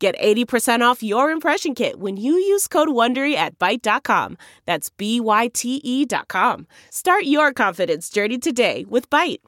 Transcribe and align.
Get 0.00 0.18
80% 0.18 0.80
off 0.80 1.02
your 1.02 1.30
impression 1.30 1.74
kit 1.74 2.00
when 2.00 2.16
you 2.16 2.32
use 2.32 2.66
code 2.66 2.88
WONDERY 2.88 3.34
at 3.34 3.58
Byte.com. 3.58 4.38
That's 4.64 4.88
B-Y-T-E 4.88 6.06
dot 6.06 6.26
com. 6.26 6.66
Start 6.88 7.24
your 7.24 7.52
confidence 7.52 8.08
journey 8.08 8.38
today 8.38 8.86
with 8.88 9.10
Byte. 9.10 9.40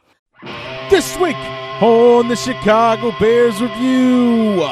This 0.91 1.19
week 1.19 1.37
on 1.80 2.28
the 2.28 2.37
Chicago 2.37 3.15
Bears 3.19 3.62
Review. 3.62 4.62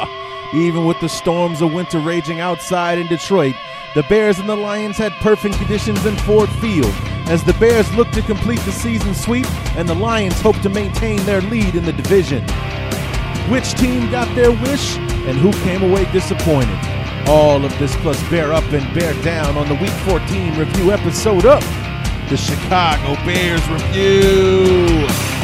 Even 0.52 0.84
with 0.84 1.00
the 1.00 1.08
storms 1.08 1.62
of 1.62 1.72
winter 1.72 1.98
raging 2.00 2.40
outside 2.40 2.98
in 2.98 3.06
Detroit, 3.06 3.54
the 3.94 4.02
Bears 4.02 4.38
and 4.38 4.50
the 4.50 4.56
Lions 4.56 4.98
had 4.98 5.12
perfect 5.22 5.54
conditions 5.54 6.04
in 6.04 6.14
Ford 6.18 6.50
Field 6.60 6.92
as 7.28 7.42
the 7.42 7.54
Bears 7.54 7.90
look 7.94 8.10
to 8.10 8.20
complete 8.20 8.60
the 8.60 8.72
season 8.72 9.14
sweep 9.14 9.46
and 9.76 9.88
the 9.88 9.94
Lions 9.94 10.38
hope 10.42 10.60
to 10.60 10.68
maintain 10.68 11.16
their 11.24 11.40
lead 11.40 11.74
in 11.74 11.86
the 11.86 11.92
division. 11.94 12.44
Which 13.48 13.74
team 13.74 14.10
got 14.10 14.32
their 14.34 14.52
wish 14.52 14.96
and 14.96 15.36
who 15.36 15.52
came 15.64 15.82
away 15.82 16.10
disappointed? 16.12 16.78
All 17.28 17.64
of 17.64 17.76
this 17.78 17.94
plus 17.96 18.20
bear 18.30 18.52
up 18.52 18.64
and 18.72 18.94
bear 18.94 19.14
down 19.22 19.56
on 19.56 19.68
the 19.68 19.74
Week 19.74 19.90
14 20.08 20.58
review 20.58 20.92
episode 20.92 21.46
of 21.46 21.62
the 22.28 22.36
Chicago 22.36 23.14
Bears 23.24 23.66
Review. 23.68 25.39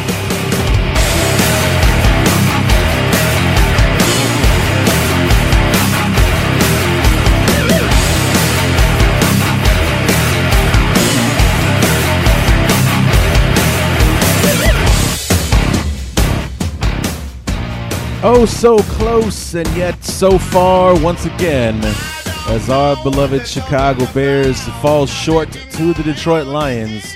Oh, 18.22 18.47
so 18.47 18.78
close 18.78 19.55
and 19.55 19.69
yet 19.77 20.03
so 20.03 20.39
far 20.39 20.98
once 21.00 21.27
again 21.27 21.81
as 22.48 22.70
our 22.70 22.97
beloved 23.03 23.47
Chicago 23.47 24.06
Bears 24.14 24.61
fall 24.81 25.06
short 25.06 25.53
to 25.53 25.92
the 25.92 26.03
Detroit 26.03 26.47
Lions 26.47 27.14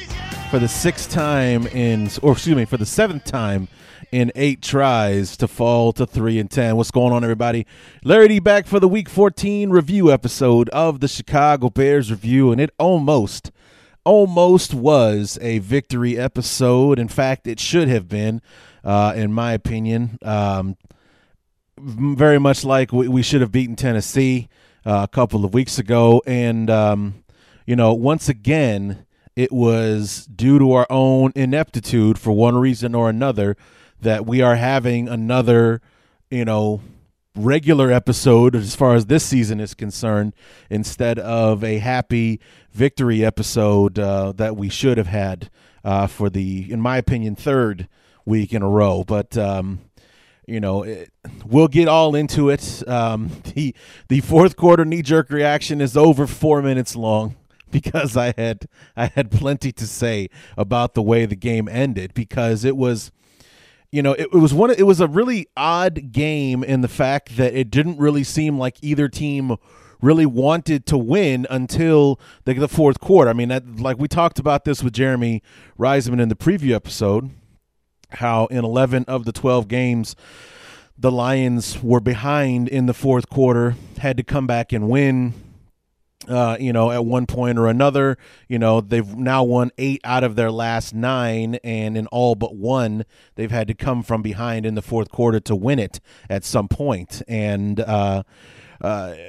for 0.50 0.58
the 0.58 0.68
sixth 0.68 1.10
time 1.10 1.66
in, 1.68 2.10
or 2.22 2.32
excuse 2.32 2.54
me, 2.54 2.66
for 2.66 2.76
the 2.76 2.86
seventh 2.86 3.24
time 3.24 3.66
in 4.12 4.30
eight 4.34 4.60
tries 4.60 5.38
to 5.38 5.48
fall 5.48 5.92
to 5.94 6.04
three 6.04 6.38
and 6.38 6.50
ten. 6.50 6.76
What's 6.76 6.90
going 6.90 7.12
on, 7.14 7.24
everybody? 7.24 7.66
Larry 8.04 8.28
D 8.28 8.38
back 8.38 8.66
for 8.66 8.78
the 8.78 8.88
Week 8.88 9.08
14 9.08 9.70
review 9.70 10.12
episode 10.12 10.68
of 10.68 11.00
the 11.00 11.08
Chicago 11.08 11.70
Bears 11.70 12.10
review, 12.10 12.52
and 12.52 12.60
it 12.60 12.70
almost, 12.78 13.50
almost 14.04 14.74
was 14.74 15.38
a 15.40 15.60
victory 15.60 16.18
episode. 16.18 16.98
In 16.98 17.08
fact, 17.08 17.46
it 17.46 17.58
should 17.58 17.88
have 17.88 18.06
been, 18.06 18.42
uh, 18.84 19.14
in 19.16 19.32
my 19.32 19.54
opinion. 19.54 20.18
Um, 20.22 20.76
very 21.82 22.38
much 22.38 22.64
like 22.64 22.92
we, 22.92 23.08
we 23.08 23.22
should 23.22 23.40
have 23.40 23.52
beaten 23.52 23.76
Tennessee 23.76 24.48
uh, 24.84 25.00
a 25.04 25.08
couple 25.08 25.44
of 25.44 25.54
weeks 25.54 25.78
ago. 25.78 26.22
And, 26.26 26.70
um, 26.70 27.24
you 27.66 27.76
know, 27.76 27.92
once 27.92 28.28
again, 28.28 29.06
it 29.36 29.52
was 29.52 30.26
due 30.26 30.58
to 30.58 30.72
our 30.72 30.86
own 30.90 31.32
ineptitude 31.34 32.18
for 32.18 32.32
one 32.32 32.56
reason 32.56 32.94
or 32.94 33.08
another 33.08 33.56
that 34.00 34.26
we 34.26 34.40
are 34.40 34.56
having 34.56 35.08
another, 35.08 35.80
you 36.30 36.44
know, 36.44 36.80
regular 37.36 37.92
episode 37.92 38.56
as 38.56 38.74
far 38.74 38.94
as 38.94 39.06
this 39.06 39.24
season 39.24 39.60
is 39.60 39.74
concerned 39.74 40.34
instead 40.68 41.18
of 41.18 41.62
a 41.62 41.78
happy 41.78 42.40
victory 42.72 43.24
episode 43.24 43.98
uh, 43.98 44.32
that 44.32 44.56
we 44.56 44.68
should 44.68 44.98
have 44.98 45.06
had 45.06 45.50
uh, 45.84 46.06
for 46.06 46.28
the, 46.28 46.70
in 46.70 46.80
my 46.80 46.96
opinion, 46.96 47.36
third 47.36 47.88
week 48.24 48.52
in 48.52 48.62
a 48.62 48.68
row. 48.68 49.04
But, 49.04 49.38
um, 49.38 49.80
you 50.50 50.58
know, 50.58 50.82
it, 50.82 51.10
we'll 51.46 51.68
get 51.68 51.88
all 51.88 52.14
into 52.14 52.50
it. 52.50 52.82
Um, 52.88 53.30
the 53.54 53.74
the 54.08 54.20
fourth 54.20 54.56
quarter 54.56 54.84
knee 54.84 55.02
jerk 55.02 55.30
reaction 55.30 55.80
is 55.80 55.96
over 55.96 56.26
four 56.26 56.60
minutes 56.60 56.96
long 56.96 57.36
because 57.70 58.16
I 58.16 58.34
had 58.36 58.66
I 58.96 59.06
had 59.06 59.30
plenty 59.30 59.72
to 59.72 59.86
say 59.86 60.28
about 60.56 60.94
the 60.94 61.02
way 61.02 61.24
the 61.24 61.36
game 61.36 61.68
ended 61.68 62.12
because 62.14 62.64
it 62.64 62.76
was 62.76 63.12
you 63.92 64.02
know 64.02 64.12
it, 64.12 64.28
it 64.32 64.38
was 64.38 64.52
one 64.52 64.70
it 64.70 64.86
was 64.86 65.00
a 65.00 65.06
really 65.06 65.46
odd 65.56 66.12
game 66.12 66.64
in 66.64 66.80
the 66.80 66.88
fact 66.88 67.36
that 67.36 67.54
it 67.54 67.70
didn't 67.70 67.98
really 67.98 68.24
seem 68.24 68.58
like 68.58 68.76
either 68.82 69.08
team 69.08 69.56
really 70.02 70.26
wanted 70.26 70.86
to 70.86 70.96
win 70.96 71.46
until 71.50 72.18
the, 72.44 72.54
the 72.54 72.68
fourth 72.68 72.98
quarter. 73.00 73.28
I 73.28 73.34
mean, 73.34 73.50
that, 73.50 73.80
like 73.80 73.98
we 73.98 74.08
talked 74.08 74.38
about 74.38 74.64
this 74.64 74.82
with 74.82 74.94
Jeremy 74.94 75.42
Reisman 75.78 76.22
in 76.22 76.30
the 76.30 76.34
preview 76.34 76.74
episode 76.74 77.30
how 78.12 78.46
in 78.46 78.64
11 78.64 79.04
of 79.08 79.24
the 79.24 79.32
12 79.32 79.68
games 79.68 80.16
the 81.00 81.10
Lions 81.10 81.82
were 81.82 82.00
behind 82.00 82.68
in 82.68 82.84
the 82.86 82.92
fourth 82.92 83.30
quarter, 83.30 83.74
had 83.98 84.18
to 84.18 84.22
come 84.22 84.46
back 84.46 84.72
and 84.72 84.88
win. 84.88 85.32
Uh, 86.28 86.56
you 86.60 86.72
know, 86.72 86.90
at 86.90 87.02
one 87.02 87.24
point 87.24 87.58
or 87.58 87.66
another, 87.66 88.18
you 88.46 88.58
know, 88.58 88.82
they've 88.82 89.16
now 89.16 89.42
won 89.42 89.70
eight 89.78 90.02
out 90.04 90.22
of 90.22 90.36
their 90.36 90.50
last 90.50 90.94
nine, 90.94 91.54
and 91.64 91.96
in 91.96 92.06
all 92.08 92.34
but 92.34 92.54
one, 92.54 93.06
they've 93.36 93.50
had 93.50 93.66
to 93.66 93.74
come 93.74 94.02
from 94.02 94.20
behind 94.20 94.66
in 94.66 94.74
the 94.74 94.82
fourth 94.82 95.10
quarter 95.10 95.40
to 95.40 95.56
win 95.56 95.78
it 95.78 95.98
at 96.28 96.44
some 96.44 96.68
point. 96.68 97.22
And, 97.26 97.80
uh, 97.80 98.22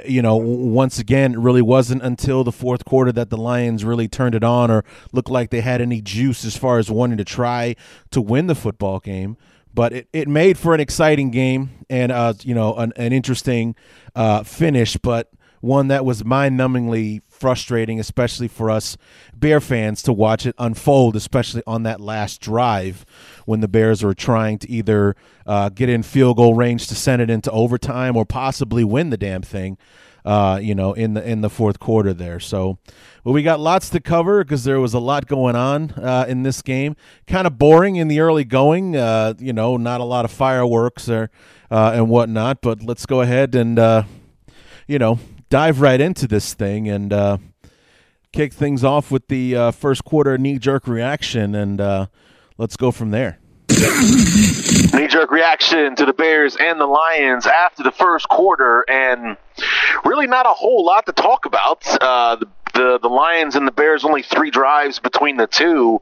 you 0.05 0.21
know, 0.21 0.37
once 0.37 0.99
again, 0.99 1.33
it 1.33 1.39
really 1.39 1.61
wasn't 1.61 2.01
until 2.03 2.43
the 2.43 2.51
fourth 2.51 2.85
quarter 2.85 3.11
that 3.11 3.29
the 3.29 3.37
Lions 3.37 3.83
really 3.83 4.07
turned 4.07 4.35
it 4.35 4.43
on 4.43 4.71
or 4.71 4.83
looked 5.11 5.29
like 5.29 5.49
they 5.49 5.61
had 5.61 5.81
any 5.81 6.01
juice 6.01 6.45
as 6.45 6.55
far 6.55 6.79
as 6.79 6.89
wanting 6.89 7.17
to 7.17 7.25
try 7.25 7.75
to 8.11 8.21
win 8.21 8.47
the 8.47 8.55
football 8.55 8.99
game. 8.99 9.37
But 9.73 9.93
it, 9.93 10.07
it 10.13 10.27
made 10.27 10.57
for 10.57 10.73
an 10.73 10.79
exciting 10.79 11.31
game 11.31 11.69
and, 11.89 12.11
uh, 12.11 12.33
you 12.43 12.53
know, 12.53 12.75
an, 12.75 12.93
an 12.95 13.13
interesting 13.13 13.75
uh, 14.15 14.43
finish, 14.43 14.97
but 14.97 15.31
one 15.61 15.87
that 15.89 16.03
was 16.03 16.25
mind 16.25 16.59
numbingly 16.59 17.21
frustrating, 17.41 17.99
especially 17.99 18.47
for 18.47 18.69
us 18.69 18.97
Bear 19.33 19.59
fans 19.59 20.03
to 20.03 20.13
watch 20.13 20.45
it 20.45 20.53
unfold, 20.59 21.15
especially 21.15 21.63
on 21.65 21.81
that 21.81 21.99
last 21.99 22.39
drive 22.39 23.03
when 23.45 23.59
the 23.59 23.67
Bears 23.67 24.03
were 24.03 24.13
trying 24.13 24.59
to 24.59 24.69
either 24.69 25.15
uh, 25.47 25.69
get 25.69 25.89
in 25.89 26.03
field 26.03 26.37
goal 26.37 26.53
range 26.53 26.85
to 26.87 26.95
send 26.95 27.23
it 27.23 27.31
into 27.31 27.49
overtime 27.49 28.15
or 28.15 28.23
possibly 28.23 28.83
win 28.83 29.09
the 29.09 29.17
damn 29.17 29.41
thing. 29.41 29.79
Uh, 30.23 30.59
you 30.61 30.75
know, 30.75 30.93
in 30.93 31.15
the 31.15 31.27
in 31.27 31.41
the 31.41 31.49
fourth 31.49 31.79
quarter 31.79 32.13
there. 32.13 32.39
So, 32.39 32.77
well, 33.23 33.33
we 33.33 33.41
got 33.41 33.59
lots 33.59 33.89
to 33.89 33.99
cover 33.99 34.43
because 34.43 34.63
there 34.63 34.79
was 34.79 34.93
a 34.93 34.99
lot 34.99 35.25
going 35.25 35.55
on 35.55 35.89
uh, 35.93 36.25
in 36.27 36.43
this 36.43 36.61
game. 36.61 36.95
Kind 37.25 37.47
of 37.47 37.57
boring 37.57 37.95
in 37.95 38.07
the 38.07 38.19
early 38.19 38.43
going. 38.43 38.95
Uh, 38.95 39.33
you 39.39 39.51
know, 39.51 39.77
not 39.77 39.99
a 39.99 40.03
lot 40.03 40.23
of 40.23 40.29
fireworks 40.29 41.09
or 41.09 41.31
uh, 41.71 41.93
and 41.95 42.07
whatnot. 42.07 42.61
But 42.61 42.83
let's 42.83 43.07
go 43.07 43.21
ahead 43.21 43.55
and 43.55 43.79
uh, 43.79 44.03
you 44.85 44.99
know 44.99 45.17
dive 45.51 45.81
right 45.81 45.99
into 45.99 46.27
this 46.27 46.53
thing 46.53 46.87
and 46.89 47.11
uh, 47.13 47.37
kick 48.31 48.53
things 48.53 48.83
off 48.83 49.11
with 49.11 49.27
the 49.27 49.55
uh, 49.55 49.71
first 49.71 50.03
quarter 50.05 50.37
knee 50.37 50.57
jerk 50.57 50.87
reaction, 50.87 51.53
and 51.53 51.79
uh, 51.79 52.07
let's 52.57 52.77
go 52.77 52.89
from 52.89 53.11
there. 53.11 53.37
knee 53.69 55.07
jerk 55.07 55.29
reaction 55.29 55.95
to 55.95 56.05
the 56.05 56.13
Bears 56.13 56.55
and 56.55 56.79
the 56.79 56.85
Lions 56.85 57.45
after 57.45 57.83
the 57.83 57.91
first 57.91 58.29
quarter, 58.29 58.85
and 58.89 59.35
really 60.05 60.25
not 60.25 60.45
a 60.45 60.53
whole 60.53 60.85
lot 60.85 61.05
to 61.05 61.11
talk 61.11 61.45
about. 61.45 61.85
Uh, 62.01 62.37
the 62.37 62.47
the 62.73 62.99
the 63.01 63.07
Lions 63.09 63.55
and 63.55 63.67
the 63.67 63.71
Bears 63.71 64.03
only 64.03 64.21
three 64.21 64.51
drives 64.51 64.99
between 64.99 65.37
the 65.37 65.47
two 65.47 66.01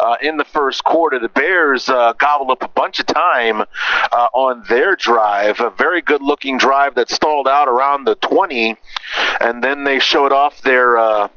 uh, 0.00 0.16
in 0.22 0.36
the 0.36 0.44
first 0.44 0.84
quarter. 0.84 1.18
The 1.18 1.28
Bears 1.28 1.88
uh, 1.88 2.12
gobbled 2.14 2.50
up 2.50 2.62
a 2.62 2.68
bunch 2.68 3.00
of 3.00 3.06
time 3.06 3.60
uh, 3.60 4.28
on 4.32 4.64
their 4.68 4.96
drive, 4.96 5.60
a 5.60 5.70
very 5.70 6.02
good 6.02 6.22
looking 6.22 6.58
drive 6.58 6.94
that 6.96 7.10
stalled 7.10 7.48
out 7.48 7.68
around 7.68 8.04
the 8.04 8.14
20, 8.16 8.76
and 9.40 9.62
then 9.62 9.84
they 9.84 9.98
showed 9.98 10.32
off 10.32 10.60
their. 10.62 10.96
Uh, 10.96 11.28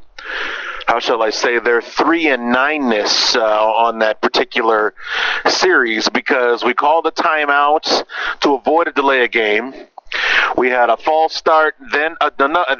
how 0.87 0.99
shall 0.99 1.21
I 1.21 1.29
say, 1.29 1.59
their 1.59 1.81
three 1.81 2.27
and 2.27 2.53
nineness 2.53 3.35
uh, 3.35 3.41
on 3.41 3.99
that 3.99 4.21
particular 4.21 4.93
series 5.47 6.09
because 6.09 6.65
we 6.65 6.73
called 6.73 7.05
a 7.07 7.11
timeout 7.11 8.03
to 8.41 8.55
avoid 8.55 8.87
a 8.87 8.91
delay 8.91 9.23
of 9.23 9.31
game. 9.31 9.73
We 10.57 10.69
had 10.69 10.89
a 10.89 10.97
false 10.97 11.35
start, 11.35 11.75
then 11.91 12.15
a, 12.21 12.31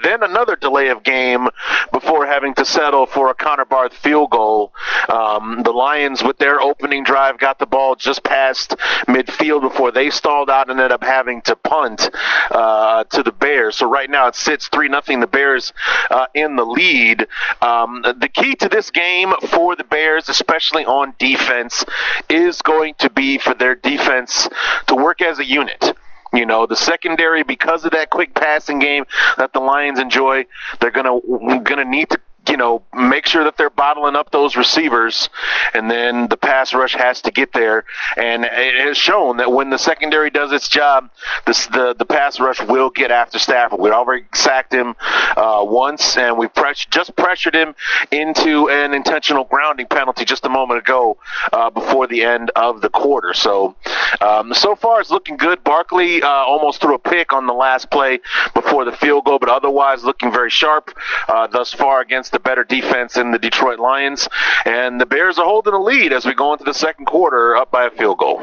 then 0.03 0.23
another 0.23 0.55
delay 0.55 0.89
of 0.89 1.03
game 1.03 1.47
before 1.91 2.25
having 2.25 2.53
to 2.55 2.65
settle 2.65 3.05
for 3.05 3.29
a 3.29 3.33
Connor 3.33 3.65
Barth 3.65 3.93
field 3.93 4.31
goal. 4.31 4.73
Um, 5.09 5.61
the 5.63 5.71
Lions, 5.71 6.23
with 6.23 6.37
their 6.37 6.59
opening 6.59 7.03
drive, 7.03 7.37
got 7.39 7.59
the 7.59 7.65
ball 7.65 7.95
just 7.95 8.23
past 8.23 8.75
midfield 9.07 9.61
before 9.61 9.91
they 9.91 10.09
stalled 10.09 10.49
out 10.49 10.69
and 10.69 10.79
ended 10.79 10.91
up 10.91 11.03
having 11.03 11.41
to 11.43 11.55
punt 11.55 12.09
uh, 12.51 13.03
to 13.05 13.23
the 13.23 13.31
Bears. 13.31 13.77
So 13.77 13.89
right 13.89 14.09
now 14.09 14.27
it 14.27 14.35
sits 14.35 14.67
three 14.67 14.89
nothing. 14.89 15.19
The 15.19 15.27
Bears 15.27 15.73
uh, 16.09 16.27
in 16.33 16.55
the 16.55 16.65
lead. 16.65 17.27
Um, 17.61 18.01
the 18.03 18.29
key 18.29 18.55
to 18.55 18.69
this 18.69 18.91
game 18.91 19.33
for 19.49 19.75
the 19.75 19.83
Bears, 19.83 20.29
especially 20.29 20.85
on 20.85 21.13
defense, 21.17 21.85
is 22.29 22.61
going 22.61 22.95
to 22.99 23.09
be 23.09 23.37
for 23.37 23.53
their 23.53 23.75
defense 23.75 24.49
to 24.87 24.95
work 24.95 25.21
as 25.21 25.39
a 25.39 25.45
unit. 25.45 25.93
You 26.33 26.45
know, 26.45 26.65
the 26.65 26.77
secondary, 26.77 27.43
because 27.43 27.83
of 27.83 27.91
that 27.91 28.09
quick 28.09 28.33
passing 28.33 28.79
game 28.79 29.05
that 29.37 29.51
the 29.51 29.59
Lions 29.59 29.99
enjoy, 29.99 30.45
they're 30.79 30.91
gonna 30.91 31.19
gonna 31.63 31.85
need 31.85 32.09
to 32.11 32.19
you 32.47 32.57
know, 32.57 32.83
make 32.93 33.27
sure 33.27 33.43
that 33.43 33.57
they're 33.57 33.69
bottling 33.69 34.15
up 34.15 34.31
those 34.31 34.55
receivers, 34.55 35.29
and 35.73 35.89
then 35.89 36.27
the 36.27 36.37
pass 36.37 36.73
rush 36.73 36.95
has 36.95 37.21
to 37.21 37.31
get 37.31 37.53
there. 37.53 37.85
And 38.17 38.43
it 38.45 38.85
has 38.87 38.97
shown 38.97 39.37
that 39.37 39.51
when 39.51 39.69
the 39.69 39.77
secondary 39.77 40.29
does 40.29 40.51
its 40.51 40.67
job, 40.67 41.09
the 41.45 41.95
the 41.97 42.05
pass 42.05 42.39
rush 42.39 42.61
will 42.61 42.89
get 42.89 43.11
after 43.11 43.37
Stafford. 43.39 43.79
We 43.79 43.91
already 43.91 44.25
sacked 44.33 44.73
him 44.73 44.95
uh, 45.37 45.63
once, 45.63 46.17
and 46.17 46.37
we 46.37 46.47
press, 46.47 46.85
just 46.85 47.15
pressured 47.15 47.55
him 47.55 47.75
into 48.11 48.69
an 48.69 48.93
intentional 48.93 49.43
grounding 49.43 49.87
penalty 49.87 50.25
just 50.25 50.45
a 50.45 50.49
moment 50.49 50.79
ago 50.79 51.17
uh, 51.53 51.69
before 51.69 52.07
the 52.07 52.23
end 52.23 52.51
of 52.55 52.81
the 52.81 52.89
quarter. 52.89 53.33
So, 53.33 53.75
um, 54.19 54.53
so 54.53 54.75
far 54.75 54.99
it's 55.01 55.11
looking 55.11 55.37
good. 55.37 55.63
Barkley 55.63 56.21
uh, 56.23 56.27
almost 56.27 56.81
threw 56.81 56.95
a 56.95 56.99
pick 56.99 57.33
on 57.33 57.45
the 57.47 57.53
last 57.53 57.91
play 57.91 58.19
before 58.53 58.85
the 58.85 58.91
field 58.91 59.25
goal, 59.25 59.39
but 59.39 59.49
otherwise 59.49 60.03
looking 60.03 60.31
very 60.31 60.49
sharp 60.49 60.91
uh, 61.27 61.47
thus 61.47 61.73
far 61.73 62.01
against 62.01 62.30
the 62.31 62.39
better 62.39 62.63
defense 62.63 63.17
in 63.17 63.31
the 63.31 63.39
Detroit 63.39 63.79
Lions. 63.79 64.27
And 64.65 64.99
the 64.99 65.05
Bears 65.05 65.37
are 65.37 65.45
holding 65.45 65.73
a 65.73 65.81
lead 65.81 66.13
as 66.13 66.25
we 66.25 66.33
go 66.33 66.53
into 66.53 66.63
the 66.63 66.73
second 66.73 67.05
quarter, 67.05 67.55
up 67.55 67.71
by 67.71 67.85
a 67.85 67.91
field 67.91 68.17
goal. 68.17 68.41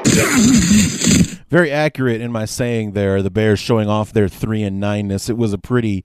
Very 1.50 1.70
accurate 1.70 2.20
in 2.20 2.30
my 2.30 2.44
saying 2.44 2.92
there. 2.92 3.22
The 3.22 3.30
Bears 3.30 3.58
showing 3.58 3.88
off 3.88 4.12
their 4.12 4.28
three 4.28 4.62
and 4.62 4.82
nineness. 4.82 5.30
It 5.30 5.36
was 5.36 5.52
a 5.52 5.58
pretty 5.58 6.04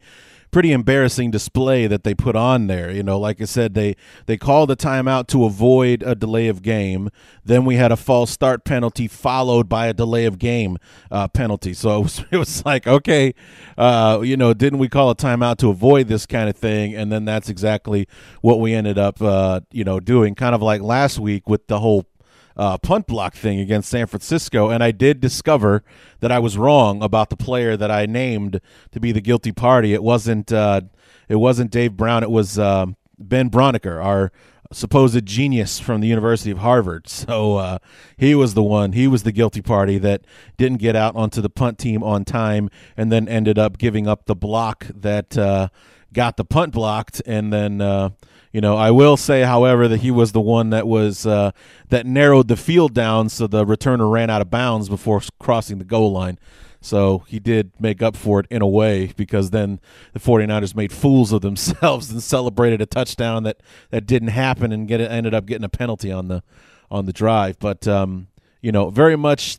pretty 0.54 0.72
embarrassing 0.72 1.32
display 1.32 1.88
that 1.88 2.04
they 2.04 2.14
put 2.14 2.36
on 2.36 2.68
there. 2.68 2.92
You 2.92 3.04
know, 3.04 3.20
like 3.20 3.42
I 3.42 3.46
said, 3.46 3.74
they 3.74 3.96
they 4.28 4.38
called 4.38 4.70
the 4.70 4.78
timeout 4.78 5.28
to 5.28 5.44
avoid 5.44 6.04
a 6.04 6.16
delay 6.16 6.48
of 6.48 6.62
game. 6.62 7.10
Then 7.44 7.66
we 7.66 7.76
had 7.76 7.92
a 7.92 7.98
false 7.98 8.32
start 8.32 8.64
penalty 8.64 9.08
followed 9.08 9.68
by 9.68 9.88
a 9.88 9.94
delay 9.94 10.26
of 10.26 10.40
game 10.40 10.78
uh, 11.12 11.28
penalty. 11.28 11.74
So 11.74 12.00
it 12.00 12.04
was, 12.04 12.26
it 12.32 12.38
was 12.38 12.66
like, 12.66 12.88
okay, 12.88 13.34
uh, 13.78 14.22
you 14.24 14.38
know, 14.38 14.54
didn't 14.54 14.80
we 14.80 14.88
call 14.88 15.10
a 15.10 15.16
timeout 15.16 15.58
to 15.58 15.70
avoid 15.70 16.08
this 16.08 16.26
kind 16.26 16.48
of 16.50 16.56
thing? 16.56 16.96
And 16.96 17.12
then 17.12 17.26
that's 17.26 17.50
exactly 17.50 18.08
what 18.42 18.60
we 18.60 18.74
ended 18.74 18.98
up, 18.98 19.22
uh, 19.22 19.62
you 19.72 19.84
know, 19.84 20.00
doing. 20.00 20.36
Kind 20.36 20.56
of 20.56 20.62
like 20.62 20.82
last 20.82 21.20
week 21.20 21.50
with 21.50 21.68
the 21.68 21.80
whole 21.80 22.06
uh, 22.56 22.78
punt 22.78 23.08
block 23.08 23.36
thing 23.36 23.60
against 23.60 23.90
San 23.90 24.08
Francisco, 24.08 24.70
and 24.70 24.84
I 24.84 24.92
did 24.92 25.20
discover 25.20 25.84
that 26.20 26.32
I 26.32 26.40
was 26.40 26.58
wrong 26.58 27.02
about 27.02 27.30
the 27.30 27.38
player 27.38 27.76
that 27.78 27.92
I 27.92 28.06
named 28.06 28.60
to 28.92 29.00
be 29.00 29.12
the 29.12 29.22
guilty 29.22 29.52
party. 29.52 29.94
It 29.94 30.04
wasn't 30.04 30.52
uh, 30.52 30.82
it 31.28 31.38
wasn't 31.38 31.72
Dave 31.72 31.98
Brown. 31.98 32.24
It 32.24 32.32
was 32.32 32.60
um, 32.60 32.96
Ben 33.18 33.50
Braunecker, 33.50 34.04
our 34.04 34.32
supposed 34.72 35.26
genius 35.26 35.80
from 35.80 36.02
the 36.02 36.08
University 36.08 36.52
of 36.52 36.60
Harvard. 36.60 37.08
So 37.24 37.56
uh, 37.56 37.78
he 38.18 38.36
was 38.36 38.54
the 38.54 38.64
one. 38.64 38.92
He 38.92 39.08
was 39.08 39.24
the 39.24 39.32
guilty 39.32 39.62
party 39.62 39.98
that 40.00 40.26
didn't 40.58 40.80
get 40.80 40.94
out 40.94 41.16
onto 41.16 41.40
the 41.40 41.50
punt 41.50 41.78
team 41.78 42.04
on 42.04 42.26
time, 42.26 42.70
and 42.98 43.12
then 43.14 43.30
ended 43.30 43.58
up 43.58 43.78
giving 43.78 44.08
up 44.08 44.26
the 44.26 44.36
block 44.36 44.88
that 44.94 45.38
uh, 45.38 45.70
got 46.12 46.36
the 46.36 46.44
punt 46.44 46.74
blocked, 46.74 47.22
and 47.26 47.54
then 47.54 47.80
uh, 47.80 48.10
you 48.54 48.62
know, 48.62 48.78
I 48.78 48.92
will 48.92 49.18
say, 49.18 49.42
however, 49.42 49.88
that 49.88 50.02
he 50.02 50.12
was 50.12 50.32
the 50.32 50.40
one 50.40 50.70
that 50.70 50.88
was 50.88 51.26
uh, 51.26 51.52
that 51.90 52.06
narrowed 52.06 52.48
the 52.48 52.56
field 52.56 52.94
down, 52.94 53.30
so 53.30 53.48
the 53.48 53.66
returner 53.66 54.10
ran 54.10 54.30
out 54.30 54.42
of 54.42 54.52
bounds 54.52 54.88
before 54.88 55.22
crossing 55.40 55.80
the 55.80 55.84
goal 55.84 56.12
line. 56.12 56.38
So 56.80 57.24
he 57.28 57.40
did 57.40 57.72
make 57.80 58.02
up 58.04 58.16
for 58.16 58.42
it 58.42 58.46
in 58.52 58.62
a 58.62 58.68
way 58.68 59.14
because 59.16 59.50
then 59.50 59.80
the 60.12 60.20
49ers 60.20 60.76
made 60.76 60.92
fools 60.92 61.32
of 61.32 61.42
themselves 61.42 62.12
and 62.12 62.22
celebrated 62.22 62.82
a 62.82 62.86
touchdown 62.86 63.44
that, 63.44 63.62
that 63.90 64.06
didn't 64.06 64.30
happen 64.30 64.72
and 64.72 64.88
get 64.88 65.02
ended 65.02 65.34
up 65.34 65.46
getting 65.46 65.64
a 65.64 65.70
penalty 65.70 66.12
on 66.12 66.28
the 66.28 66.44
on 66.92 67.06
the 67.06 67.14
drive. 67.14 67.58
But 67.58 67.88
um, 67.88 68.28
you 68.62 68.72
know, 68.72 68.92
very 68.92 69.16
much 69.16 69.58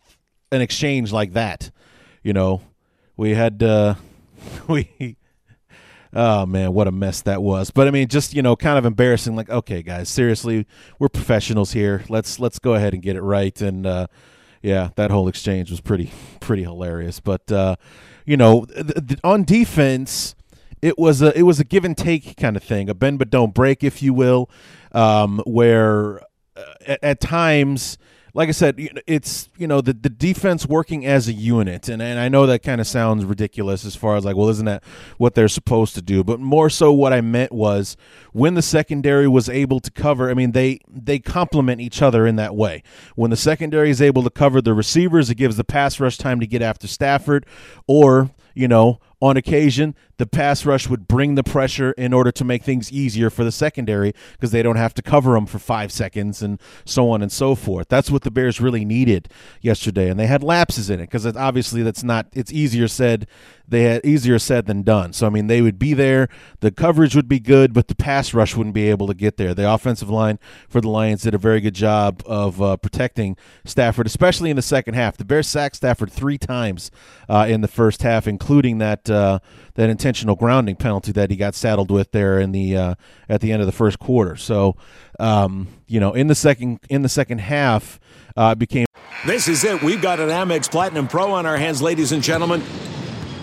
an 0.52 0.60
exchange 0.60 1.12
like 1.12 1.32
that. 1.32 1.72
You 2.22 2.32
know, 2.32 2.60
we 3.16 3.34
had 3.34 3.60
uh, 3.60 3.96
we 4.68 5.16
Oh 6.14 6.46
man, 6.46 6.72
what 6.72 6.86
a 6.86 6.92
mess 6.92 7.22
that 7.22 7.42
was. 7.42 7.70
But 7.70 7.88
I 7.88 7.90
mean, 7.90 8.06
just 8.06 8.34
you 8.34 8.42
know, 8.42 8.54
kind 8.54 8.78
of 8.78 8.86
embarrassing. 8.86 9.34
Like, 9.34 9.50
okay, 9.50 9.82
guys, 9.82 10.08
seriously, 10.08 10.66
we're 10.98 11.08
professionals 11.08 11.72
here. 11.72 12.04
Let's 12.08 12.38
let's 12.38 12.60
go 12.60 12.74
ahead 12.74 12.94
and 12.94 13.02
get 13.02 13.16
it 13.16 13.22
right. 13.22 13.60
And 13.60 13.84
uh, 13.84 14.06
yeah, 14.62 14.90
that 14.94 15.10
whole 15.10 15.26
exchange 15.26 15.70
was 15.70 15.80
pretty 15.80 16.12
pretty 16.40 16.62
hilarious. 16.62 17.18
But 17.18 17.50
uh, 17.50 17.76
you 18.24 18.36
know, 18.36 18.64
th- 18.66 19.06
th- 19.08 19.20
on 19.24 19.42
defense, 19.42 20.36
it 20.80 20.98
was 20.98 21.20
a 21.20 21.36
it 21.36 21.42
was 21.42 21.58
a 21.58 21.64
give 21.64 21.84
and 21.84 21.96
take 21.96 22.36
kind 22.36 22.56
of 22.56 22.62
thing, 22.62 22.88
a 22.88 22.94
bend 22.94 23.18
but 23.18 23.30
don't 23.30 23.52
break, 23.52 23.82
if 23.82 24.00
you 24.00 24.14
will, 24.14 24.48
um, 24.92 25.42
where 25.46 26.20
uh, 26.56 26.74
at, 26.86 27.02
at 27.02 27.20
times 27.20 27.98
like 28.36 28.48
I 28.48 28.52
said, 28.52 28.76
it's 29.06 29.48
you 29.56 29.68
know 29.68 29.80
the 29.80 29.92
the 29.92 30.10
defense 30.10 30.66
working 30.66 31.06
as 31.06 31.28
a 31.28 31.32
unit, 31.32 31.88
and 31.88 32.02
and 32.02 32.18
I 32.18 32.28
know 32.28 32.46
that 32.46 32.64
kind 32.64 32.80
of 32.80 32.86
sounds 32.86 33.24
ridiculous 33.24 33.84
as 33.84 33.94
far 33.94 34.16
as 34.16 34.24
like, 34.24 34.34
well, 34.34 34.48
isn't 34.48 34.66
that 34.66 34.82
what 35.18 35.36
they're 35.36 35.46
supposed 35.46 35.94
to 35.94 36.02
do? 36.02 36.24
But 36.24 36.40
more 36.40 36.68
so, 36.68 36.92
what 36.92 37.12
I 37.12 37.20
meant 37.20 37.52
was 37.52 37.96
when 38.32 38.54
the 38.54 38.62
secondary 38.62 39.28
was 39.28 39.48
able 39.48 39.78
to 39.78 39.90
cover. 39.90 40.30
I 40.30 40.34
mean, 40.34 40.50
they 40.50 40.80
they 40.88 41.20
complement 41.20 41.80
each 41.80 42.02
other 42.02 42.26
in 42.26 42.34
that 42.36 42.56
way. 42.56 42.82
When 43.14 43.30
the 43.30 43.36
secondary 43.36 43.90
is 43.90 44.02
able 44.02 44.24
to 44.24 44.30
cover 44.30 44.60
the 44.60 44.74
receivers, 44.74 45.30
it 45.30 45.36
gives 45.36 45.56
the 45.56 45.64
pass 45.64 46.00
rush 46.00 46.18
time 46.18 46.40
to 46.40 46.46
get 46.46 46.60
after 46.60 46.88
Stafford, 46.88 47.46
or 47.86 48.30
you 48.54 48.66
know, 48.66 48.98
on 49.24 49.38
occasion, 49.38 49.94
the 50.18 50.26
pass 50.26 50.66
rush 50.66 50.86
would 50.86 51.08
bring 51.08 51.34
the 51.34 51.42
pressure 51.42 51.92
in 51.92 52.12
order 52.12 52.30
to 52.30 52.44
make 52.44 52.62
things 52.62 52.92
easier 52.92 53.30
for 53.30 53.42
the 53.42 53.50
secondary 53.50 54.12
because 54.32 54.50
they 54.50 54.62
don't 54.62 54.76
have 54.76 54.92
to 54.92 55.00
cover 55.00 55.32
them 55.32 55.46
for 55.46 55.58
five 55.58 55.90
seconds 55.90 56.42
and 56.42 56.60
so 56.84 57.08
on 57.08 57.22
and 57.22 57.32
so 57.32 57.54
forth. 57.54 57.88
That's 57.88 58.10
what 58.10 58.20
the 58.20 58.30
Bears 58.30 58.60
really 58.60 58.84
needed 58.84 59.30
yesterday, 59.62 60.10
and 60.10 60.20
they 60.20 60.26
had 60.26 60.42
lapses 60.42 60.90
in 60.90 61.00
it 61.00 61.04
because 61.04 61.24
obviously 61.24 61.82
that's 61.82 62.02
not. 62.02 62.26
It's 62.34 62.52
easier 62.52 62.86
said 62.86 63.26
they 63.66 63.84
had 63.84 64.04
easier 64.04 64.38
said 64.38 64.66
than 64.66 64.82
done. 64.82 65.12
So 65.12 65.26
I 65.26 65.30
mean, 65.30 65.46
they 65.46 65.62
would 65.62 65.78
be 65.78 65.94
there, 65.94 66.28
the 66.60 66.70
coverage 66.70 67.14
would 67.14 67.28
be 67.28 67.40
good, 67.40 67.72
but 67.72 67.88
the 67.88 67.94
pass 67.94 68.34
rush 68.34 68.56
wouldn't 68.56 68.74
be 68.74 68.88
able 68.90 69.06
to 69.06 69.14
get 69.14 69.36
there. 69.36 69.54
The 69.54 69.70
offensive 69.70 70.10
line 70.10 70.38
for 70.68 70.80
the 70.80 70.88
Lions 70.88 71.22
did 71.22 71.34
a 71.34 71.38
very 71.38 71.60
good 71.60 71.74
job 71.74 72.22
of 72.26 72.60
uh, 72.60 72.76
protecting 72.76 73.36
Stafford, 73.64 74.06
especially 74.06 74.50
in 74.50 74.56
the 74.56 74.62
second 74.62 74.94
half. 74.94 75.16
The 75.16 75.24
Bears 75.24 75.46
sacked 75.46 75.76
Stafford 75.76 76.12
three 76.12 76.38
times 76.38 76.90
uh, 77.28 77.46
in 77.48 77.60
the 77.60 77.68
first 77.68 78.02
half, 78.02 78.26
including 78.26 78.78
that 78.78 79.08
uh, 79.08 79.38
that 79.74 79.90
intentional 79.90 80.36
grounding 80.36 80.76
penalty 80.76 81.12
that 81.12 81.30
he 81.30 81.36
got 81.36 81.54
saddled 81.54 81.90
with 81.90 82.12
there 82.12 82.38
in 82.38 82.52
the 82.52 82.76
uh, 82.76 82.94
at 83.28 83.40
the 83.40 83.52
end 83.52 83.60
of 83.60 83.66
the 83.66 83.72
first 83.72 83.98
quarter. 83.98 84.36
So, 84.36 84.76
um, 85.18 85.68
you 85.86 86.00
know, 86.00 86.12
in 86.12 86.26
the 86.26 86.34
second 86.34 86.80
in 86.88 87.02
the 87.02 87.08
second 87.08 87.38
half, 87.38 87.98
uh, 88.36 88.54
became. 88.54 88.86
This 89.26 89.48
is 89.48 89.64
it. 89.64 89.82
We've 89.82 90.02
got 90.02 90.20
an 90.20 90.28
Amex 90.28 90.70
Platinum 90.70 91.08
Pro 91.08 91.32
on 91.32 91.46
our 91.46 91.56
hands, 91.56 91.80
ladies 91.80 92.12
and 92.12 92.22
gentlemen. 92.22 92.62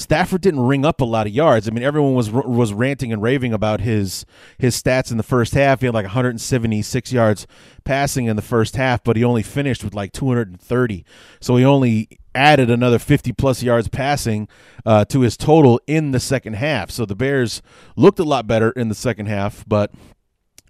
Stafford 0.00 0.40
didn't 0.40 0.60
ring 0.60 0.86
up 0.86 1.02
a 1.02 1.04
lot 1.04 1.26
of 1.26 1.32
yards. 1.34 1.68
I 1.68 1.72
mean, 1.72 1.84
everyone 1.84 2.14
was 2.14 2.30
was 2.30 2.72
ranting 2.72 3.12
and 3.12 3.20
raving 3.20 3.52
about 3.52 3.82
his 3.82 4.24
his 4.56 4.80
stats 4.80 5.10
in 5.10 5.18
the 5.18 5.22
first 5.22 5.52
half. 5.52 5.80
He 5.80 5.86
had 5.86 5.94
like 5.94 6.06
176 6.06 7.12
yards 7.12 7.46
passing 7.84 8.24
in 8.24 8.36
the 8.36 8.42
first 8.42 8.76
half, 8.76 9.04
but 9.04 9.16
he 9.16 9.24
only 9.24 9.42
finished 9.42 9.84
with 9.84 9.94
like 9.94 10.12
230. 10.12 11.04
So 11.40 11.56
he 11.56 11.64
only 11.64 12.08
added 12.34 12.70
another 12.70 12.98
50 12.98 13.32
plus 13.32 13.62
yards 13.62 13.88
passing 13.88 14.48
uh, 14.86 15.04
to 15.06 15.20
his 15.20 15.36
total 15.36 15.80
in 15.86 16.12
the 16.12 16.20
second 16.20 16.54
half. 16.54 16.90
So 16.90 17.04
the 17.04 17.16
Bears 17.16 17.60
looked 17.94 18.18
a 18.18 18.24
lot 18.24 18.46
better 18.46 18.70
in 18.70 18.88
the 18.88 18.94
second 18.94 19.26
half, 19.26 19.64
but 19.68 19.92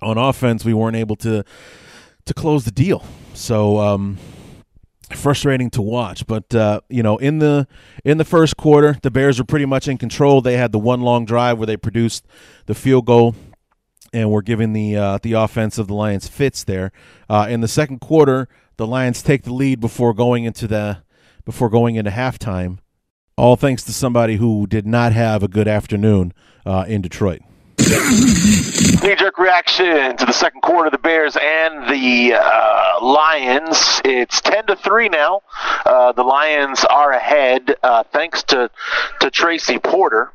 on 0.03 0.19
offense, 0.19 0.65
we 0.65 0.75
weren't 0.75 0.97
able 0.97 1.17
to 1.17 1.45
to 2.25 2.35
close 2.35 2.65
the 2.65 2.73
deal. 2.73 3.05
So 3.35 3.79
um, 3.79 4.19
frustrating 5.15 5.71
to 5.71 5.83
watch. 5.83 6.27
But 6.27 6.55
uh, 6.55 6.81
you 6.89 7.03
know, 7.03 7.19
in 7.19 7.39
the 7.39 7.67
in 8.05 8.19
the 8.19 8.25
first 8.25 8.57
quarter, 8.57 8.97
the 9.03 9.11
Bears 9.11 9.39
were 9.39 9.45
pretty 9.45 9.67
much 9.67 9.89
in 9.89 9.99
control. 9.99 10.41
They 10.41 10.57
had 10.57 10.73
the 10.73 10.79
one 10.79 11.01
long 11.03 11.25
drive 11.25 11.59
where 11.59 11.67
they 11.67 11.77
produced 11.77 12.27
the 12.67 12.75
field 12.75 13.07
goal. 13.07 13.35
And 14.13 14.29
we're 14.33 14.43
giving 14.43 14.73
the 14.73 14.97
uh, 14.97 15.19
the 15.23 15.35
offense 15.35 15.79
of 15.79 15.87
the 15.87 15.95
Lions 15.95 16.27
fits 16.27 16.65
there. 16.65 16.91
Uh, 17.29 17.47
in 17.49 17.61
the 17.61 17.69
second 17.69 18.01
quarter, 18.01 18.49
the 18.77 18.87
Lions 18.87 19.23
take 19.23 19.45
the 19.45 19.53
lead 19.53 19.79
before 19.79 20.13
going 20.15 20.43
into 20.43 20.67
the 20.67 21.03
before 21.45 21.69
going 21.69 21.95
into 21.95 22.11
halftime. 22.11 22.79
All 23.37 23.55
thanks 23.55 23.85
to 23.85 23.93
somebody 23.93 24.37
who 24.37 24.67
did 24.67 24.87
not 24.87 25.13
have 25.13 25.43
a 25.45 25.49
good 25.49 25.69
afternoon 25.69 26.33
uh, 26.67 26.85
in 26.89 27.03
Detroit. 27.03 27.41
Knee 27.81 29.15
jerk 29.17 29.39
reaction 29.39 30.17
to 30.17 30.27
the 30.27 30.33
second 30.33 30.61
quarter, 30.61 30.91
the 30.91 30.99
Bears 30.99 31.37
and 31.41 31.89
the 31.89 32.35
uh, 32.35 33.03
Lions. 33.03 34.03
It's 34.05 34.41
10 34.43 34.67
to 34.67 34.77
3 34.77 35.09
now. 35.09 35.43
Uh, 35.87 36.13
the 36.13 36.23
Lions 36.23 36.85
are 36.85 37.13
ahead 37.13 37.75
uh, 37.83 38.03
thanks 38.13 38.43
to, 38.45 38.71
to 39.21 39.31
Tracy 39.31 39.79
Porter, 39.79 40.33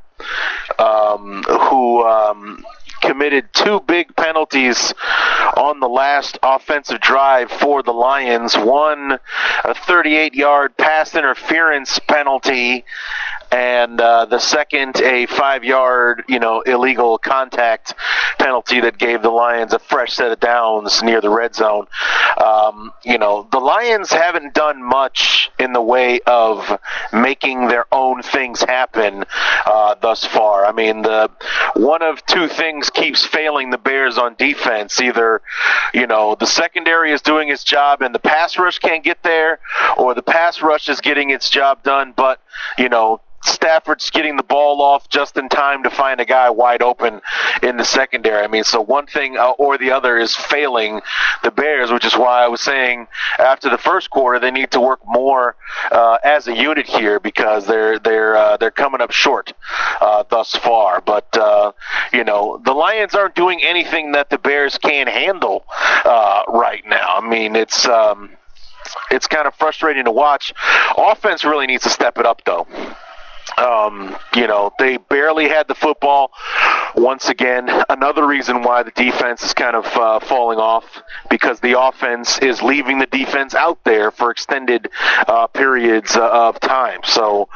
um, 0.79 1.43
who. 1.43 2.03
Um, 2.03 2.65
committed 3.01 3.47
two 3.53 3.79
big 3.81 4.15
penalties 4.15 4.93
on 5.55 5.79
the 5.79 5.87
last 5.87 6.39
offensive 6.41 6.99
drive 7.01 7.51
for 7.51 7.83
the 7.83 7.91
Lions. 7.91 8.55
One, 8.55 9.19
a 9.63 9.73
38 9.75 10.33
yard 10.33 10.75
pass 10.77 11.13
interference 11.13 11.99
penalty, 11.99 12.83
and 13.55 14.01
uh, 14.01 14.25
the 14.25 14.39
second 14.39 14.97
a 14.97 15.25
five 15.27 15.63
yard 15.63 16.23
you 16.27 16.39
know 16.39 16.59
illegal 16.61 17.17
contact 17.17 17.93
penalty 18.37 18.81
that 18.81 18.97
gave 18.97 19.21
the 19.21 19.29
Lions 19.29 19.71
a 19.71 19.79
fresh 19.79 20.13
set 20.13 20.29
of 20.29 20.41
downs 20.41 21.01
near 21.01 21.21
the 21.21 21.29
red 21.29 21.55
zone. 21.55 21.87
Um, 22.43 22.91
you 23.05 23.17
know 23.17 23.47
the 23.51 23.59
Lions 23.59 24.11
haven't 24.11 24.53
done 24.53 24.83
much 24.83 25.51
in 25.57 25.71
the 25.71 25.81
way 25.81 26.19
of 26.27 26.79
making 27.13 27.69
their 27.69 27.85
own 27.93 28.21
things 28.21 28.61
happen 28.61 29.23
uh, 29.65 29.95
thus 30.01 30.25
far. 30.25 30.65
I 30.65 30.73
mean 30.73 31.03
the 31.03 31.31
one 31.75 32.01
of 32.01 32.25
two 32.25 32.49
things 32.49 32.89
keeps 32.89 33.25
failing 33.25 33.69
the 33.69 33.77
Bears 33.77 34.17
on 34.17 34.35
defense. 34.35 34.99
Either 34.99 35.41
you 35.93 36.07
know 36.07 36.35
the 36.37 36.47
secondary 36.47 37.13
is 37.13 37.21
doing 37.21 37.47
its 37.47 37.63
job 37.63 38.01
and 38.01 38.13
the 38.13 38.19
pass 38.19 38.57
rush 38.57 38.79
can't 38.79 39.03
get 39.03 39.23
there, 39.23 39.59
or 39.95 40.13
the 40.13 40.23
pass 40.23 40.61
rush 40.61 40.89
is 40.89 40.99
getting 40.99 41.29
its 41.29 41.49
job 41.49 41.83
done, 41.83 42.13
but 42.17 42.41
you 42.77 42.89
know 42.89 43.21
Stafford's 43.45 44.09
getting 44.09 44.37
the 44.37 44.43
ball 44.43 44.81
off 44.81 45.07
just 45.09 45.37
in 45.37 45.49
time 45.49 45.83
to 45.83 45.89
find 45.89 46.19
a 46.19 46.25
guy 46.25 46.49
wide 46.49 46.81
open 46.81 47.21
in 47.61 47.77
the 47.77 47.85
secondary. 47.85 48.43
I 48.43 48.47
mean, 48.47 48.63
so 48.63 48.81
one 48.81 49.05
thing 49.05 49.37
uh, 49.37 49.51
or 49.51 49.77
the 49.77 49.91
other 49.91 50.17
is 50.17 50.35
failing 50.35 51.01
the 51.43 51.51
Bears, 51.51 51.91
which 51.91 52.05
is 52.05 52.15
why 52.15 52.43
I 52.43 52.47
was 52.47 52.61
saying 52.61 53.07
after 53.39 53.69
the 53.69 53.77
first 53.77 54.09
quarter 54.09 54.39
they 54.39 54.51
need 54.51 54.71
to 54.71 54.81
work 54.81 54.99
more 55.05 55.55
uh, 55.91 56.17
as 56.23 56.47
a 56.47 56.55
unit 56.55 56.87
here 56.87 57.19
because 57.19 57.65
they're 57.65 57.99
they're 57.99 58.35
uh, 58.35 58.57
they're 58.57 58.71
coming 58.71 59.01
up 59.01 59.11
short 59.11 59.53
uh, 60.01 60.23
thus 60.29 60.55
far. 60.55 61.01
But 61.01 61.35
uh, 61.37 61.71
you 62.13 62.23
know, 62.23 62.61
the 62.63 62.73
Lions 62.73 63.15
aren't 63.15 63.35
doing 63.35 63.61
anything 63.63 64.13
that 64.13 64.29
the 64.29 64.37
Bears 64.37 64.77
can 64.77 65.07
handle 65.07 65.65
uh, 66.03 66.43
right 66.47 66.83
now. 66.85 67.15
I 67.17 67.27
mean, 67.27 67.55
it's. 67.55 67.87
Um, 67.87 68.31
it's 69.09 69.27
kind 69.27 69.47
of 69.47 69.55
frustrating 69.55 70.05
to 70.05 70.11
watch. 70.11 70.53
Offense 70.97 71.43
really 71.43 71.65
needs 71.67 71.83
to 71.83 71.89
step 71.89 72.17
it 72.17 72.25
up, 72.25 72.43
though. 72.45 72.67
Um, 73.57 74.15
you 74.35 74.47
know, 74.47 74.73
they 74.79 74.97
barely 74.97 75.47
had 75.47 75.67
the 75.67 75.75
football. 75.75 76.31
Once 76.95 77.29
again, 77.29 77.69
another 77.89 78.25
reason 78.25 78.61
why 78.61 78.83
the 78.83 78.91
defense 78.91 79.43
is 79.43 79.53
kind 79.53 79.75
of 79.75 79.85
uh, 79.97 80.19
falling 80.19 80.59
off 80.59 80.85
because 81.29 81.59
the 81.59 81.79
offense 81.79 82.39
is 82.39 82.61
leaving 82.61 82.99
the 82.99 83.05
defense 83.05 83.53
out 83.53 83.77
there 83.83 84.11
for 84.11 84.31
extended 84.31 84.89
uh, 85.27 85.47
periods 85.47 86.15
uh, 86.15 86.29
of 86.29 86.59
time. 86.59 86.99
So, 87.03 87.49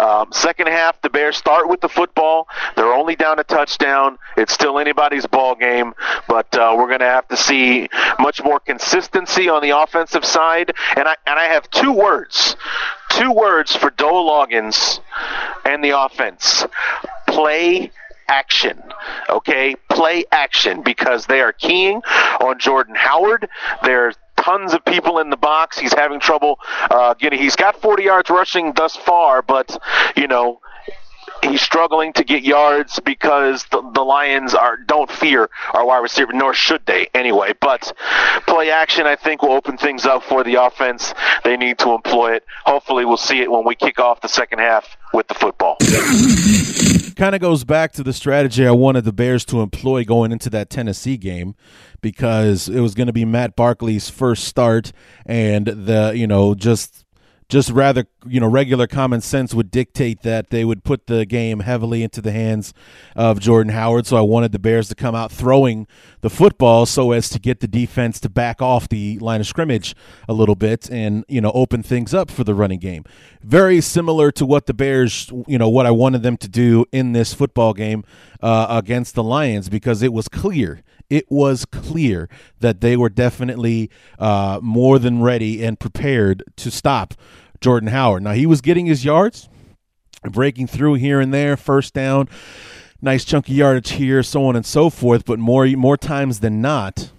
um, 0.00 0.32
second 0.32 0.68
half, 0.68 1.00
the 1.02 1.10
Bears 1.10 1.36
start 1.36 1.68
with 1.68 1.80
the 1.80 1.88
football. 1.88 2.48
They're 2.76 2.92
only 2.92 3.16
down 3.16 3.38
a 3.38 3.44
touchdown. 3.44 4.18
It's 4.36 4.52
still 4.52 4.78
anybody's 4.78 5.26
ball 5.26 5.54
game, 5.54 5.94
but 6.28 6.54
uh, 6.56 6.74
we're 6.76 6.88
going 6.88 7.00
to 7.00 7.06
have 7.06 7.28
to 7.28 7.36
see 7.36 7.88
much 8.18 8.42
more 8.42 8.60
consistency 8.60 9.48
on 9.48 9.62
the 9.62 9.70
offensive 9.70 10.24
side. 10.24 10.72
And 10.96 11.08
I 11.08 11.16
and 11.26 11.38
I 11.38 11.44
have 11.44 11.68
two 11.70 11.92
words 11.92 12.56
two 13.10 13.32
words 13.32 13.76
for 13.76 13.90
Dowell 13.90 14.28
Loggains 14.28 14.98
and 15.64 15.82
the 15.84 15.90
offense 15.90 16.64
play 17.26 17.90
action. 18.28 18.82
Okay? 19.28 19.74
Play 19.90 20.24
action 20.30 20.82
because 20.82 21.26
they 21.26 21.40
are 21.40 21.52
keying 21.52 22.02
on 22.40 22.58
Jordan 22.58 22.94
Howard. 22.94 23.48
There's 23.82 24.14
tons 24.36 24.74
of 24.74 24.84
people 24.84 25.18
in 25.18 25.30
the 25.30 25.36
box. 25.36 25.78
He's 25.78 25.94
having 25.94 26.20
trouble 26.20 26.58
uh, 26.90 27.14
getting. 27.14 27.38
He's 27.38 27.56
got 27.56 27.80
40 27.80 28.02
yards 28.02 28.30
rushing 28.30 28.72
thus 28.74 28.96
far, 28.96 29.42
but 29.42 29.76
you 30.16 30.26
know 30.26 30.60
he's 31.42 31.62
struggling 31.62 32.12
to 32.14 32.24
get 32.24 32.42
yards 32.42 33.00
because 33.00 33.64
the, 33.70 33.82
the 33.94 34.02
Lions 34.02 34.54
are 34.54 34.76
don't 34.76 35.10
fear 35.10 35.50
our 35.72 35.86
wide 35.86 35.98
receiver, 35.98 36.32
nor 36.32 36.54
should 36.54 36.84
they 36.86 37.08
anyway. 37.14 37.52
But 37.60 37.92
play 38.46 38.70
action, 38.70 39.06
I 39.06 39.16
think, 39.16 39.42
will 39.42 39.52
open 39.52 39.76
things 39.76 40.04
up 40.06 40.22
for 40.22 40.44
the 40.44 40.62
offense. 40.62 41.14
They 41.42 41.56
need 41.56 41.78
to 41.78 41.90
employ 41.92 42.34
it. 42.34 42.44
Hopefully, 42.64 43.04
we'll 43.04 43.16
see 43.16 43.40
it 43.40 43.50
when 43.50 43.64
we 43.64 43.74
kick 43.74 43.98
off 43.98 44.20
the 44.20 44.28
second 44.28 44.58
half 44.58 44.96
with 45.14 45.28
the 45.28 45.34
football. 45.34 45.76
kind 47.16 47.34
of 47.34 47.40
goes 47.40 47.64
back 47.64 47.92
to 47.92 48.02
the 48.02 48.12
strategy 48.12 48.66
I 48.66 48.72
wanted 48.72 49.04
the 49.04 49.12
Bears 49.12 49.44
to 49.46 49.60
employ 49.60 50.04
going 50.04 50.32
into 50.32 50.50
that 50.50 50.68
Tennessee 50.68 51.16
game 51.16 51.54
because 52.00 52.68
it 52.68 52.80
was 52.80 52.94
going 52.94 53.06
to 53.06 53.12
be 53.12 53.24
Matt 53.24 53.56
Barkley's 53.56 54.10
first 54.10 54.44
start 54.44 54.92
and 55.24 55.66
the 55.66 56.12
you 56.14 56.26
know 56.26 56.54
just 56.54 57.03
just 57.54 57.70
rather 57.70 58.04
you 58.26 58.40
know 58.40 58.48
regular 58.48 58.88
common 58.88 59.20
sense 59.20 59.54
would 59.54 59.70
dictate 59.70 60.22
that 60.22 60.50
they 60.50 60.64
would 60.64 60.82
put 60.82 61.06
the 61.06 61.24
game 61.24 61.60
heavily 61.60 62.02
into 62.02 62.20
the 62.20 62.32
hands 62.32 62.74
of 63.14 63.38
Jordan 63.38 63.72
Howard. 63.72 64.08
So 64.08 64.16
I 64.16 64.22
wanted 64.22 64.50
the 64.50 64.58
Bears 64.58 64.88
to 64.88 64.96
come 64.96 65.14
out 65.14 65.30
throwing 65.30 65.86
the 66.20 66.30
football 66.30 66.84
so 66.84 67.12
as 67.12 67.28
to 67.28 67.38
get 67.38 67.60
the 67.60 67.68
defense 67.68 68.18
to 68.20 68.28
back 68.28 68.60
off 68.60 68.88
the 68.88 69.20
line 69.20 69.40
of 69.40 69.46
scrimmage 69.46 69.94
a 70.28 70.32
little 70.32 70.56
bit 70.56 70.90
and 70.90 71.24
you 71.28 71.40
know 71.40 71.52
open 71.52 71.84
things 71.84 72.12
up 72.12 72.28
for 72.28 72.42
the 72.42 72.56
running 72.56 72.80
game. 72.80 73.04
Very 73.40 73.80
similar 73.80 74.32
to 74.32 74.44
what 74.44 74.66
the 74.66 74.74
Bears 74.74 75.30
you 75.46 75.56
know 75.56 75.68
what 75.68 75.86
I 75.86 75.92
wanted 75.92 76.24
them 76.24 76.36
to 76.38 76.48
do 76.48 76.86
in 76.90 77.12
this 77.12 77.34
football 77.34 77.72
game 77.72 78.02
uh, 78.42 78.66
against 78.68 79.14
the 79.14 79.22
Lions 79.22 79.68
because 79.68 80.02
it 80.02 80.12
was 80.12 80.26
clear 80.26 80.82
it 81.10 81.30
was 81.30 81.64
clear 81.66 82.28
that 82.60 82.80
they 82.80 82.96
were 82.96 83.10
definitely 83.10 83.90
uh, 84.18 84.58
more 84.62 84.98
than 84.98 85.22
ready 85.22 85.64
and 85.64 85.78
prepared 85.78 86.42
to 86.56 86.70
stop 86.70 87.14
Jordan 87.64 87.88
Howard. 87.88 88.22
Now, 88.22 88.32
he 88.32 88.44
was 88.44 88.60
getting 88.60 88.84
his 88.84 89.06
yards, 89.06 89.48
breaking 90.22 90.66
through 90.66 90.94
here 90.94 91.18
and 91.18 91.32
there, 91.32 91.56
first 91.56 91.94
down, 91.94 92.28
nice 93.00 93.24
chunky 93.24 93.54
yardage 93.54 93.92
here, 93.92 94.22
so 94.22 94.44
on 94.44 94.54
and 94.54 94.66
so 94.66 94.90
forth. 94.90 95.24
But 95.24 95.38
more, 95.38 95.66
more 95.68 95.96
times 95.96 96.40
than 96.40 96.60
not, 96.60 97.10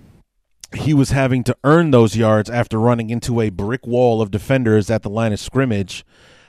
he 0.71 0.93
was 0.93 1.09
having 1.09 1.43
to 1.45 1.57
earn 1.63 1.89
those 1.89 2.15
yards 2.15 2.47
after 2.47 2.79
running 2.79 3.09
into 3.09 3.41
a 3.41 3.49
brick 3.49 3.87
wall 3.87 4.21
of 4.21 4.29
defenders 4.29 4.91
at 4.91 5.01
the 5.01 5.09
line 5.09 5.33
of 5.33 5.39
scrimmage 5.39 6.05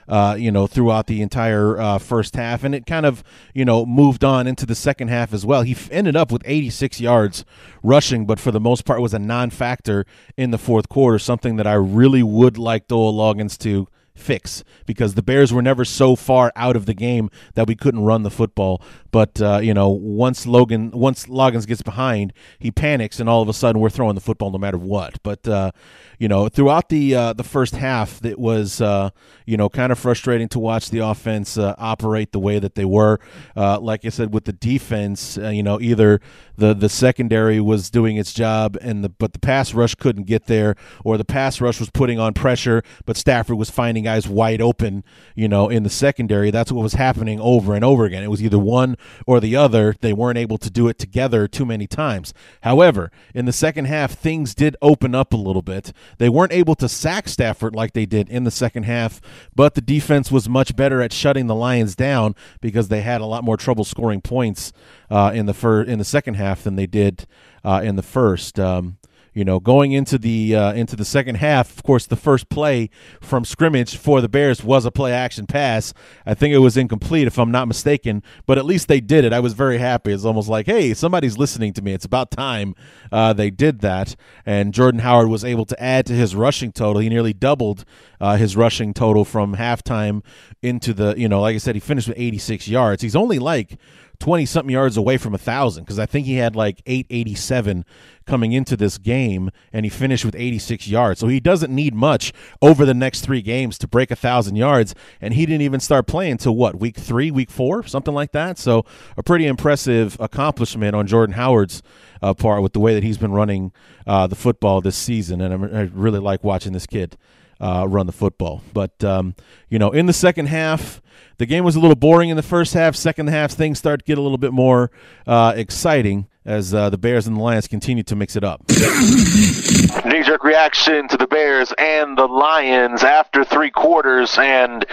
uh, 0.07 0.35
you 0.37 0.51
know, 0.51 0.67
throughout 0.67 1.07
the 1.07 1.21
entire 1.21 1.79
uh, 1.79 1.97
first 1.97 2.35
half, 2.35 2.63
and 2.63 2.73
it 2.73 2.85
kind 2.85 3.05
of, 3.05 3.23
you 3.53 3.65
know, 3.65 3.85
moved 3.85 4.23
on 4.23 4.47
into 4.47 4.65
the 4.65 4.75
second 4.75 5.09
half 5.09 5.33
as 5.33 5.45
well. 5.45 5.63
He 5.63 5.75
ended 5.91 6.15
up 6.15 6.31
with 6.31 6.41
86 6.45 6.99
yards 7.01 7.45
rushing, 7.83 8.25
but 8.25 8.39
for 8.39 8.51
the 8.51 8.59
most 8.59 8.85
part 8.85 9.01
was 9.01 9.13
a 9.13 9.19
non-factor 9.19 10.05
in 10.37 10.51
the 10.51 10.57
fourth 10.57 10.89
quarter. 10.89 11.19
Something 11.19 11.57
that 11.57 11.67
I 11.67 11.73
really 11.73 12.23
would 12.23 12.57
like 12.57 12.87
Dowell 12.87 13.13
Loggains 13.13 13.57
to 13.59 13.87
fix 14.17 14.63
because 14.85 15.13
the 15.13 15.21
Bears 15.21 15.53
were 15.53 15.61
never 15.61 15.85
so 15.85 16.15
far 16.15 16.51
out 16.55 16.75
of 16.75 16.85
the 16.85 16.93
game 16.93 17.29
that 17.55 17.67
we 17.67 17.75
couldn't 17.75 18.01
run 18.01 18.23
the 18.23 18.31
football. 18.31 18.81
But 19.11 19.41
uh, 19.41 19.59
you 19.61 19.73
know, 19.73 19.89
once 19.89 20.45
Logan, 20.45 20.91
once 20.91 21.25
Loggains 21.27 21.65
gets 21.65 21.81
behind, 21.81 22.33
he 22.59 22.71
panics, 22.71 23.19
and 23.19 23.29
all 23.29 23.41
of 23.41 23.49
a 23.49 23.53
sudden 23.53 23.81
we're 23.81 23.89
throwing 23.89 24.15
the 24.15 24.21
football 24.21 24.51
no 24.51 24.57
matter 24.57 24.77
what. 24.77 25.21
But 25.23 25.47
uh, 25.47 25.71
you 26.19 26.27
know, 26.27 26.49
throughout 26.49 26.89
the 26.89 27.15
uh, 27.15 27.33
the 27.33 27.43
first 27.43 27.75
half, 27.75 28.23
it 28.25 28.39
was 28.39 28.81
uh, 28.81 29.11
you 29.45 29.57
know 29.57 29.69
kind 29.69 29.91
of 29.91 29.99
frustrating 29.99 30.49
to 30.49 30.59
watch 30.59 30.89
the 30.89 30.99
offense 30.99 31.57
uh, 31.57 31.75
operate 31.77 32.31
the 32.31 32.39
way 32.39 32.59
that 32.59 32.75
they 32.75 32.85
were. 32.85 33.19
Uh, 33.55 33.79
like 33.79 34.05
I 34.05 34.09
said, 34.09 34.33
with 34.33 34.45
the 34.45 34.53
defense, 34.53 35.37
you 35.37 35.63
know, 35.63 35.79
either 35.79 36.19
the 36.57 36.73
the 36.73 36.89
secondary 36.89 37.59
was 37.59 37.89
doing 37.89 38.17
its 38.17 38.33
job, 38.33 38.77
and 38.81 39.03
the 39.03 39.09
but 39.09 39.33
the 39.33 39.39
pass 39.39 39.73
rush 39.73 39.95
couldn't 39.95 40.23
get 40.25 40.47
there, 40.47 40.75
or 41.03 41.17
the 41.17 41.25
pass 41.25 41.61
rush 41.61 41.79
was 41.79 41.89
putting 41.89 42.19
on 42.19 42.33
pressure, 42.33 42.83
but 43.05 43.17
Stafford 43.17 43.57
was 43.57 43.69
finding 43.69 44.06
guys 44.07 44.25
wide 44.25 44.61
open, 44.61 45.03
you 45.35 45.49
know, 45.49 45.67
in 45.67 45.83
the 45.83 45.89
secondary. 45.89 46.49
That's 46.49 46.71
what 46.71 46.81
was 46.81 46.93
happening 46.93 47.41
over 47.41 47.75
and 47.75 47.83
over 47.83 48.05
again. 48.05 48.23
It 48.23 48.29
was 48.29 48.41
either 48.41 48.57
one 48.57 48.95
or 49.25 49.41
the 49.41 49.57
other. 49.57 49.95
They 49.99 50.13
weren't 50.13 50.37
able 50.37 50.57
to 50.59 50.69
do 50.69 50.87
it 50.87 50.97
together 50.97 51.45
too 51.45 51.65
many 51.65 51.87
times. 51.87 52.33
However, 52.61 53.11
in 53.35 53.43
the 53.43 53.51
second 53.51 53.85
half, 53.85 54.13
things 54.13 54.55
did 54.55 54.77
open 54.81 55.13
up 55.13 55.33
a 55.33 55.37
little 55.37 55.61
bit. 55.61 55.91
They 56.19 56.29
weren't 56.29 56.53
able 56.53 56.75
to 56.75 56.87
sack 56.87 57.27
Stafford 57.27 57.75
like 57.75 57.91
they 57.91 58.05
did 58.05 58.29
in 58.29 58.45
the 58.45 58.51
second 58.51 58.83
half, 58.83 59.19
but 59.53 59.75
the 59.75 59.81
defense 59.81 60.31
was 60.31 60.47
much 60.47 60.77
better 60.77 61.01
at 61.01 61.11
shutting 61.11 61.47
the 61.47 61.55
Lions 61.55 61.93
down 61.93 62.33
because 62.61 62.87
they 62.87 63.01
had 63.01 63.19
a 63.19 63.25
lot 63.25 63.43
more 63.43 63.57
trouble 63.57 63.83
scoring 63.83 64.21
points 64.21 64.71
uh, 65.09 65.31
in 65.33 65.47
the 65.47 65.53
fir- 65.53 65.83
in 65.83 65.99
the 65.99 66.05
second 66.05 66.35
half 66.35 66.63
than 66.63 66.77
they 66.77 66.87
did 66.87 67.27
uh, 67.65 67.81
in 67.83 67.97
the 67.97 68.03
first. 68.03 68.57
Um, 68.57 68.96
you 69.37 69.45
know, 69.45 69.59
going 69.59 69.91
into 69.91 70.17
the 70.17 70.55
uh, 70.55 70.73
into 70.73 70.95
the 70.95 71.05
second 71.05 71.35
half, 71.35 71.77
of 71.77 71.83
course, 71.83 72.07
the 72.07 72.15
first 72.15 72.49
play 72.49 72.89
from 73.21 73.45
scrimmage 73.45 73.95
for 73.95 74.19
the 74.19 74.27
Bears 74.27 74.63
was 74.63 74.83
a 74.83 74.89
play 74.89 75.13
action 75.13 75.45
pass. 75.45 75.93
I 76.25 76.33
think 76.33 76.55
it 76.55 76.57
was 76.57 76.75
incomplete, 76.75 77.27
if 77.27 77.37
I'm 77.37 77.51
not 77.51 77.67
mistaken, 77.67 78.23
but 78.47 78.57
at 78.57 78.65
least 78.65 78.87
they 78.87 78.99
did 78.99 79.25
it. 79.25 79.33
I 79.33 79.39
was 79.39 79.53
very 79.53 79.77
happy. 79.77 80.11
It's 80.11 80.25
almost 80.25 80.49
like, 80.49 80.65
hey, 80.65 80.95
somebody's 80.95 81.37
listening 81.37 81.71
to 81.73 81.83
me. 81.83 81.93
It's 81.93 82.03
about 82.03 82.31
time 82.31 82.73
uh, 83.11 83.31
they 83.33 83.51
did 83.51 83.81
that. 83.81 84.15
And 84.43 84.73
Jordan 84.73 85.01
Howard 85.01 85.29
was 85.29 85.45
able 85.45 85.65
to 85.65 85.83
add 85.83 86.07
to 86.07 86.13
his 86.13 86.35
rushing 86.35 86.71
total. 86.71 86.99
He 86.99 87.09
nearly 87.09 87.33
doubled 87.33 87.85
uh, 88.19 88.37
his 88.37 88.57
rushing 88.57 88.91
total 88.91 89.23
from 89.23 89.55
halftime 89.55 90.23
into 90.63 90.95
the, 90.95 91.13
you 91.15 91.29
know, 91.29 91.41
like 91.41 91.53
I 91.53 91.59
said, 91.59 91.75
he 91.75 91.79
finished 91.79 92.07
with 92.07 92.17
86 92.17 92.67
yards. 92.67 93.03
He's 93.03 93.15
only 93.15 93.37
like 93.37 93.77
20 94.19 94.45
something 94.45 94.71
yards 94.71 94.97
away 94.97 95.17
from 95.17 95.33
a 95.33 95.37
thousand 95.37 95.83
because 95.83 95.99
I 95.99 96.05
think 96.05 96.25
he 96.25 96.35
had 96.35 96.55
like 96.55 96.81
887 96.85 97.85
coming 98.25 98.51
into 98.51 98.75
this 98.75 98.97
game 98.97 99.51
and 99.71 99.85
he 99.85 99.89
finished 99.89 100.25
with 100.25 100.35
86 100.35 100.87
yards. 100.87 101.19
So 101.19 101.27
he 101.27 101.39
doesn't 101.39 101.73
need 101.73 101.93
much 101.95 102.33
over 102.61 102.85
the 102.85 102.93
next 102.93 103.21
three 103.21 103.41
games 103.41 103.77
to 103.79 103.87
break 103.87 104.11
a 104.11 104.15
thousand 104.15 104.55
yards. 104.55 104.95
And 105.21 105.33
he 105.33 105.45
didn't 105.45 105.61
even 105.61 105.79
start 105.79 106.07
playing 106.07 106.33
until 106.33 106.55
what, 106.55 106.79
week 106.79 106.97
three, 106.97 107.31
week 107.31 107.49
four, 107.49 107.83
something 107.83 108.13
like 108.13 108.31
that. 108.33 108.57
So 108.57 108.85
a 109.15 109.23
pretty 109.23 109.45
impressive 109.45 110.17
accomplishment 110.19 110.95
on 110.95 111.07
Jordan 111.07 111.35
Howard's 111.35 111.81
uh, 112.21 112.33
part 112.33 112.61
with 112.61 112.73
the 112.73 112.79
way 112.79 112.93
that 112.93 113.03
he's 113.03 113.17
been 113.17 113.31
running 113.31 113.71
uh, 114.05 114.27
the 114.27 114.35
football 114.35 114.81
this 114.81 114.97
season. 114.97 115.41
And 115.41 115.75
I 115.75 115.89
really 115.93 116.19
like 116.19 116.43
watching 116.43 116.73
this 116.73 116.87
kid. 116.87 117.17
Uh, 117.59 117.85
run 117.87 118.05
the 118.05 118.11
football. 118.11 118.61
But, 118.73 119.03
um, 119.03 119.35
you 119.69 119.79
know, 119.79 119.91
in 119.91 120.05
the 120.05 120.13
second 120.13 120.45
half, 120.47 121.01
the 121.37 121.45
game 121.45 121.63
was 121.63 121.75
a 121.75 121.79
little 121.79 121.95
boring 121.95 122.29
in 122.29 122.37
the 122.37 122.43
first 122.43 122.73
half. 122.73 122.95
Second 122.95 123.27
half, 123.27 123.51
things 123.51 123.77
start 123.77 124.01
to 124.01 124.05
get 124.05 124.17
a 124.17 124.21
little 124.21 124.37
bit 124.37 124.53
more 124.53 124.91
uh, 125.25 125.53
exciting 125.55 126.27
as 126.45 126.73
uh, 126.73 126.89
the 126.89 126.97
Bears 126.97 127.27
and 127.27 127.35
the 127.35 127.41
Lions 127.41 127.67
continue 127.67 128.03
to 128.03 128.15
mix 128.15 128.35
it 128.35 128.43
up. 128.43 128.61
Knee 128.69 130.23
jerk 130.23 130.43
reaction 130.43 131.07
to 131.09 131.17
the 131.17 131.27
Bears 131.29 131.73
and 131.77 132.17
the 132.17 132.25
Lions 132.25 133.03
after 133.03 133.43
three 133.43 133.69
quarters, 133.69 134.37
and 134.39 134.85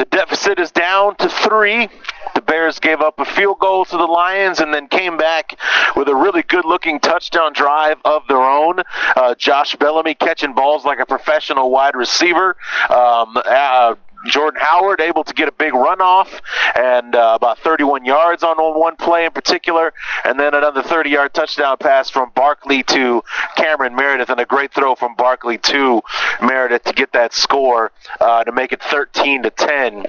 the 0.00 0.06
deficit 0.06 0.58
is 0.58 0.70
down 0.70 1.14
to 1.16 1.28
three. 1.28 1.86
The 2.34 2.40
Bears 2.40 2.78
gave 2.78 3.02
up 3.02 3.18
a 3.18 3.24
field 3.26 3.58
goal 3.58 3.84
to 3.84 3.96
the 3.98 4.06
Lions 4.06 4.58
and 4.58 4.72
then 4.72 4.88
came 4.88 5.18
back 5.18 5.58
with 5.94 6.08
a 6.08 6.14
really 6.14 6.42
good 6.42 6.64
looking 6.64 7.00
touchdown 7.00 7.52
drive 7.52 7.98
of 8.06 8.26
their 8.26 8.40
own. 8.40 8.80
Uh, 9.14 9.34
Josh 9.34 9.76
Bellamy 9.76 10.14
catching 10.14 10.54
balls 10.54 10.86
like 10.86 11.00
a 11.00 11.06
professional 11.06 11.70
wide 11.70 11.96
receiver. 11.96 12.56
Um, 12.88 13.36
uh, 13.36 13.96
Jordan 14.26 14.60
Howard 14.60 15.00
able 15.00 15.24
to 15.24 15.34
get 15.34 15.48
a 15.48 15.52
big 15.52 15.72
runoff 15.72 16.28
and 16.76 17.14
uh, 17.14 17.32
about 17.34 17.58
31 17.58 18.04
yards 18.04 18.42
on 18.42 18.56
one 18.78 18.96
play 18.96 19.24
in 19.24 19.32
particular, 19.32 19.92
and 20.24 20.38
then 20.38 20.54
another 20.54 20.82
30 20.82 21.10
yard 21.10 21.34
touchdown 21.34 21.76
pass 21.78 22.10
from 22.10 22.30
Barkley 22.34 22.82
to 22.84 23.22
Cameron 23.56 23.94
Meredith, 23.94 24.30
and 24.30 24.40
a 24.40 24.46
great 24.46 24.72
throw 24.72 24.94
from 24.94 25.14
Barkley 25.14 25.58
to 25.58 26.02
Meredith 26.42 26.84
to 26.84 26.92
get 26.92 27.12
that 27.12 27.32
score 27.32 27.92
uh, 28.20 28.44
to 28.44 28.52
make 28.52 28.72
it 28.72 28.82
13 28.82 29.44
to 29.44 29.50
10. 29.50 30.06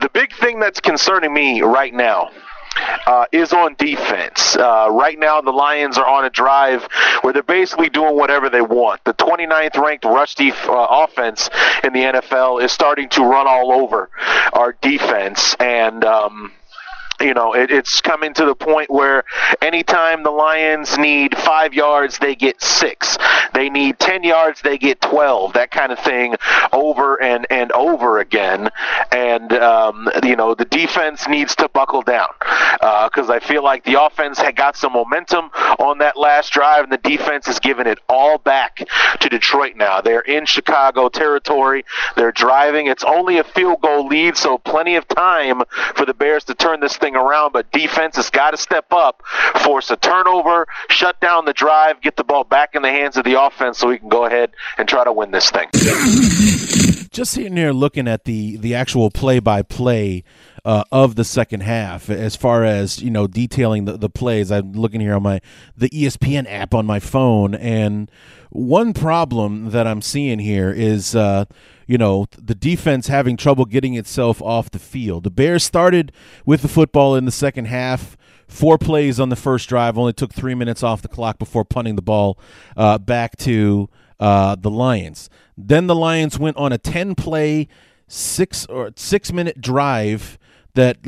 The 0.00 0.10
big 0.12 0.34
thing 0.34 0.60
that's 0.60 0.80
concerning 0.80 1.32
me 1.32 1.62
right 1.62 1.94
now 1.94 2.30
uh, 3.06 3.26
is 3.32 3.52
on 3.52 3.74
defense. 3.78 4.56
Uh, 4.56 4.88
right 4.90 5.18
now, 5.18 5.40
the 5.40 5.50
Lions 5.50 5.98
are 5.98 6.06
on 6.06 6.24
a 6.24 6.30
drive 6.30 6.84
where 7.22 7.32
they're 7.32 7.42
basically 7.42 7.88
doing 7.88 8.16
whatever 8.16 8.48
they 8.50 8.60
want. 8.60 9.02
The 9.04 9.14
29th 9.14 9.76
ranked 9.76 10.04
rush 10.04 10.34
def- 10.34 10.68
uh, 10.68 10.86
offense 10.90 11.50
in 11.82 11.92
the 11.92 12.00
NFL 12.00 12.62
is 12.62 12.72
starting 12.72 13.08
to 13.10 13.22
run 13.22 13.46
all 13.46 13.72
over 13.72 14.10
our 14.52 14.72
defense, 14.80 15.54
and 15.60 16.04
um, 16.04 16.52
you 17.24 17.34
know, 17.34 17.54
it, 17.54 17.70
it's 17.70 18.00
coming 18.00 18.34
to 18.34 18.44
the 18.44 18.54
point 18.54 18.90
where 18.90 19.24
anytime 19.62 20.22
the 20.22 20.30
Lions 20.30 20.98
need 20.98 21.36
five 21.38 21.72
yards, 21.72 22.18
they 22.18 22.34
get 22.34 22.60
six. 22.60 23.16
They 23.54 23.70
need 23.70 23.98
10 23.98 24.24
yards, 24.24 24.60
they 24.62 24.78
get 24.78 25.00
12. 25.00 25.54
That 25.54 25.70
kind 25.70 25.90
of 25.90 25.98
thing 26.00 26.34
over 26.72 27.20
and, 27.22 27.46
and 27.50 27.72
over 27.72 28.18
again. 28.18 28.68
And, 29.10 29.52
um, 29.54 30.10
you 30.22 30.36
know, 30.36 30.54
the 30.54 30.64
defense 30.66 31.26
needs 31.28 31.56
to 31.56 31.68
buckle 31.68 32.02
down 32.02 32.28
because 32.80 33.30
uh, 33.30 33.34
I 33.34 33.40
feel 33.40 33.62
like 33.64 33.84
the 33.84 34.02
offense 34.02 34.38
had 34.38 34.56
got 34.56 34.76
some 34.76 34.92
momentum 34.92 35.50
on 35.78 35.98
that 35.98 36.16
last 36.16 36.52
drive, 36.52 36.84
and 36.84 36.92
the 36.92 36.98
defense 36.98 37.48
is 37.48 37.58
giving 37.58 37.86
it 37.86 37.98
all 38.08 38.38
back 38.38 38.86
to 39.20 39.28
Detroit 39.28 39.76
now. 39.76 40.00
They're 40.00 40.20
in 40.20 40.44
Chicago 40.46 41.08
territory. 41.08 41.84
They're 42.16 42.32
driving. 42.32 42.88
It's 42.88 43.04
only 43.04 43.38
a 43.38 43.44
field 43.44 43.80
goal 43.80 44.06
lead, 44.06 44.36
so 44.36 44.58
plenty 44.58 44.96
of 44.96 45.06
time 45.08 45.62
for 45.94 46.04
the 46.04 46.14
Bears 46.14 46.44
to 46.44 46.54
turn 46.54 46.80
this 46.80 46.96
thing 46.96 47.13
around, 47.16 47.52
but 47.52 47.70
defense 47.72 48.16
has 48.16 48.30
got 48.30 48.52
to 48.52 48.56
step 48.56 48.92
up, 48.92 49.22
force 49.62 49.90
a 49.90 49.96
turnover, 49.96 50.66
shut 50.88 51.20
down 51.20 51.44
the 51.44 51.52
drive, 51.52 52.00
get 52.00 52.16
the 52.16 52.24
ball 52.24 52.44
back 52.44 52.74
in 52.74 52.82
the 52.82 52.90
hands 52.90 53.16
of 53.16 53.24
the 53.24 53.40
offense 53.40 53.78
so 53.78 53.88
we 53.88 53.98
can 53.98 54.08
go 54.08 54.24
ahead 54.24 54.50
and 54.78 54.88
try 54.88 55.04
to 55.04 55.12
win 55.12 55.30
this 55.30 55.50
thing. 55.50 55.68
Just 57.10 57.32
sitting 57.32 57.56
here 57.56 57.72
looking 57.72 58.08
at 58.08 58.24
the 58.24 58.56
the 58.56 58.74
actual 58.74 59.10
play 59.10 59.38
by 59.38 59.62
play 59.62 60.24
of 60.64 61.14
the 61.14 61.24
second 61.24 61.60
half, 61.60 62.08
as 62.08 62.36
far 62.36 62.64
as 62.64 63.02
you 63.02 63.10
know, 63.10 63.26
detailing 63.26 63.84
the, 63.84 63.98
the 63.98 64.08
plays. 64.08 64.50
I'm 64.50 64.72
looking 64.72 65.00
here 65.00 65.14
on 65.14 65.22
my 65.22 65.40
the 65.76 65.90
ESPN 65.90 66.46
app 66.48 66.74
on 66.74 66.86
my 66.86 67.00
phone, 67.00 67.54
and 67.54 68.10
one 68.50 68.92
problem 68.92 69.70
that 69.70 69.86
I'm 69.86 70.02
seeing 70.02 70.38
here 70.38 70.70
is. 70.70 71.14
Uh, 71.14 71.44
you 71.86 71.98
know, 71.98 72.26
the 72.38 72.54
defense 72.54 73.08
having 73.08 73.36
trouble 73.36 73.66
getting 73.66 73.92
itself 73.92 74.40
off 74.40 74.70
the 74.70 74.78
field. 74.78 75.24
The 75.24 75.30
Bears 75.30 75.64
started 75.64 76.12
with 76.46 76.62
the 76.62 76.68
football 76.68 77.14
in 77.14 77.26
the 77.26 77.30
second 77.30 77.66
half. 77.66 78.16
Four 78.48 78.78
plays 78.78 79.18
on 79.18 79.28
the 79.30 79.36
first 79.36 79.68
drive, 79.68 79.98
only 79.98 80.12
took 80.12 80.32
three 80.32 80.54
minutes 80.54 80.82
off 80.82 81.02
the 81.02 81.08
clock 81.08 81.38
before 81.38 81.64
punting 81.64 81.96
the 81.96 82.02
ball 82.02 82.38
uh, 82.76 82.98
back 82.98 83.36
to 83.38 83.88
uh, 84.20 84.56
the 84.58 84.70
Lions. 84.70 85.28
Then 85.56 85.86
the 85.86 85.94
Lions 85.94 86.38
went 86.38 86.56
on 86.56 86.72
a 86.72 86.78
10 86.78 87.14
play, 87.14 87.68
six 88.06 88.66
or 88.66 88.92
six 88.96 89.32
minute 89.32 89.60
drive 89.60 90.38
that 90.74 90.98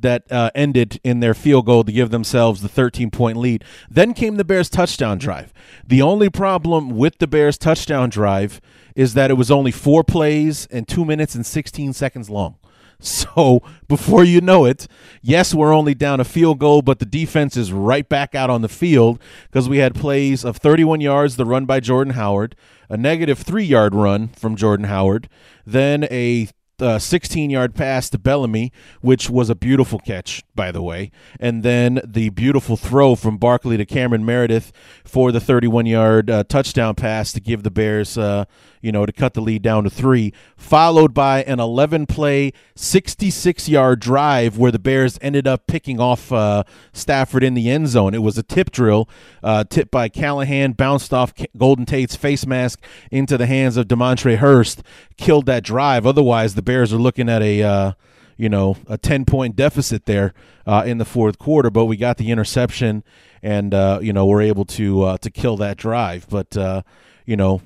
that 0.00 0.30
uh, 0.30 0.50
ended 0.54 1.00
in 1.04 1.20
their 1.20 1.34
field 1.34 1.66
goal 1.66 1.84
to 1.84 1.92
give 1.92 2.10
themselves 2.10 2.62
the 2.62 2.68
13 2.68 3.10
point 3.10 3.36
lead. 3.36 3.64
Then 3.88 4.14
came 4.14 4.36
the 4.36 4.44
Bears 4.44 4.68
touchdown 4.68 5.18
drive. 5.18 5.52
The 5.86 6.02
only 6.02 6.30
problem 6.30 6.90
with 6.90 7.18
the 7.18 7.26
Bears 7.26 7.58
touchdown 7.58 8.10
drive 8.10 8.60
is 8.94 9.14
that 9.14 9.30
it 9.30 9.34
was 9.34 9.50
only 9.50 9.70
four 9.70 10.02
plays 10.02 10.66
and 10.70 10.86
two 10.86 11.04
minutes 11.04 11.34
and 11.34 11.46
16 11.46 11.92
seconds 11.92 12.28
long. 12.28 12.56
So 13.02 13.62
before 13.88 14.24
you 14.24 14.42
know 14.42 14.66
it, 14.66 14.86
yes, 15.22 15.54
we're 15.54 15.72
only 15.72 15.94
down 15.94 16.20
a 16.20 16.24
field 16.24 16.58
goal, 16.58 16.82
but 16.82 16.98
the 16.98 17.06
defense 17.06 17.56
is 17.56 17.72
right 17.72 18.06
back 18.06 18.34
out 18.34 18.50
on 18.50 18.60
the 18.60 18.68
field 18.68 19.18
because 19.44 19.70
we 19.70 19.78
had 19.78 19.94
plays 19.94 20.44
of 20.44 20.58
31 20.58 21.00
yards, 21.00 21.36
the 21.36 21.46
run 21.46 21.64
by 21.64 21.80
Jordan 21.80 22.12
Howard, 22.12 22.54
a 22.90 22.98
negative 22.98 23.38
three 23.38 23.64
yard 23.64 23.94
run 23.94 24.28
from 24.28 24.54
Jordan 24.54 24.84
Howard, 24.84 25.30
then 25.64 26.04
a 26.10 26.48
uh, 26.80 26.98
16 26.98 27.50
yard 27.50 27.74
pass 27.74 28.10
to 28.10 28.18
Bellamy, 28.18 28.72
which 29.00 29.30
was 29.30 29.50
a 29.50 29.54
beautiful 29.54 29.98
catch, 29.98 30.42
by 30.54 30.72
the 30.72 30.82
way. 30.82 31.10
And 31.38 31.62
then 31.62 32.00
the 32.04 32.30
beautiful 32.30 32.76
throw 32.76 33.14
from 33.14 33.38
Barkley 33.38 33.76
to 33.76 33.86
Cameron 33.86 34.24
Meredith 34.24 34.72
for 35.04 35.32
the 35.32 35.40
31 35.40 35.86
yard 35.86 36.30
uh, 36.30 36.44
touchdown 36.44 36.94
pass 36.94 37.32
to 37.32 37.40
give 37.40 37.62
the 37.62 37.70
Bears, 37.70 38.16
uh, 38.16 38.44
you 38.80 38.92
know, 38.92 39.04
to 39.06 39.12
cut 39.12 39.34
the 39.34 39.40
lead 39.40 39.62
down 39.62 39.84
to 39.84 39.90
three, 39.90 40.32
followed 40.56 41.12
by 41.12 41.42
an 41.42 41.60
11 41.60 42.06
play, 42.06 42.52
66 42.74 43.68
yard 43.68 44.00
drive 44.00 44.58
where 44.58 44.72
the 44.72 44.78
Bears 44.78 45.18
ended 45.20 45.46
up 45.46 45.66
picking 45.66 46.00
off 46.00 46.32
uh, 46.32 46.64
Stafford 46.92 47.44
in 47.44 47.54
the 47.54 47.70
end 47.70 47.88
zone. 47.88 48.14
It 48.14 48.22
was 48.22 48.38
a 48.38 48.42
tip 48.42 48.70
drill, 48.70 49.08
uh, 49.42 49.64
tipped 49.64 49.90
by 49.90 50.08
Callahan, 50.08 50.72
bounced 50.72 51.12
off 51.12 51.32
Golden 51.56 51.86
Tate's 51.86 52.16
face 52.16 52.46
mask 52.46 52.82
into 53.10 53.36
the 53.36 53.46
hands 53.46 53.76
of 53.76 53.88
Demontre 53.88 54.36
Hurst, 54.36 54.82
killed 55.16 55.46
that 55.46 55.62
drive. 55.62 56.06
Otherwise, 56.06 56.54
the 56.54 56.62
Bears 56.62 56.92
are 56.92 56.98
looking 56.98 57.28
at 57.28 57.42
a. 57.42 57.62
Uh, 57.62 57.92
you 58.36 58.48
know, 58.48 58.74
a 58.88 58.96
10 58.96 59.26
point 59.26 59.54
deficit 59.54 60.06
there 60.06 60.32
uh, 60.66 60.82
in 60.86 60.96
the 60.96 61.04
fourth 61.04 61.38
quarter, 61.38 61.68
but 61.68 61.84
we 61.84 61.98
got 61.98 62.16
the 62.16 62.30
interception 62.30 63.04
and, 63.42 63.74
uh, 63.74 63.98
you 64.00 64.14
know, 64.14 64.24
we're 64.24 64.40
able 64.40 64.64
to, 64.64 65.02
uh, 65.02 65.18
to 65.18 65.30
kill 65.30 65.58
that 65.58 65.76
drive. 65.76 66.26
But, 66.30 66.56
uh, 66.56 66.80
you 67.26 67.36
know, 67.36 67.60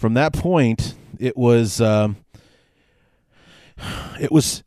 from 0.00 0.14
that 0.14 0.32
point, 0.32 0.94
it 1.18 1.36
was, 1.36 1.78
um, 1.78 2.16
it 4.18 4.32
was, 4.32 4.62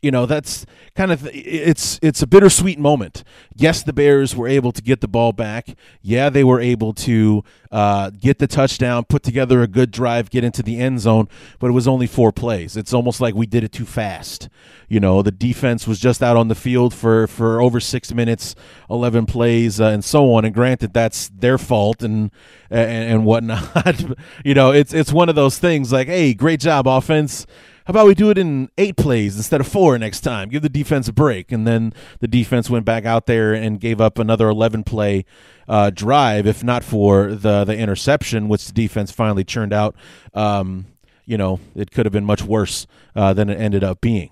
you 0.00 0.12
know, 0.12 0.26
that's 0.26 0.64
kind 0.94 1.10
of 1.10 1.28
it's 1.32 1.98
it's 2.02 2.22
a 2.22 2.26
bittersweet 2.26 2.78
moment. 2.78 3.24
Yes, 3.56 3.82
the 3.82 3.92
Bears 3.92 4.36
were 4.36 4.46
able 4.46 4.70
to 4.70 4.80
get 4.80 5.00
the 5.00 5.08
ball 5.08 5.32
back. 5.32 5.76
Yeah, 6.02 6.30
they 6.30 6.44
were 6.44 6.60
able 6.60 6.92
to 6.94 7.42
uh, 7.72 8.10
get 8.10 8.38
the 8.38 8.46
touchdown, 8.46 9.04
put 9.04 9.24
together 9.24 9.60
a 9.60 9.66
good 9.66 9.90
drive, 9.90 10.30
get 10.30 10.44
into 10.44 10.62
the 10.62 10.78
end 10.78 11.00
zone, 11.00 11.28
but 11.58 11.66
it 11.68 11.72
was 11.72 11.88
only 11.88 12.06
four 12.06 12.30
plays. 12.30 12.76
It's 12.76 12.94
almost 12.94 13.20
like 13.20 13.34
we 13.34 13.46
did 13.46 13.64
it 13.64 13.72
too 13.72 13.84
fast. 13.84 14.48
You 14.88 15.00
know, 15.00 15.20
the 15.20 15.32
defense 15.32 15.88
was 15.88 15.98
just 15.98 16.22
out 16.22 16.36
on 16.36 16.46
the 16.46 16.54
field 16.54 16.94
for 16.94 17.26
for 17.26 17.60
over 17.60 17.80
six 17.80 18.14
minutes, 18.14 18.54
eleven 18.88 19.26
plays, 19.26 19.80
uh, 19.80 19.86
and 19.86 20.04
so 20.04 20.32
on. 20.32 20.44
And 20.44 20.54
granted, 20.54 20.92
that's 20.92 21.28
their 21.30 21.58
fault 21.58 22.04
and 22.04 22.30
and, 22.70 23.10
and 23.10 23.24
whatnot. 23.24 24.04
you 24.44 24.54
know, 24.54 24.70
it's 24.70 24.94
it's 24.94 25.12
one 25.12 25.28
of 25.28 25.34
those 25.34 25.58
things 25.58 25.92
like, 25.92 26.06
hey, 26.06 26.34
great 26.34 26.60
job, 26.60 26.86
offense 26.86 27.46
about 27.88 28.06
we 28.06 28.14
do 28.14 28.30
it 28.30 28.38
in 28.38 28.70
eight 28.76 28.96
plays 28.96 29.36
instead 29.36 29.60
of 29.60 29.68
four 29.68 29.98
next 29.98 30.20
time? 30.20 30.48
Give 30.48 30.62
the 30.62 30.68
defense 30.68 31.08
a 31.08 31.12
break. 31.12 31.50
And 31.52 31.66
then 31.66 31.92
the 32.20 32.28
defense 32.28 32.68
went 32.68 32.84
back 32.84 33.04
out 33.04 33.26
there 33.26 33.54
and 33.54 33.80
gave 33.80 34.00
up 34.00 34.18
another 34.18 34.48
11 34.48 34.84
play 34.84 35.24
uh, 35.68 35.90
drive, 35.90 36.46
if 36.46 36.62
not 36.62 36.84
for 36.84 37.34
the, 37.34 37.64
the 37.64 37.76
interception, 37.76 38.48
which 38.48 38.66
the 38.66 38.72
defense 38.72 39.10
finally 39.10 39.44
churned 39.44 39.72
out. 39.72 39.96
Um, 40.34 40.86
you 41.24 41.36
know, 41.36 41.60
it 41.74 41.90
could 41.90 42.06
have 42.06 42.12
been 42.12 42.24
much 42.24 42.42
worse 42.42 42.86
uh, 43.14 43.34
than 43.34 43.50
it 43.50 43.60
ended 43.60 43.84
up 43.84 44.00
being. 44.00 44.30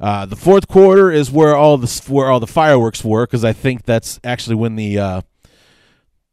Uh, 0.00 0.26
the 0.26 0.36
fourth 0.36 0.68
quarter 0.68 1.10
is 1.10 1.30
where 1.30 1.56
all 1.56 1.78
the 1.78 2.04
where 2.08 2.30
all 2.30 2.38
the 2.38 2.46
fireworks 2.46 3.02
were 3.02 3.26
because 3.26 3.44
I 3.44 3.52
think 3.52 3.84
that's 3.84 4.20
actually 4.22 4.56
when 4.56 4.76
the 4.76 4.98
uh, 4.98 5.20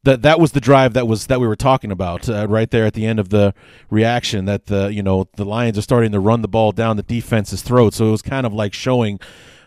that 0.04 0.22
that 0.22 0.40
was 0.40 0.52
the 0.52 0.60
drive 0.60 0.94
that 0.94 1.08
was 1.08 1.28
that 1.28 1.40
we 1.40 1.48
were 1.48 1.56
talking 1.56 1.92
about 1.92 2.28
uh, 2.28 2.46
right 2.48 2.70
there 2.72 2.86
at 2.86 2.94
the 2.94 3.06
end 3.06 3.20
of 3.20 3.30
the 3.30 3.54
reaction 3.90 4.46
that 4.46 4.66
the 4.66 4.92
you 4.94 5.02
know 5.02 5.28
the 5.36 5.46
Lions 5.46 5.78
are 5.78 5.82
starting 5.82 6.12
to 6.12 6.20
run 6.20 6.42
the 6.42 6.48
ball 6.48 6.72
down 6.72 6.98
the 6.98 7.04
defense's 7.04 7.62
throat. 7.62 7.94
So 7.94 8.08
it 8.08 8.12
was 8.12 8.22
kind 8.22 8.46
of 8.46 8.54
like 8.54 8.74
showing 8.74 9.20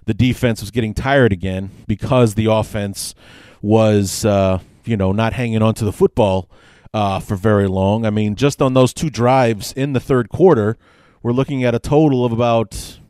the 0.05 0.15
defense 0.15 0.61
was 0.61 0.71
getting 0.71 0.95
tired 0.95 1.33
again 1.33 1.71
because 1.87 2.35
the 2.35 2.47
offense 2.47 3.15
was 3.63 4.25
uh, 4.25 4.61
you 4.85 4.97
know 4.97 5.13
not 5.13 5.33
hanging 5.33 5.63
on 5.63 5.75
to 5.75 5.85
the 5.85 5.93
football 5.93 6.51
uh, 6.93 7.19
for 7.21 7.37
very 7.37 7.67
long. 7.67 8.05
I 8.05 8.11
mean 8.11 8.35
just 8.35 8.61
on 8.61 8.75
those 8.75 8.93
two 8.93 9.11
drives 9.11 9.73
in 9.73 9.95
the 9.95 10.01
third 10.01 10.29
quarter 10.29 10.77
we're 11.23 11.33
looking 11.33 11.65
at 11.65 11.75
a 11.75 11.79
total 11.79 12.25
of 12.25 12.33
about 12.33 13.01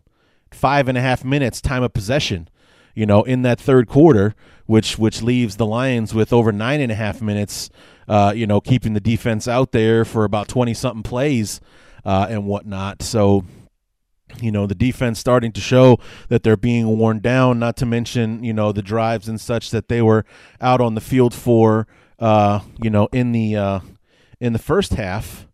five 0.51 0.89
and 0.89 0.97
a 0.97 1.01
half 1.01 1.25
minutes 1.25 1.61
time 1.61 1.83
of 1.83 1.93
possession 1.93 2.49
you 2.97 3.07
know 3.07 3.23
in 3.23 3.43
that 3.43 3.61
third 3.61 3.87
quarter 3.87 4.35
which 4.67 4.99
which 4.99 5.23
leaves 5.23 5.57
the 5.57 5.67
Lions 5.67 6.13
with 6.13 6.33
over 6.33 6.53
nine 6.53 6.81
and 6.81 6.93
a 6.93 6.95
half 6.95 7.23
minutes. 7.23 7.71
Uh, 8.09 8.33
you 8.37 8.47
know, 8.47 8.61
keeping 8.61 8.95
the 8.95 9.01
defense 9.01 9.49
out 9.49 9.73
there 9.73 10.05
for 10.05 10.25
about 10.25 10.49
twenty 10.49 10.75
something 10.75 11.03
plays 11.03 11.61
uh, 12.05 12.27
and 12.29 12.47
whatnot. 12.47 13.03
So 13.03 13.45
you 14.41 14.51
know 14.51 14.67
the 14.67 14.75
defense 14.75 15.19
starting 15.19 15.53
to 15.53 15.61
show 15.61 15.99
that 16.29 16.43
they're 16.43 16.57
being 16.57 16.99
worn 16.99 17.21
down 17.21 17.59
not 17.61 17.77
to 17.77 17.87
mention 17.87 18.43
you 18.43 18.53
know 18.53 18.73
the 18.73 18.83
drives 18.83 19.29
and 19.29 19.41
such 19.41 19.71
that 19.71 19.89
they 19.89 20.03
were 20.03 20.25
out 20.61 20.81
on 20.81 20.97
the 20.97 21.01
field 21.01 21.33
for 21.33 21.87
uh 22.19 22.59
you 22.83 22.91
know 22.91 23.09
in 23.13 23.31
the 23.31 23.55
uh 23.55 23.79
in 24.41 24.53
the 24.53 24.59
first 24.59 24.95
half 24.95 25.47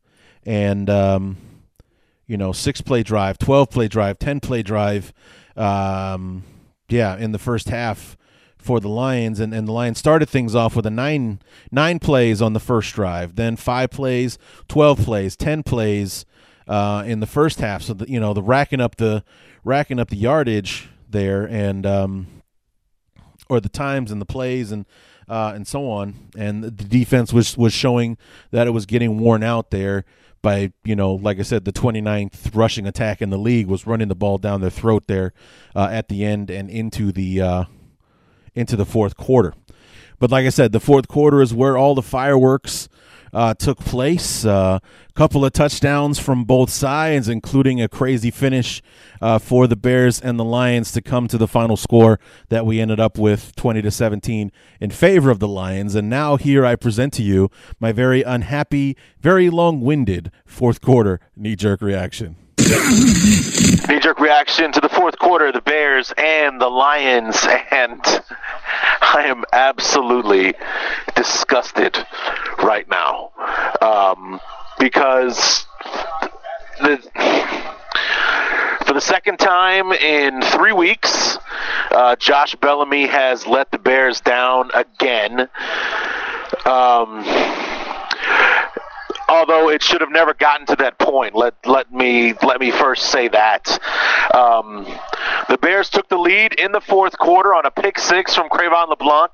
and 0.44 0.88
um 0.88 1.36
you 2.26 2.38
know 2.38 2.50
six 2.50 2.80
play 2.80 3.02
drive 3.02 3.36
12 3.36 3.70
play 3.70 3.88
drive 3.88 4.18
10 4.18 4.40
play 4.40 4.62
drive 4.62 5.12
um 5.54 6.42
yeah 6.92 7.16
in 7.16 7.32
the 7.32 7.38
first 7.38 7.68
half 7.68 8.16
for 8.62 8.78
the 8.78 8.88
Lions, 8.88 9.40
and, 9.40 9.52
and 9.52 9.66
the 9.66 9.72
Lions 9.72 9.98
started 9.98 10.28
things 10.28 10.54
off 10.54 10.76
with 10.76 10.86
a 10.86 10.90
nine 10.90 11.40
nine 11.70 11.98
plays 11.98 12.40
on 12.40 12.52
the 12.52 12.60
first 12.60 12.94
drive, 12.94 13.34
then 13.34 13.56
five 13.56 13.90
plays, 13.90 14.38
twelve 14.68 15.00
plays, 15.00 15.36
ten 15.36 15.62
plays 15.62 16.24
uh, 16.68 17.02
in 17.04 17.20
the 17.20 17.26
first 17.26 17.58
half. 17.60 17.82
So 17.82 17.94
the, 17.94 18.08
you 18.08 18.20
know 18.20 18.32
the 18.32 18.42
racking 18.42 18.80
up 18.80 18.96
the 18.96 19.24
racking 19.64 19.98
up 19.98 20.10
the 20.10 20.16
yardage 20.16 20.88
there, 21.10 21.44
and 21.46 21.84
um, 21.84 22.42
or 23.48 23.60
the 23.60 23.68
times 23.68 24.12
and 24.12 24.20
the 24.20 24.26
plays 24.26 24.70
and 24.70 24.86
uh, 25.28 25.52
and 25.54 25.66
so 25.66 25.90
on, 25.90 26.30
and 26.36 26.62
the 26.62 26.70
defense 26.70 27.32
was 27.32 27.58
was 27.58 27.72
showing 27.72 28.16
that 28.52 28.66
it 28.66 28.70
was 28.70 28.86
getting 28.86 29.18
worn 29.18 29.42
out 29.42 29.70
there 29.70 30.04
by 30.42 30.72
you 30.84 30.96
know 30.96 31.14
like 31.14 31.38
i 31.38 31.42
said 31.42 31.64
the 31.64 31.72
29th 31.72 32.54
rushing 32.54 32.86
attack 32.86 33.22
in 33.22 33.30
the 33.30 33.38
league 33.38 33.68
was 33.68 33.86
running 33.86 34.08
the 34.08 34.14
ball 34.14 34.38
down 34.38 34.60
their 34.60 34.70
throat 34.70 35.04
there 35.06 35.32
uh, 35.76 35.88
at 35.90 36.08
the 36.08 36.24
end 36.24 36.50
and 36.50 36.68
into 36.68 37.12
the 37.12 37.40
uh, 37.40 37.64
into 38.54 38.76
the 38.76 38.84
fourth 38.86 39.16
quarter. 39.16 39.54
But 40.18 40.30
like 40.30 40.46
I 40.46 40.50
said, 40.50 40.72
the 40.72 40.80
fourth 40.80 41.08
quarter 41.08 41.42
is 41.42 41.52
where 41.52 41.76
all 41.76 41.94
the 41.94 42.02
fireworks 42.02 42.88
uh, 43.32 43.54
took 43.54 43.78
place. 43.78 44.44
A 44.44 44.50
uh, 44.50 44.78
couple 45.14 45.44
of 45.44 45.52
touchdowns 45.52 46.18
from 46.18 46.44
both 46.44 46.70
sides, 46.70 47.28
including 47.28 47.80
a 47.80 47.88
crazy 47.88 48.30
finish 48.30 48.82
uh, 49.20 49.38
for 49.38 49.66
the 49.66 49.76
Bears 49.76 50.20
and 50.20 50.38
the 50.38 50.44
Lions 50.44 50.92
to 50.92 51.02
come 51.02 51.28
to 51.28 51.38
the 51.38 51.48
final 51.48 51.76
score 51.76 52.18
that 52.48 52.66
we 52.66 52.80
ended 52.80 53.00
up 53.00 53.18
with 53.18 53.54
20 53.56 53.82
to 53.82 53.90
17 53.90 54.52
in 54.80 54.90
favor 54.90 55.30
of 55.30 55.38
the 55.38 55.48
Lions. 55.48 55.94
And 55.94 56.08
now 56.08 56.36
here 56.36 56.64
I 56.64 56.76
present 56.76 57.12
to 57.14 57.22
you 57.22 57.50
my 57.80 57.92
very 57.92 58.22
unhappy, 58.22 58.96
very 59.20 59.50
long-winded 59.50 60.30
fourth 60.46 60.80
quarter 60.80 61.20
knee-jerk 61.36 61.82
reaction. 61.82 62.36
Knee 62.58 63.98
jerk 63.98 64.20
reaction 64.20 64.72
to 64.72 64.80
the 64.80 64.88
fourth 64.88 65.18
quarter, 65.18 65.50
the 65.52 65.60
Bears 65.60 66.12
and 66.16 66.60
the 66.60 66.68
Lions, 66.68 67.44
and 67.70 68.00
I 68.04 69.24
am 69.26 69.44
absolutely 69.52 70.54
disgusted 71.14 71.98
right 72.62 72.88
now 72.88 73.30
um, 73.80 74.40
because 74.78 75.66
the, 76.80 76.98
for 78.86 78.94
the 78.94 79.00
second 79.00 79.38
time 79.38 79.92
in 79.92 80.42
three 80.42 80.72
weeks, 80.72 81.38
uh, 81.90 82.16
Josh 82.16 82.54
Bellamy 82.56 83.06
has 83.06 83.46
let 83.46 83.70
the 83.70 83.78
Bears 83.78 84.20
down 84.20 84.70
again. 84.74 85.48
Um, 86.64 87.24
although 89.32 89.70
it 89.70 89.82
should 89.82 90.02
have 90.02 90.10
never 90.10 90.34
gotten 90.34 90.66
to 90.66 90.76
that 90.76 90.98
point. 90.98 91.34
Let 91.34 91.54
let 91.66 91.92
me 91.92 92.34
let 92.42 92.60
me 92.60 92.70
first 92.70 93.06
say 93.06 93.28
that. 93.28 93.78
Um, 94.34 94.86
the 95.48 95.58
Bears 95.58 95.88
took 95.88 96.08
the 96.08 96.18
lead 96.18 96.52
in 96.54 96.72
the 96.72 96.80
fourth 96.80 97.18
quarter 97.18 97.54
on 97.54 97.66
a 97.66 97.70
pick 97.70 97.98
six 97.98 98.34
from 98.34 98.48
Cre'Von 98.48 98.88
LeBlanc. 98.88 99.32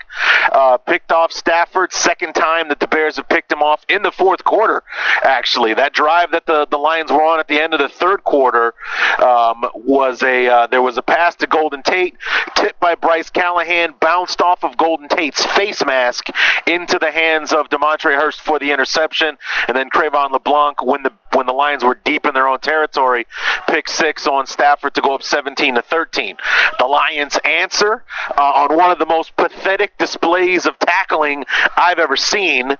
Uh, 0.50 0.78
picked 0.78 1.12
off 1.12 1.32
Stafford, 1.32 1.92
second 1.92 2.34
time 2.34 2.68
that 2.68 2.80
the 2.80 2.86
Bears 2.86 3.16
have 3.16 3.28
picked 3.28 3.52
him 3.52 3.62
off 3.62 3.84
in 3.88 4.02
the 4.02 4.12
fourth 4.12 4.44
quarter, 4.44 4.82
actually. 5.22 5.74
That 5.74 5.92
drive 5.92 6.30
that 6.30 6.46
the, 6.46 6.66
the 6.70 6.78
Lions 6.78 7.10
were 7.10 7.22
on 7.22 7.40
at 7.40 7.48
the 7.48 7.60
end 7.60 7.74
of 7.74 7.80
the 7.80 7.88
third 7.88 8.24
quarter 8.24 8.74
um, 9.18 9.66
was 9.74 10.22
a, 10.22 10.46
uh, 10.46 10.66
there 10.68 10.80
was 10.80 10.96
a 10.96 11.02
pass 11.02 11.34
to 11.36 11.46
Golden 11.46 11.82
Tate, 11.82 12.16
tipped 12.54 12.80
by 12.80 12.94
Bryce 12.94 13.30
Callahan, 13.30 13.94
bounced 14.00 14.40
off 14.40 14.64
of 14.64 14.76
Golden 14.76 15.08
Tate's 15.08 15.44
face 15.44 15.84
mask 15.84 16.28
into 16.66 16.98
the 16.98 17.10
hands 17.10 17.52
of 17.52 17.68
Demontre 17.68 18.14
Hurst 18.14 18.40
for 18.40 18.58
the 18.58 18.72
interception, 18.72 19.36
and 19.66 19.76
then 19.76 19.87
Cre'Von 19.90 20.32
LeBlanc, 20.32 20.82
when 20.84 21.02
the 21.02 21.12
when 21.34 21.46
the 21.46 21.52
Lions 21.52 21.84
were 21.84 21.98
deep 22.04 22.26
in 22.26 22.34
their 22.34 22.48
own 22.48 22.60
territory, 22.60 23.26
pick 23.68 23.88
six 23.88 24.26
on 24.26 24.46
Stafford 24.46 24.94
to 24.94 25.00
go 25.00 25.14
up 25.14 25.22
17 25.22 25.74
to 25.74 25.82
13. 25.82 26.36
The 26.78 26.86
Lions 26.86 27.38
answer 27.44 28.04
uh, 28.36 28.40
on 28.40 28.76
one 28.76 28.90
of 28.90 28.98
the 28.98 29.06
most 29.06 29.36
pathetic 29.36 29.96
displays 29.98 30.66
of 30.66 30.78
tackling 30.78 31.44
I've 31.76 31.98
ever 31.98 32.16
seen. 32.16 32.76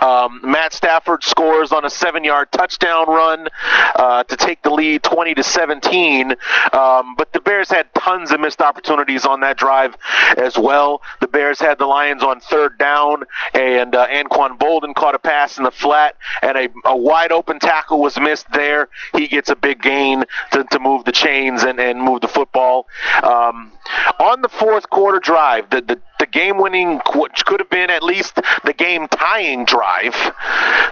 Um, 0.00 0.40
Matt 0.42 0.72
Stafford 0.72 1.24
scores 1.24 1.72
on 1.72 1.84
a 1.84 1.90
seven-yard 1.90 2.52
touchdown 2.52 3.08
run 3.08 3.48
uh, 3.96 4.24
to 4.24 4.36
take 4.36 4.62
the 4.62 4.70
lead 4.70 5.02
20 5.02 5.34
to 5.34 5.42
17. 5.42 6.32
Um, 6.72 7.14
but 7.16 7.32
the 7.32 7.40
Bears 7.40 7.70
had 7.70 7.92
tons 7.94 8.30
of 8.30 8.40
missed 8.40 8.60
opportunities 8.60 9.24
on 9.24 9.40
that 9.40 9.56
drive 9.56 9.96
as 10.36 10.56
well. 10.56 11.02
The 11.20 11.28
Bears 11.28 11.58
had 11.60 11.78
the 11.78 11.86
Lions 11.86 12.22
on 12.22 12.40
third 12.40 12.78
down, 12.78 13.24
and 13.54 13.94
uh, 13.94 14.06
Anquan 14.06 14.58
Boldin 14.58 14.94
caught 14.94 15.14
a 15.14 15.18
pass 15.18 15.58
in 15.58 15.64
the 15.64 15.70
flat, 15.70 16.16
and 16.42 16.56
a, 16.56 16.68
a 16.84 16.96
wide 16.96 17.32
open 17.32 17.58
tackle 17.58 17.79
tackle 17.80 18.00
was 18.00 18.18
missed 18.20 18.50
there. 18.52 18.88
He 19.14 19.26
gets 19.26 19.50
a 19.50 19.56
big 19.56 19.82
gain 19.82 20.24
to, 20.52 20.64
to 20.64 20.78
move 20.78 21.04
the 21.04 21.12
chains 21.12 21.62
and, 21.62 21.80
and 21.80 22.00
move 22.00 22.20
the 22.20 22.28
football. 22.28 22.86
Um, 23.22 23.72
on 24.18 24.42
the 24.42 24.48
fourth 24.48 24.90
quarter 24.90 25.18
drive, 25.18 25.70
the, 25.70 25.80
the, 25.80 26.00
the 26.20 26.26
game 26.26 26.58
winning, 26.58 27.00
which 27.16 27.44
could 27.46 27.60
have 27.60 27.70
been 27.70 27.90
at 27.90 28.02
least 28.02 28.38
the 28.64 28.72
game 28.72 29.08
tying 29.08 29.64
drive, 29.64 30.14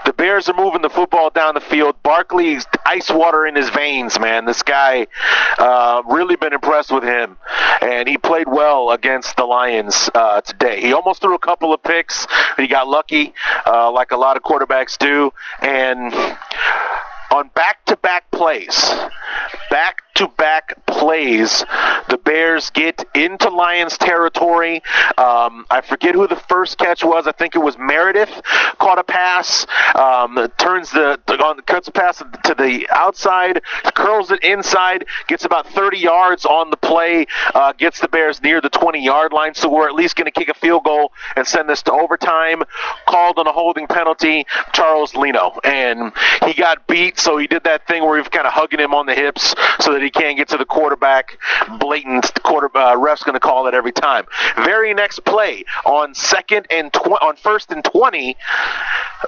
the 0.05 0.13
Bears 0.13 0.49
are 0.49 0.55
moving 0.55 0.83
the 0.83 0.91
football 0.91 1.31
down 1.31 1.55
the 1.55 1.61
field. 1.61 2.03
Barkley's 2.03 2.67
ice 2.85 3.11
water 3.11 3.47
in 3.47 3.55
his 3.55 3.69
veins, 3.71 4.19
man. 4.19 4.47
This 4.47 4.63
guy, 4.63 5.07
uh, 5.59 6.03
really 6.07 6.37
been 6.37 6.53
impressed 6.53 6.91
with 6.91 7.05
him. 7.05 7.37
And 7.81 8.09
he 8.09 8.19
played 8.19 8.49
well 8.49 8.91
against 8.91 9.37
the 9.37 9.45
Lions 9.45 10.11
uh, 10.15 10.41
today. 10.41 10.81
He 10.81 10.93
almost 10.93 11.21
threw 11.21 11.35
a 11.35 11.39
couple 11.39 11.73
of 11.73 11.83
picks, 11.83 12.27
but 12.27 12.63
he 12.63 12.67
got 12.67 12.89
lucky, 12.89 13.35
uh, 13.67 13.93
like 13.93 14.11
a 14.11 14.17
lot 14.17 14.37
of 14.37 14.43
quarterbacks 14.43 14.97
do. 14.99 15.33
And 15.61 16.13
on 17.31 17.49
back 17.55 17.85
to 17.87 17.97
back 17.97 18.31
plays, 18.31 18.93
back 19.71 20.03
to 20.15 20.29
back 20.37 20.75
plays, 20.87 21.65
the 22.09 22.19
Bears 22.19 22.71
get 22.71 23.05
into 23.15 23.51
Lions 23.51 23.99
territory. 23.99 24.83
Um, 25.17 25.67
I 25.71 25.83
forget 25.87 26.15
who 26.15 26.27
the 26.27 26.37
first 26.49 26.79
catch 26.79 27.05
was. 27.05 27.27
I 27.27 27.33
think 27.33 27.55
it 27.55 27.61
was 27.61 27.77
Meredith 27.79 28.31
caught 28.79 28.99
a 28.99 29.05
pass, 29.05 29.67
um, 29.95 30.49
turns 30.59 30.91
the, 30.91 31.21
the 31.27 31.63
cuts 31.67 31.89
a 31.89 31.93
pass 31.93 32.19
to 32.19 32.55
the 32.55 32.89
outside, 32.91 33.63
curls 33.95 34.31
it 34.31 34.43
inside, 34.43 35.05
gets 35.27 35.45
about 35.45 35.69
30 35.69 35.99
yards 35.99 36.45
on 36.47 36.71
the 36.71 36.77
play, 36.77 37.27
uh, 37.55 37.73
gets 37.73 38.01
the 38.01 38.09
Bears 38.09 38.43
near 38.43 38.61
the 38.61 38.71
20 38.71 39.05
yard 39.05 39.33
line. 39.33 39.55
So 39.55 39.69
we're 39.69 39.89
at 39.89 39.95
least 39.95 40.17
going 40.17 40.25
to 40.27 40.31
kick 40.31 40.49
a 40.49 40.55
field 40.55 40.85
goal 40.85 41.13
and 41.37 41.47
send 41.47 41.69
this 41.69 41.83
to 41.85 41.93
overtime. 41.93 42.63
Called 43.07 43.39
on 43.39 43.47
a 43.47 43.53
holding 43.53 43.87
penalty, 43.87 44.47
Charles 44.73 45.15
Leno, 45.15 45.59
and 45.65 46.13
he 46.45 46.55
got 46.55 46.87
beat. 46.87 47.18
So 47.19 47.37
he 47.37 47.47
did 47.47 47.65
that 47.65 47.87
thing 47.87 48.05
where 48.05 48.17
he 48.17 48.21
was 48.21 48.29
kind 48.29 48.47
of 48.47 48.53
hugging 48.53 48.81
him 48.81 48.95
on 48.95 49.07
the 49.07 49.15
hips 49.15 49.55
so 49.81 49.93
that 49.93 50.03
he 50.03 50.11
can't 50.11 50.37
get 50.37 50.49
to 50.49 50.57
the 50.57 50.65
quarterback. 50.65 51.39
Blatant 51.79 52.43
quarter 52.43 52.75
uh, 52.77 52.97
ref's 52.97 53.23
going 53.23 53.35
to 53.35 53.41
call 53.41 53.67
it 53.67 53.75
every 53.75 53.93
time. 53.93 54.25
Very 54.57 54.95
next 54.95 55.25
play 55.25 55.65
on 55.85 56.15
second 56.15 56.67
and 56.71 56.93
tw- 56.93 57.21
on 57.21 57.37
first 57.37 57.71
and 57.73 57.85
20, 57.85 58.37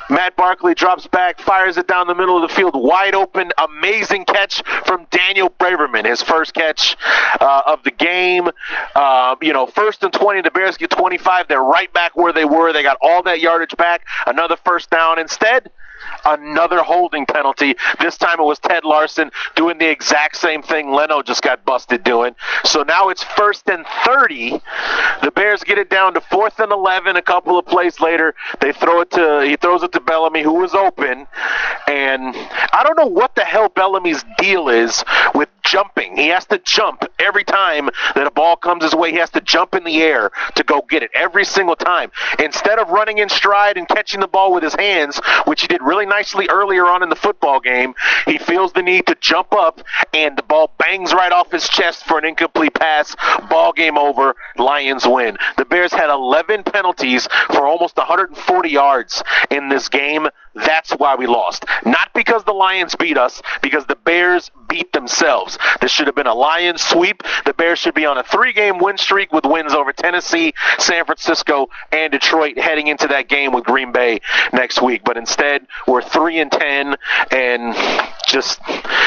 Matt 0.09 0.37
Barkley 0.37 0.74
drops 0.74 1.07
back, 1.07 1.40
fires 1.40 1.76
it 1.76 1.87
down 1.87 2.07
the 2.07 2.14
middle 2.14 2.42
of 2.42 2.48
the 2.48 2.55
field, 2.55 2.74
wide 2.74 3.14
open, 3.14 3.53
amazing 3.59 4.24
catch 4.24 4.62
from 4.87 5.07
Daniel 5.11 5.50
Braverman, 5.50 6.07
his 6.07 6.22
first 6.22 6.55
catch 6.55 6.96
uh, 7.40 7.62
of 7.66 7.83
the 7.83 7.90
game. 7.90 8.48
Uh, 8.94 9.37
you 9.42 9.53
know, 9.53 9.66
first 9.66 10.03
and 10.05 10.12
20, 10.12 10.42
the 10.42 10.50
Bears 10.50 10.76
get 10.76 10.90
25. 10.90 11.48
They're 11.48 11.62
right 11.62 11.92
back 11.92 12.16
where 12.16 12.33
they 12.33 12.44
were. 12.44 12.72
They 12.72 12.83
got 12.83 12.98
all 13.03 13.22
that 13.24 13.40
yardage 13.40 13.76
back. 13.76 14.07
Another 14.26 14.57
first 14.64 14.90
down. 14.90 15.18
Instead, 15.18 15.70
another 16.25 16.83
holding 16.83 17.27
penalty. 17.27 17.75
This 18.01 18.17
time 18.17 18.41
it 18.41 18.45
was 18.45 18.59
Ted 18.59 18.85
Larsen 18.85 19.31
doing 19.57 19.79
the 19.79 19.91
exact 19.91 20.37
same 20.37 20.63
thing 20.63 20.93
Leno 20.93 21.23
just 21.23 21.43
got 21.43 21.65
busted 21.65 22.05
doing. 22.05 22.35
So 22.65 22.83
now 22.83 23.09
it's 23.09 23.23
first 23.23 23.69
and 23.69 23.87
30. 24.05 24.61
The 25.23 25.31
Bears 25.31 25.63
get 25.65 25.79
it 25.79 25.91
down 25.91 26.15
to 26.15 26.21
fourth 26.21 26.59
and 26.61 26.73
11. 26.73 27.17
A 27.17 27.23
couple 27.23 27.59
of 27.59 27.67
plays 27.67 28.01
later, 28.01 28.35
they 28.61 28.73
throw 28.73 29.01
it 29.01 29.11
to 29.13 29.45
he 29.45 29.57
throws 29.57 29.83
it 29.83 29.93
to 29.93 30.01
Bellamy, 30.01 30.43
who 30.43 30.55
was 30.55 30.75
open, 30.75 31.27
and 31.87 32.35
I 32.73 32.83
don't 32.85 32.97
know 32.97 33.07
what 33.07 33.35
the 33.35 33.45
hell 33.45 33.69
Bellamy's 33.69 34.25
deal 34.39 34.69
is 34.69 35.05
with 35.35 35.49
jumping. 35.71 36.17
He 36.17 36.29
has 36.29 36.45
to 36.47 36.59
jump 36.59 37.05
every 37.19 37.45
time 37.45 37.91
that 38.15 38.27
a 38.27 38.31
ball 38.31 38.57
comes 38.57 38.83
his 38.83 38.95
way. 38.95 39.13
He 39.13 39.19
has 39.19 39.31
to 39.31 39.41
jump 39.41 39.75
in 39.75 39.85
the 39.85 40.03
air 40.03 40.31
to 40.57 40.65
go 40.65 40.83
get 40.89 41.05
it 41.05 41.11
every 41.15 41.45
single 41.45 41.77
time. 41.77 42.11
Instead 42.39 42.79
of 42.79 42.89
running 42.89 43.19
in 43.19 43.29
stride 43.29 43.77
and 43.77 43.87
catching 43.87 44.21
the 44.21 44.27
ball 44.27 44.53
with 44.53 44.65
his 44.65 44.75
hands, 44.75 45.21
which 45.47 45.63
he 45.63 45.69
did 45.69 45.81
really 45.83 46.07
nicely 46.07 46.49
earlier 46.51 46.87
on 46.87 47.03
in 47.03 47.09
the 47.09 47.17
football 47.17 47.61
game, 47.61 47.95
he 48.27 48.37
feels 48.37 48.73
the 48.73 48.83
need 48.83 49.07
to 49.07 49.15
jump 49.21 49.53
up 49.53 49.81
and 50.13 50.37
the 50.37 50.43
ball 50.43 50.73
bangs 50.79 51.13
right 51.13 51.33
off 51.33 51.53
his 51.53 51.69
chest 51.69 52.05
for 52.05 52.19
an 52.19 52.25
incomplete 52.25 52.75
pass. 52.75 53.15
Ball 53.49 53.73
game 53.73 53.97
over. 53.97 54.35
Lions 54.57 55.07
win. 55.07 55.37
The 55.57 55.65
Bears 55.65 55.93
had 55.93 56.11
11 56.11 56.65
penalties 56.65 57.29
for 57.47 57.67
almost 57.67 57.97
140 57.97 58.69
yards 58.69 59.23
in 59.51 59.69
this 59.69 59.89
game. 59.89 60.29
That's 60.55 60.91
why 60.91 61.15
we 61.15 61.27
lost. 61.27 61.65
Not 61.85 62.13
because 62.13 62.43
the 62.45 62.53
Lions 62.53 62.97
beat 62.97 63.17
us, 63.17 63.41
because 63.63 63.87
the 63.87 63.95
Bears 63.95 64.51
beat 64.69 64.93
themselves. 64.93 65.59
This 65.81 65.90
should 65.90 66.07
have 66.07 66.14
been 66.14 66.27
a 66.27 66.35
Lions 66.35 66.83
sweep. 66.83 67.23
The 67.44 67.55
Bears 67.55 67.79
should 67.79 67.94
be 67.94 68.07
on 68.07 68.18
a 68.18 68.23
three 68.23 68.53
game 68.53 68.79
win 68.79 68.99
streak 68.99 69.33
with 69.33 69.44
wins 69.44 69.73
over 69.73 69.92
Tennessee, 69.92 70.55
San 70.79 71.05
Francisco, 71.05 71.68
and 71.92 72.12
Detroit 72.12 72.59
heading 72.59 72.88
into 72.88 73.09
that 73.09 73.29
game 73.29 73.53
with 73.53 73.64
Green 73.64 73.92
Bay 73.92 74.20
next 74.53 74.83
week. 74.83 75.03
But 75.05 75.16
instead, 75.16 75.66
we're 75.87 76.03
3 76.03 76.40
and 76.40 76.53
10, 76.53 76.96
and 77.31 77.75
just 78.27 78.61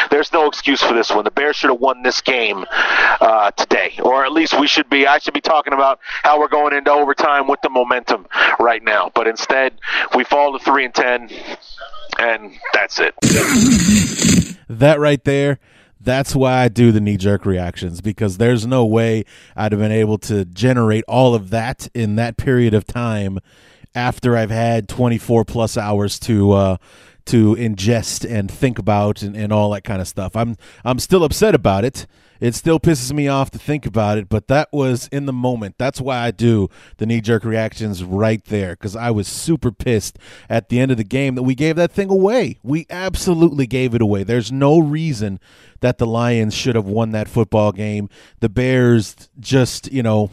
there's 0.10 0.32
no 0.32 0.48
excuse 0.48 0.82
for 0.82 0.94
this 0.94 1.12
one. 1.12 1.24
The 1.24 1.32
Bears 1.32 1.56
should 1.56 1.70
have 1.70 1.80
won 1.80 2.04
this 2.04 2.22
game 2.22 2.66
uh, 2.70 3.52
today, 3.52 3.94
or 4.04 4.26
at 4.26 4.32
least 4.32 4.60
we 4.60 4.68
should 4.68 4.90
be. 4.90 5.08
I 5.08 5.18
should 5.20 5.34
be 5.34 5.42
talking 5.42 5.74
about 5.74 6.00
how 6.24 6.40
we're 6.40 6.48
going 6.48 6.74
into 6.74 6.92
overtime 6.92 7.48
with 7.48 7.62
the 7.62 7.70
momentum 7.70 8.28
right 8.60 8.84
now. 8.84 9.12
But 9.14 9.28
instead, 9.28 9.74
we 10.16 10.24
fall 10.24 10.58
to 10.58 10.64
3 10.64 10.86
and 10.86 10.94
10 10.96 11.30
and 12.20 12.52
that's 12.74 13.00
it. 13.00 13.16
that 14.70 15.00
right 15.00 15.24
there 15.24 15.60
that's 16.04 16.36
why 16.36 16.64
I 16.64 16.68
do 16.68 16.92
the 16.92 17.02
knee 17.02 17.18
jerk 17.18 17.46
reactions 17.46 18.02
because 18.02 18.38
there's 18.38 18.68
no 18.68 18.86
way 18.86 19.24
I'd 19.56 19.72
have 19.72 19.82
been 19.82 19.92
able 19.92 20.18
to 20.20 20.46
generate 20.46 21.04
all 21.08 21.34
of 21.34 21.50
that 21.52 21.88
in 21.94 22.16
that 22.16 22.38
period 22.38 22.74
of 22.74 22.86
time 22.86 23.40
after 23.96 24.36
I've 24.36 24.50
had 24.50 24.88
24 24.90 25.46
plus 25.46 25.78
hours 25.78 26.20
to 26.22 26.52
uh, 26.52 26.78
to 27.26 27.56
ingest 27.56 28.30
and 28.30 28.50
think 28.50 28.78
about 28.78 29.22
and, 29.22 29.36
and 29.36 29.52
all 29.54 29.72
that 29.72 29.84
kind 29.84 30.02
of 30.02 30.08
stuff. 30.08 30.36
I'm 30.36 30.58
I'm 30.84 31.00
still 31.00 31.24
upset 31.24 31.56
about 31.56 31.86
it 31.86 32.06
it 32.44 32.56
still 32.56 32.78
pisses 32.78 33.14
me 33.14 33.30
off 33.30 33.52
to 33.52 33.58
think 33.58 33.86
about 33.86 34.18
it, 34.18 34.28
but 34.28 34.50
that 34.50 34.68
was 34.74 35.08
in 35.14 35.28
the 35.28 35.32
moment. 35.32 35.76
That's 35.78 36.02
why 36.02 36.18
I 36.18 36.32
do 36.32 36.68
the 36.98 37.06
knee 37.06 37.22
jerk 37.22 37.46
reactions 37.46 38.04
right 38.04 38.44
there 38.44 38.72
because 38.72 38.98
I 38.98 39.12
was 39.12 39.30
super 39.30 39.72
pissed 39.72 40.20
at 40.50 40.68
the 40.68 40.82
end 40.82 40.92
of 40.92 40.98
the 40.98 41.06
game 41.06 41.36
that 41.36 41.44
we 41.44 41.56
gave 41.56 41.78
that 41.78 41.94
thing 41.94 42.10
away. 42.10 42.60
We 42.62 42.86
absolutely 42.90 43.66
gave 43.66 43.96
it 43.96 44.02
away. 44.02 44.24
There's 44.24 44.52
no 44.52 44.78
reason 44.78 45.40
that 45.80 46.00
the 46.00 46.06
Lions 46.06 46.54
should 46.54 46.76
have 46.76 46.86
won 46.86 47.12
that 47.12 47.30
football 47.30 47.72
game. 47.72 48.10
The 48.42 48.50
Bears 48.50 49.30
just, 49.40 49.90
you 49.94 50.04
know, 50.04 50.30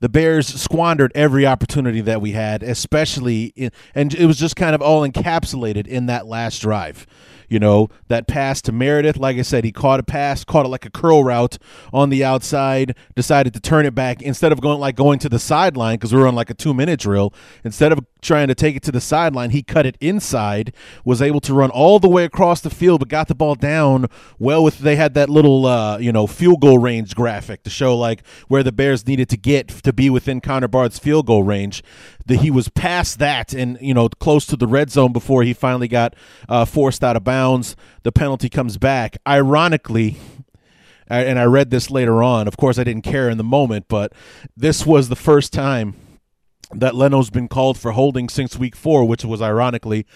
the 0.00 0.08
Bears 0.08 0.46
squandered 0.48 1.12
every 1.14 1.46
opportunity 1.46 2.00
that 2.00 2.20
we 2.20 2.32
had, 2.32 2.62
especially 2.62 3.52
in, 3.56 3.70
and 3.94 4.14
it 4.14 4.26
was 4.26 4.38
just 4.38 4.56
kind 4.56 4.74
of 4.74 4.82
all 4.82 5.06
encapsulated 5.08 5.86
in 5.86 6.06
that 6.06 6.26
last 6.26 6.60
drive. 6.60 7.06
You 7.50 7.58
know, 7.58 7.88
that 8.06 8.28
pass 8.28 8.62
to 8.62 8.72
Meredith, 8.72 9.16
like 9.16 9.36
I 9.36 9.42
said, 9.42 9.64
he 9.64 9.72
caught 9.72 9.98
a 9.98 10.04
pass, 10.04 10.44
caught 10.44 10.64
it 10.64 10.68
like 10.68 10.86
a 10.86 10.90
curl 10.90 11.24
route 11.24 11.58
on 11.92 12.08
the 12.08 12.22
outside, 12.22 12.94
decided 13.16 13.52
to 13.54 13.60
turn 13.60 13.86
it 13.86 13.94
back 13.94 14.22
instead 14.22 14.52
of 14.52 14.60
going 14.60 14.78
like 14.78 14.94
going 14.94 15.18
to 15.18 15.28
the 15.28 15.40
sideline 15.40 15.96
because 15.96 16.14
we 16.14 16.20
were 16.20 16.28
on 16.28 16.36
like 16.36 16.48
a 16.48 16.54
two 16.54 16.72
minute 16.72 17.00
drill. 17.00 17.34
Instead 17.64 17.90
of 17.90 18.06
trying 18.22 18.46
to 18.46 18.54
take 18.54 18.76
it 18.76 18.84
to 18.84 18.92
the 18.92 19.00
sideline, 19.00 19.50
he 19.50 19.64
cut 19.64 19.84
it 19.84 19.96
inside, 20.00 20.72
was 21.04 21.20
able 21.20 21.40
to 21.40 21.52
run 21.52 21.70
all 21.70 21.98
the 21.98 22.08
way 22.08 22.24
across 22.24 22.60
the 22.60 22.70
field, 22.70 23.00
but 23.00 23.08
got 23.08 23.26
the 23.26 23.34
ball 23.34 23.56
down 23.56 24.06
well 24.38 24.62
with 24.62 24.78
they 24.78 24.94
had 24.94 25.14
that 25.14 25.28
little 25.28 25.66
uh, 25.66 25.98
you 25.98 26.12
know, 26.12 26.28
field 26.28 26.60
goal 26.60 26.78
range 26.78 27.16
graphic 27.16 27.64
to 27.64 27.70
show 27.70 27.96
like 27.98 28.24
where 28.46 28.62
the 28.62 28.70
Bears 28.72 29.08
needed 29.08 29.28
to 29.28 29.36
get 29.36 29.68
to 29.68 29.92
be 29.92 30.08
within 30.08 30.40
Connor 30.40 30.68
Barth's 30.68 31.00
field 31.00 31.26
goal 31.26 31.42
range. 31.42 31.82
That 32.30 32.40
he 32.40 32.50
was 32.50 32.68
past 32.68 33.18
that 33.18 33.52
and 33.52 33.76
you 33.80 33.92
know 33.92 34.08
close 34.08 34.46
to 34.46 34.56
the 34.56 34.68
red 34.68 34.90
zone 34.90 35.12
before 35.12 35.42
he 35.42 35.52
finally 35.52 35.88
got 35.88 36.14
uh, 36.48 36.64
forced 36.64 37.02
out 37.02 37.16
of 37.16 37.24
bounds 37.24 37.76
the 38.04 38.12
penalty 38.12 38.48
comes 38.48 38.78
back. 38.78 39.18
Ironically, 39.26 40.16
and 41.08 41.38
I 41.38 41.44
read 41.44 41.70
this 41.70 41.90
later 41.90 42.22
on. 42.22 42.46
Of 42.46 42.56
course, 42.56 42.78
I 42.78 42.84
didn't 42.84 43.02
care 43.02 43.28
in 43.28 43.36
the 43.36 43.44
moment, 43.44 43.86
but 43.88 44.12
this 44.56 44.86
was 44.86 45.08
the 45.08 45.16
first 45.16 45.52
time 45.52 45.96
that 46.72 46.94
Leno's 46.94 47.30
been 47.30 47.48
called 47.48 47.76
for 47.76 47.90
holding 47.90 48.28
since 48.28 48.56
week 48.56 48.76
four, 48.76 49.04
which 49.04 49.24
was 49.24 49.42
ironically 49.42 50.06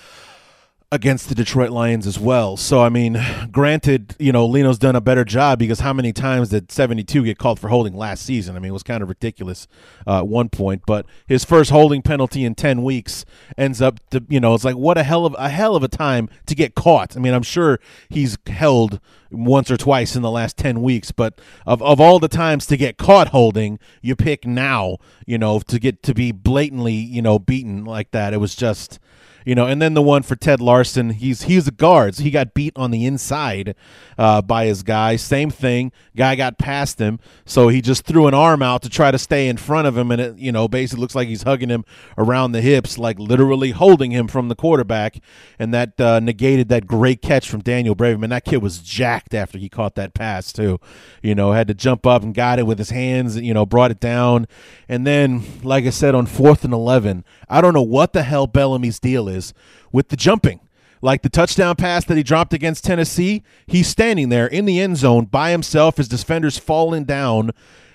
against 0.93 1.29
the 1.29 1.35
Detroit 1.35 1.71
Lions 1.71 2.07
as 2.07 2.21
well. 2.21 2.57
So 2.57 2.81
I 2.81 2.89
mean, 2.89 3.21
granted, 3.51 4.15
you 4.19 4.33
know, 4.33 4.47
Leno's 4.47 4.79
done 4.79 4.95
a 4.95 5.01
better 5.01 5.25
job 5.25 5.59
because 5.59 5.81
how 5.81 5.93
many 5.93 6.13
times 6.13 6.51
did 6.51 6.71
72 6.71 7.25
get 7.25 7.39
called 7.39 7.59
for 7.59 7.69
holding 7.69 7.97
last 7.97 8.25
season? 8.25 8.55
I 8.55 8.61
mean, 8.61 8.71
it 8.71 8.73
was 8.73 8.83
kind 8.83 9.03
of 9.03 9.09
ridiculous 9.09 9.67
uh, 10.07 10.19
at 10.19 10.29
one 10.29 10.49
point, 10.49 10.83
but 10.87 11.07
his 11.27 11.45
first 11.45 11.71
holding 11.71 12.03
penalty 12.03 12.45
in 12.45 12.55
10 12.55 12.83
weeks 12.83 13.25
ends 13.59 13.83
up 13.83 13.99
to, 14.11 14.25
you 14.29 14.39
know, 14.39 14.55
it's 14.55 14.65
like 14.65 14.77
what 14.77 14.97
a 14.97 15.03
hell 15.03 15.27
of 15.27 15.35
a 15.39 15.49
hell 15.49 15.75
of 15.75 15.83
a 15.83 15.89
time 15.89 16.29
to 16.47 16.55
get 16.55 16.75
caught. 16.75 17.17
I 17.17 17.21
mean, 17.21 17.35
I'm 17.35 17.43
sure 17.43 17.81
he's 18.09 18.39
held 18.47 19.01
once 19.33 19.71
or 19.71 19.77
twice 19.77 20.15
in 20.15 20.23
the 20.23 20.31
last 20.31 20.57
10 20.57 20.81
weeks, 20.81 21.11
but 21.11 21.41
of 21.67 21.83
of 21.83 22.01
all 22.01 22.21
the 22.21 22.29
times 22.29 22.67
to 22.67 22.77
get 22.77 22.99
caught 22.99 23.29
holding, 23.29 23.81
you 24.01 24.15
pick 24.15 24.47
now, 24.47 24.99
you 25.27 25.39
know, 25.39 25.59
to 25.61 25.79
get 25.81 26.03
to 26.05 26.15
be 26.15 26.31
blatantly, 26.31 26.95
you 26.95 27.23
know, 27.23 27.39
beaten 27.39 27.85
like 27.85 28.13
that. 28.13 28.33
It 28.33 28.39
was 28.39 28.55
just 28.55 29.01
you 29.45 29.55
know, 29.55 29.67
and 29.67 29.81
then 29.81 29.95
the 29.95 30.03
one 30.03 30.23
for 30.23 30.37
Ted 30.37 30.61
Larsen, 30.61 31.11
he's 31.11 31.43
he's 31.43 31.69
a 31.69 31.71
guard, 31.71 32.15
so 32.15 32.23
he 32.23 32.31
got 32.31 32.55
beat 32.55 32.73
on 32.77 32.91
the 32.91 33.05
inside 33.05 33.75
uh, 34.17 34.41
by 34.41 34.65
his 34.65 34.83
guy. 34.83 35.17
Same 35.17 35.51
thing, 35.51 35.93
guy 36.17 36.35
got 36.35 36.59
past 36.59 36.99
him, 36.99 37.21
so 37.45 37.69
he 37.69 37.83
just 37.83 38.07
threw 38.07 38.27
an 38.27 38.33
arm 38.33 38.63
out 38.63 38.81
to 38.83 38.89
try 38.89 39.11
to 39.11 39.19
stay 39.19 39.49
in 39.49 39.59
front 39.59 39.87
of 39.87 39.99
him, 39.99 40.11
and 40.11 40.21
it 40.21 40.39
you 40.39 40.51
know 40.51 40.67
basically 40.67 41.03
looks 41.03 41.15
like 41.15 41.29
he's 41.29 41.43
hugging 41.43 41.69
him 41.69 41.85
around 42.17 42.53
the 42.53 42.63
hips, 42.63 42.97
like 42.97 43.19
literally 43.19 43.73
holding 43.73 44.13
him 44.13 44.29
from 44.29 44.49
the 44.49 44.55
quarterback, 44.55 45.21
and 45.59 45.75
that 45.75 46.01
uh, 46.01 46.21
negated 46.21 46.69
that 46.69 46.87
great 46.87 47.21
catch 47.21 47.49
from 47.49 47.61
Daniel 47.61 47.95
Braverman. 47.95 48.31
That 48.31 48.45
kid 48.47 48.63
was 48.63 48.79
jacked 48.79 49.35
after 49.35 49.59
he 49.59 49.69
caught 49.69 49.95
that 49.97 50.15
pass 50.15 50.53
too, 50.53 50.81
you 51.23 51.35
know, 51.35 51.53
had 51.53 51.69
to 51.69 51.75
jump 51.75 52.07
up 52.07 52.23
and 52.23 52.35
got 52.35 52.59
it 52.59 52.67
with 52.67 52.79
his 52.79 52.91
hands, 52.91 53.37
you 53.37 53.53
know, 53.53 53.67
brought 53.67 53.91
it 53.91 54.01
down, 54.01 54.47
and 54.89 55.07
then 55.07 55.43
like 55.63 55.85
I 55.85 55.91
said 55.91 56.15
on 56.15 56.25
fourth 56.25 56.65
and 56.65 56.73
eleven, 56.73 57.25
I 57.47 57.61
don't 57.61 57.75
know 57.75 57.83
what 57.83 58.15
the 58.15 58.23
hell 58.23 58.47
Bellamy's 58.47 58.99
deal 58.99 59.29
is 59.29 59.34
is 59.35 59.53
with 59.93 60.09
the 60.09 60.17
jumping. 60.17 60.61
Like 61.03 61.21
the 61.21 61.29
touchdown 61.29 61.77
pass 61.77 62.05
that 62.07 62.17
he 62.17 62.23
dropped 62.23 62.55
against 62.55 62.85
Tennessee, 62.85 63.43
he's 63.67 63.89
standing 63.89 64.31
there 64.31 64.47
in 64.47 64.65
the 64.65 64.81
end 64.81 64.97
zone 64.97 65.27
by 65.27 65.51
himself, 65.51 65.99
his 65.99 66.09
defenders 66.09 66.57
falling 66.57 67.05
down, 67.05 67.51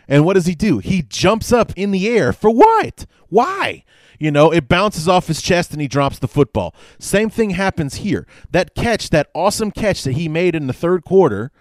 And 0.08 0.26
what 0.26 0.36
does 0.36 0.46
he 0.46 0.54
do? 0.54 0.78
He 0.78 1.02
jumps 1.02 1.52
up 1.52 1.72
in 1.76 1.90
the 1.90 2.08
air 2.08 2.32
for 2.34 2.52
what? 2.52 3.08
Why? 3.30 3.84
You 4.20 4.32
know, 4.32 4.52
it 4.52 4.68
bounces 4.68 5.08
off 5.08 5.28
his 5.28 5.42
chest 5.42 5.72
and 5.72 5.82
he 5.82 5.88
drops 5.88 6.20
the 6.20 6.28
football. 6.28 6.76
Same 7.00 7.30
thing 7.30 7.52
happens 7.52 7.96
here. 7.96 8.28
That 8.52 8.76
catch, 8.76 9.10
that 9.10 9.30
awesome 9.34 9.72
catch 9.72 10.04
that 10.04 10.14
he 10.14 10.28
made 10.28 10.56
in 10.56 10.68
the 10.68 10.74
third 10.74 11.04
quarter, 11.04 11.52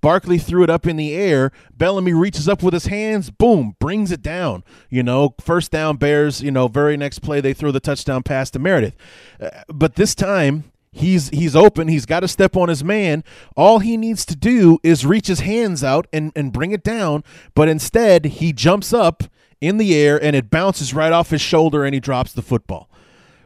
Barkley 0.00 0.38
threw 0.38 0.62
it 0.62 0.70
up 0.70 0.86
in 0.86 0.96
the 0.96 1.14
air. 1.14 1.50
Bellamy 1.76 2.12
reaches 2.12 2.48
up 2.48 2.62
with 2.62 2.74
his 2.74 2.86
hands, 2.86 3.30
boom, 3.30 3.76
brings 3.78 4.12
it 4.12 4.22
down. 4.22 4.64
You 4.90 5.02
know, 5.02 5.34
first 5.40 5.70
down 5.70 5.96
Bears, 5.96 6.42
you 6.42 6.50
know, 6.50 6.68
very 6.68 6.96
next 6.96 7.20
play 7.20 7.40
they 7.40 7.54
throw 7.54 7.70
the 7.70 7.80
touchdown 7.80 8.22
pass 8.22 8.50
to 8.50 8.58
Meredith. 8.58 8.96
Uh, 9.40 9.50
but 9.68 9.94
this 9.96 10.14
time 10.14 10.64
he's 10.92 11.28
he's 11.30 11.56
open, 11.56 11.88
he's 11.88 12.06
got 12.06 12.20
to 12.20 12.28
step 12.28 12.56
on 12.56 12.68
his 12.68 12.84
man. 12.84 13.24
All 13.56 13.78
he 13.78 13.96
needs 13.96 14.24
to 14.26 14.36
do 14.36 14.78
is 14.82 15.06
reach 15.06 15.26
his 15.26 15.40
hands 15.40 15.82
out 15.82 16.06
and 16.12 16.32
and 16.36 16.52
bring 16.52 16.72
it 16.72 16.82
down, 16.82 17.24
but 17.54 17.68
instead 17.68 18.24
he 18.26 18.52
jumps 18.52 18.92
up 18.92 19.24
in 19.60 19.78
the 19.78 19.94
air 19.94 20.22
and 20.22 20.36
it 20.36 20.50
bounces 20.50 20.92
right 20.92 21.12
off 21.12 21.30
his 21.30 21.40
shoulder 21.40 21.84
and 21.84 21.94
he 21.94 22.00
drops 22.00 22.32
the 22.32 22.42
football. 22.42 22.90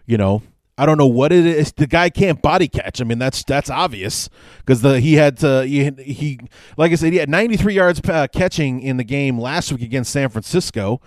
You 0.07 0.17
know, 0.17 0.43
I 0.79 0.87
don't 0.87 0.97
know 0.97 1.09
what 1.09 1.33
it 1.33 1.45
is. 1.45 1.73
The 1.73 1.89
guy 1.89 2.09
can't 2.09 2.41
body 2.41 2.69
catch. 2.69 3.01
I 3.01 3.05
mean, 3.05 3.19
that's 3.19 3.43
that's 3.43 3.69
obvious 3.69 4.31
because 4.59 4.81
the 4.81 5.01
he 5.01 5.15
had 5.15 5.37
to 5.39 5.67
he, 5.67 5.91
he 6.05 6.41
like 6.77 6.93
I 6.93 6.95
said 6.95 7.13
he 7.13 7.19
had 7.19 7.29
93 7.29 7.75
yards 7.75 8.01
uh, 8.09 8.29
catching 8.33 8.81
in 8.81 8.97
the 8.97 9.05
game 9.05 9.41
last 9.41 9.73
week 9.73 9.83
against 9.83 10.13
San 10.13 10.29
Francisco, 10.29 11.01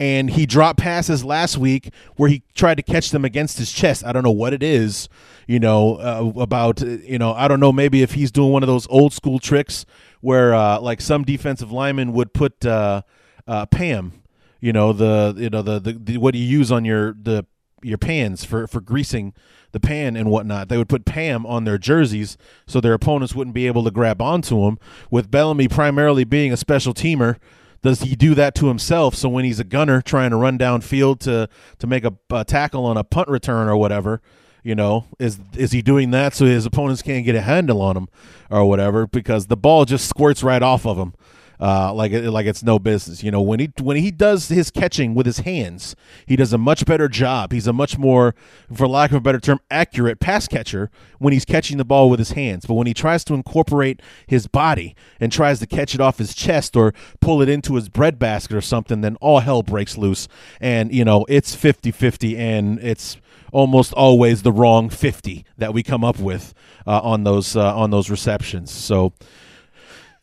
and 0.00 0.30
he 0.30 0.46
dropped 0.46 0.78
passes 0.78 1.26
last 1.26 1.58
week 1.58 1.92
where 2.16 2.30
he 2.30 2.42
tried 2.54 2.76
to 2.76 2.82
catch 2.82 3.10
them 3.10 3.22
against 3.22 3.58
his 3.58 3.70
chest. 3.70 4.02
I 4.02 4.12
don't 4.12 4.22
know 4.22 4.30
what 4.30 4.54
it 4.54 4.62
is, 4.62 5.10
you 5.46 5.60
know, 5.60 5.96
uh, 5.96 6.40
about 6.40 6.80
you 6.80 7.18
know 7.18 7.34
I 7.34 7.48
don't 7.48 7.60
know 7.60 7.72
maybe 7.72 8.00
if 8.00 8.12
he's 8.12 8.32
doing 8.32 8.50
one 8.50 8.62
of 8.62 8.66
those 8.66 8.86
old 8.88 9.12
school 9.12 9.38
tricks 9.38 9.84
where 10.22 10.54
uh, 10.54 10.80
like 10.80 11.02
some 11.02 11.22
defensive 11.22 11.70
lineman 11.70 12.14
would 12.14 12.32
put 12.32 12.64
uh, 12.64 13.02
uh 13.46 13.66
Pam 13.66 14.22
you 14.60 14.72
know 14.72 14.92
the 14.92 15.34
you 15.36 15.50
know 15.50 15.62
the, 15.62 15.78
the, 15.78 15.92
the 15.92 16.16
what 16.16 16.34
you 16.34 16.44
use 16.44 16.72
on 16.72 16.84
your 16.84 17.12
the 17.12 17.46
your 17.82 17.98
pans 17.98 18.44
for 18.44 18.66
for 18.66 18.80
greasing 18.80 19.34
the 19.72 19.80
pan 19.80 20.16
and 20.16 20.30
whatnot. 20.30 20.68
They 20.68 20.78
would 20.78 20.88
put 20.88 21.04
Pam 21.04 21.44
on 21.46 21.64
their 21.64 21.78
jerseys 21.78 22.38
so 22.66 22.80
their 22.80 22.94
opponents 22.94 23.34
wouldn't 23.34 23.54
be 23.54 23.66
able 23.66 23.84
to 23.84 23.90
grab 23.90 24.22
onto 24.22 24.64
them. 24.64 24.78
With 25.10 25.30
Bellamy 25.30 25.68
primarily 25.68 26.24
being 26.24 26.52
a 26.52 26.56
special 26.56 26.94
teamer, 26.94 27.36
does 27.82 28.00
he 28.00 28.16
do 28.16 28.34
that 28.34 28.54
to 28.56 28.68
himself? 28.68 29.14
So 29.14 29.28
when 29.28 29.44
he's 29.44 29.60
a 29.60 29.64
gunner 29.64 30.00
trying 30.00 30.30
to 30.30 30.36
run 30.36 30.58
downfield 30.58 31.20
to 31.20 31.48
to 31.78 31.86
make 31.86 32.04
a, 32.04 32.14
a 32.30 32.44
tackle 32.44 32.84
on 32.84 32.96
a 32.96 33.04
punt 33.04 33.28
return 33.28 33.68
or 33.68 33.76
whatever, 33.76 34.20
you 34.62 34.74
know, 34.74 35.06
is 35.18 35.38
is 35.56 35.72
he 35.72 35.82
doing 35.82 36.10
that 36.12 36.34
so 36.34 36.46
his 36.46 36.66
opponents 36.66 37.02
can't 37.02 37.24
get 37.24 37.34
a 37.34 37.42
handle 37.42 37.80
on 37.80 37.96
him 37.96 38.08
or 38.50 38.64
whatever? 38.68 39.06
Because 39.06 39.46
the 39.46 39.56
ball 39.56 39.84
just 39.84 40.08
squirts 40.08 40.42
right 40.42 40.62
off 40.62 40.86
of 40.86 40.96
him 40.96 41.14
uh, 41.60 41.92
like 41.92 42.12
like 42.12 42.46
it's 42.46 42.62
no 42.62 42.78
business. 42.78 43.22
You 43.22 43.30
know, 43.30 43.42
when 43.42 43.60
he 43.60 43.70
when 43.80 43.96
he 43.96 44.10
does 44.10 44.48
his 44.48 44.70
catching 44.70 45.14
with 45.14 45.26
his 45.26 45.38
hands, 45.38 45.96
he 46.26 46.36
does 46.36 46.52
a 46.52 46.58
much 46.58 46.86
better 46.86 47.08
job. 47.08 47.52
He's 47.52 47.66
a 47.66 47.72
much 47.72 47.98
more, 47.98 48.34
for 48.72 48.86
lack 48.86 49.10
of 49.10 49.16
a 49.16 49.20
better 49.20 49.40
term, 49.40 49.60
accurate 49.70 50.20
pass 50.20 50.46
catcher 50.46 50.90
when 51.18 51.32
he's 51.32 51.44
catching 51.44 51.76
the 51.76 51.84
ball 51.84 52.10
with 52.10 52.18
his 52.18 52.32
hands. 52.32 52.66
But 52.66 52.74
when 52.74 52.86
he 52.86 52.94
tries 52.94 53.24
to 53.24 53.34
incorporate 53.34 54.00
his 54.26 54.46
body 54.46 54.94
and 55.20 55.32
tries 55.32 55.58
to 55.60 55.66
catch 55.66 55.94
it 55.94 56.00
off 56.00 56.18
his 56.18 56.34
chest 56.34 56.76
or 56.76 56.94
pull 57.20 57.42
it 57.42 57.48
into 57.48 57.74
his 57.74 57.88
breadbasket 57.88 58.56
or 58.56 58.60
something, 58.60 59.00
then 59.00 59.16
all 59.20 59.40
hell 59.40 59.62
breaks 59.62 59.98
loose. 59.98 60.28
And 60.60 60.92
you 60.94 61.04
know, 61.04 61.24
it's 61.28 61.56
50-50 61.56 62.38
and 62.38 62.78
it's 62.80 63.16
almost 63.52 63.92
always 63.94 64.42
the 64.42 64.52
wrong 64.52 64.90
50 64.90 65.44
that 65.56 65.72
we 65.72 65.82
come 65.82 66.04
up 66.04 66.18
with 66.18 66.54
uh, 66.86 67.00
on 67.00 67.24
those 67.24 67.56
uh, 67.56 67.74
on 67.74 67.90
those 67.90 68.10
receptions. 68.10 68.70
So 68.70 69.12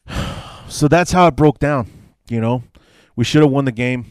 so 0.68 0.88
that's 0.88 1.12
how 1.12 1.28
it 1.28 1.36
broke 1.36 1.60
down. 1.60 1.90
You 2.28 2.42
know, 2.42 2.64
we 3.16 3.24
should 3.24 3.42
have 3.42 3.52
won 3.52 3.66
the 3.66 3.72
game 3.72 4.06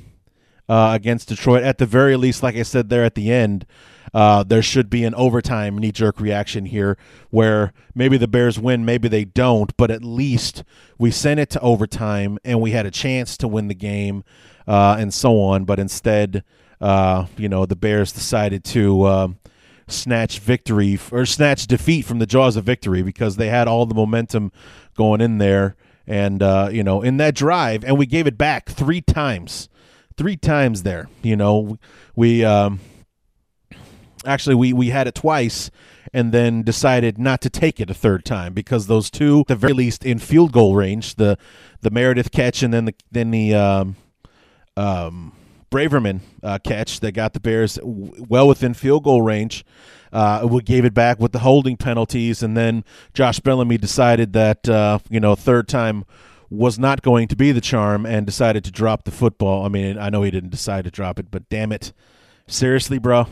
uh, 0.69 0.93
against 0.95 1.29
Detroit. 1.29 1.62
At 1.62 1.79
the 1.79 1.87
very 1.87 2.17
least, 2.17 2.43
like 2.43 2.57
I 2.57 2.62
said 2.62 2.88
there 2.88 3.05
at 3.05 3.14
the 3.14 3.33
end, 3.33 3.67
uh, 4.12 4.45
there 4.45 4.62
should 4.62 4.88
be 4.88 5.05
an 5.05 5.14
overtime 5.14 5.77
knee 5.77 5.90
jerk 5.90 6.21
reaction 6.21 6.67
here 6.67 6.97
where 7.31 7.73
maybe 7.95 8.17
the 8.17 8.29
Bears 8.29 8.59
win, 8.59 8.85
maybe 8.85 9.09
they 9.09 9.25
don't, 9.25 9.77
but 9.77 9.90
at 9.90 10.05
least 10.05 10.62
we 10.99 11.11
sent 11.11 11.40
it 11.40 11.51
to 11.51 11.61
overtime 11.61 12.38
and 12.45 12.61
we 12.61 12.71
had 12.71 12.87
a 12.87 12.90
chance 12.90 13.37
to 13.38 13.49
win 13.49 13.67
the 13.67 13.75
game 13.75 14.23
uh, 14.69 14.97
and 14.99 15.12
so 15.12 15.40
on. 15.40 15.64
But 15.64 15.81
instead, 15.81 16.45
uh, 16.81 17.27
you 17.37 17.49
know, 17.49 17.67
the 17.67 17.77
Bears 17.77 18.12
decided 18.12 18.64
to. 18.64 19.07
Um, 19.07 19.38
snatch 19.87 20.38
victory 20.38 20.99
or 21.12 21.27
snatch 21.27 21.67
defeat 21.67 22.07
from 22.07 22.19
the 22.19 22.25
jaws 22.25 22.57
of 22.57 22.64
victory 22.64 23.03
because 23.03 23.37
they 23.37 23.51
had 23.51 23.69
all 23.69 23.85
the 23.85 23.95
momentum 23.95 24.51
going 24.97 25.21
in 25.21 25.37
there 25.37 25.77
and 26.07 26.43
uh, 26.43 26.69
you 26.71 26.83
know 26.83 27.03
in 27.03 27.17
that 27.17 27.35
drive 27.35 27.85
and 27.85 27.99
we 27.99 28.07
gave 28.07 28.27
it 28.27 28.38
back 28.38 28.69
three 28.69 29.01
times 29.01 29.69
three 30.17 30.37
times 30.37 30.83
there 30.83 31.09
you 31.23 31.37
know 31.37 31.79
we 32.14 32.45
um, 32.45 32.81
actually 34.25 34.55
we 34.55 34.73
we 34.73 34.90
had 34.90 35.07
it 35.07 35.14
twice 35.14 35.71
and 36.12 36.31
then 36.33 36.62
decided 36.62 37.19
not 37.19 37.40
to 37.40 37.51
take 37.51 37.81
it 37.81 37.90
a 37.90 37.95
third 37.95 38.25
time 38.25 38.55
because 38.55 38.87
those 38.87 39.11
two 39.11 39.40
at 39.40 39.47
the 39.49 39.57
very 39.57 39.73
least 39.73 40.05
in 40.05 40.19
field 40.19 40.53
goal 40.53 40.77
range 40.77 41.17
the 41.17 41.37
the 41.81 41.90
Meredith 41.90 42.31
catch 42.31 42.62
and 42.62 42.73
then 42.73 42.85
the 42.87 42.95
then 43.11 43.31
the 43.31 43.55
um, 43.55 43.97
um, 44.77 45.33
Braverman 45.71 46.21
uh, 46.43 46.59
catch 46.62 47.01
that 47.01 47.12
got 47.12 47.33
the 47.33 47.40
Bears 47.40 47.81
well 47.83 48.47
within 48.47 48.75
field 48.75 49.05
goal 49.05 49.23
range. 49.23 49.64
Uh, 50.14 50.46
we 50.48 50.62
gave 50.62 50.85
it 50.85 50.94
back 50.94 51.18
with 51.18 51.33
the 51.33 51.40
holding 51.40 51.77
penalties, 51.77 52.40
and 52.40 52.57
then 52.57 52.85
Josh 53.14 53.40
Bellamy 53.40 53.79
decided 53.79 54.33
that 54.33 54.68
uh, 54.68 55.00
you 55.11 55.18
know 55.18 55.35
third 55.35 55.66
time 55.66 56.05
was 56.48 56.79
not 56.79 57.03
going 57.03 57.27
to 57.27 57.35
be 57.35 57.50
the 57.50 57.61
charm 57.61 58.07
and 58.07 58.24
decided 58.24 58.62
to 58.64 58.70
drop 58.70 59.03
the 59.03 59.11
football. 59.11 59.64
I 59.64 59.68
mean, 59.68 59.98
I 59.98 60.11
know 60.11 60.22
he 60.22 60.31
didn't 60.31 60.50
decide 60.50 60.85
to 60.85 60.90
drop 60.92 61.18
it, 61.18 61.33
but 61.33 61.48
damn 61.48 61.72
it, 61.72 61.92
seriously, 62.46 62.98
bro. 62.98 63.27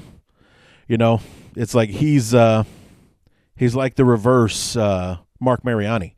You 0.89 0.99
know, 0.99 1.21
it's 1.55 1.73
like 1.73 1.89
he's 1.89 2.35
uh, 2.35 2.65
he's 3.55 3.77
like 3.77 3.95
the 3.95 4.05
reverse 4.05 4.75
uh, 4.75 5.19
Marc 5.39 5.65
Mariani, 5.65 6.17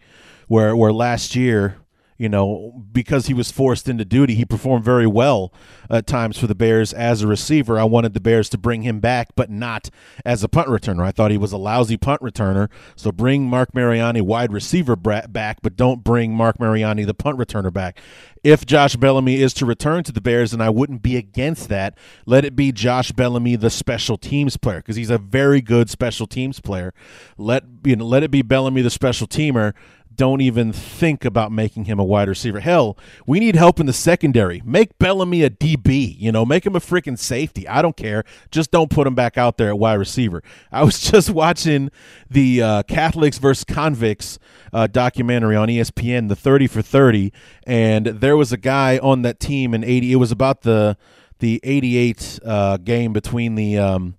where 0.48 0.74
where 0.74 0.94
last 0.94 1.36
year 1.36 1.76
you 2.16 2.28
know, 2.28 2.84
because 2.92 3.26
he 3.26 3.34
was 3.34 3.50
forced 3.50 3.88
into 3.88 4.04
duty, 4.04 4.34
he 4.34 4.44
performed 4.44 4.84
very 4.84 5.06
well 5.06 5.52
at 5.90 6.06
times 6.06 6.38
for 6.38 6.46
the 6.46 6.54
Bears 6.54 6.92
as 6.92 7.22
a 7.22 7.26
receiver. 7.26 7.78
I 7.78 7.84
wanted 7.84 8.14
the 8.14 8.20
Bears 8.20 8.48
to 8.50 8.58
bring 8.58 8.82
him 8.82 9.00
back, 9.00 9.30
but 9.34 9.50
not 9.50 9.90
as 10.24 10.44
a 10.44 10.48
punt 10.48 10.68
returner. 10.68 11.04
I 11.04 11.10
thought 11.10 11.32
he 11.32 11.38
was 11.38 11.52
a 11.52 11.56
lousy 11.56 11.96
punt 11.96 12.22
returner. 12.22 12.70
So 12.94 13.10
bring 13.10 13.44
Marc 13.44 13.74
Mariani 13.74 14.20
wide 14.20 14.52
receiver 14.52 14.94
back, 14.94 15.58
but 15.62 15.76
don't 15.76 16.04
bring 16.04 16.34
Marc 16.34 16.60
Mariani 16.60 17.04
the 17.04 17.14
punt 17.14 17.38
returner 17.38 17.72
back. 17.72 18.00
If 18.44 18.66
Josh 18.66 18.94
Bellamy 18.96 19.40
is 19.40 19.54
to 19.54 19.66
return 19.66 20.04
to 20.04 20.12
the 20.12 20.20
Bears, 20.20 20.52
and 20.52 20.62
I 20.62 20.68
wouldn't 20.68 21.02
be 21.02 21.16
against 21.16 21.70
that, 21.70 21.96
let 22.26 22.44
it 22.44 22.54
be 22.54 22.72
Josh 22.72 23.10
Bellamy 23.10 23.56
the 23.56 23.70
special 23.70 24.18
teams 24.18 24.58
player 24.58 24.78
because 24.78 24.96
he's 24.96 25.10
a 25.10 25.18
very 25.18 25.62
good 25.62 25.88
special 25.88 26.26
teams 26.26 26.60
player. 26.60 26.92
Let 27.38 27.64
you 27.84 27.96
know, 27.96 28.04
let 28.04 28.22
it 28.22 28.30
be 28.30 28.42
Bellamy 28.42 28.82
the 28.82 28.90
special 28.90 29.26
teamer 29.26 29.72
don't 30.16 30.40
even 30.40 30.72
think 30.72 31.24
about 31.24 31.52
making 31.52 31.84
him 31.84 31.98
a 31.98 32.04
wide 32.04 32.28
receiver. 32.28 32.60
Hell, 32.60 32.96
we 33.26 33.40
need 33.40 33.56
help 33.56 33.80
in 33.80 33.86
the 33.86 33.92
secondary. 33.92 34.62
Make 34.64 34.98
Bellamy 34.98 35.42
a 35.42 35.50
DB, 35.50 36.16
you 36.18 36.32
know, 36.32 36.44
make 36.44 36.64
him 36.64 36.76
a 36.76 36.80
freaking 36.80 37.18
safety. 37.18 37.66
I 37.68 37.82
don't 37.82 37.96
care. 37.96 38.24
Just 38.50 38.70
don't 38.70 38.90
put 38.90 39.06
him 39.06 39.14
back 39.14 39.36
out 39.38 39.56
there 39.58 39.68
at 39.68 39.78
wide 39.78 39.94
receiver. 39.94 40.42
I 40.72 40.82
was 40.82 41.00
just 41.00 41.30
watching 41.30 41.90
the 42.30 42.62
uh, 42.62 42.82
Catholics 42.84 43.38
versus 43.38 43.64
Convicts 43.64 44.38
uh, 44.72 44.86
documentary 44.86 45.56
on 45.56 45.68
ESPN, 45.68 46.28
the 46.28 46.36
30 46.36 46.66
for 46.66 46.82
30, 46.82 47.32
and 47.66 48.06
there 48.06 48.36
was 48.36 48.52
a 48.52 48.56
guy 48.56 48.98
on 48.98 49.22
that 49.22 49.40
team 49.40 49.74
in 49.74 49.84
80. 49.84 50.12
It 50.12 50.16
was 50.16 50.32
about 50.32 50.62
the 50.62 50.96
the 51.40 51.60
88 51.64 52.38
uh, 52.44 52.76
game 52.78 53.12
between 53.12 53.54
the 53.56 53.76
um, 53.76 54.16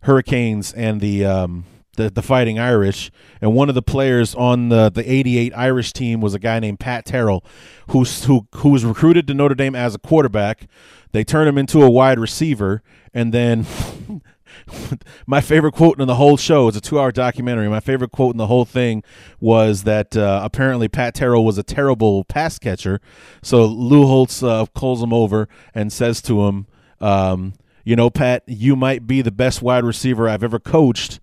Hurricanes 0.00 0.72
and 0.72 1.00
the 1.00 1.24
um, 1.24 1.64
the, 1.96 2.10
the 2.10 2.22
Fighting 2.22 2.58
Irish, 2.58 3.10
and 3.40 3.54
one 3.54 3.68
of 3.68 3.74
the 3.74 3.82
players 3.82 4.34
on 4.34 4.68
the, 4.68 4.90
the 4.90 5.10
88 5.10 5.52
Irish 5.56 5.92
team 5.92 6.20
was 6.20 6.34
a 6.34 6.38
guy 6.38 6.58
named 6.60 6.80
Pat 6.80 7.04
Terrell, 7.04 7.44
who's, 7.90 8.24
who, 8.24 8.46
who 8.56 8.70
was 8.70 8.84
recruited 8.84 9.26
to 9.28 9.34
Notre 9.34 9.54
Dame 9.54 9.74
as 9.74 9.94
a 9.94 9.98
quarterback. 9.98 10.68
They 11.12 11.24
turned 11.24 11.48
him 11.48 11.58
into 11.58 11.82
a 11.82 11.90
wide 11.90 12.18
receiver, 12.18 12.82
and 13.12 13.32
then 13.32 13.66
my 15.26 15.40
favorite 15.40 15.72
quote 15.72 16.00
in 16.00 16.06
the 16.06 16.16
whole 16.16 16.36
show 16.36 16.68
is 16.68 16.76
a 16.76 16.80
two 16.80 16.98
hour 16.98 17.12
documentary. 17.12 17.68
My 17.68 17.80
favorite 17.80 18.12
quote 18.12 18.34
in 18.34 18.38
the 18.38 18.46
whole 18.46 18.64
thing 18.64 19.02
was 19.40 19.84
that 19.84 20.16
uh, 20.16 20.40
apparently 20.42 20.88
Pat 20.88 21.14
Terrell 21.14 21.44
was 21.44 21.58
a 21.58 21.62
terrible 21.62 22.24
pass 22.24 22.58
catcher. 22.58 23.00
So 23.42 23.64
Lou 23.64 24.06
Holtz 24.06 24.42
uh, 24.42 24.66
calls 24.74 25.02
him 25.02 25.12
over 25.12 25.48
and 25.74 25.92
says 25.92 26.20
to 26.22 26.46
him, 26.46 26.66
um, 27.00 27.54
You 27.84 27.96
know, 27.96 28.10
Pat, 28.10 28.42
you 28.46 28.76
might 28.76 29.06
be 29.06 29.22
the 29.22 29.32
best 29.32 29.62
wide 29.62 29.84
receiver 29.84 30.28
I've 30.28 30.44
ever 30.44 30.58
coached 30.58 31.20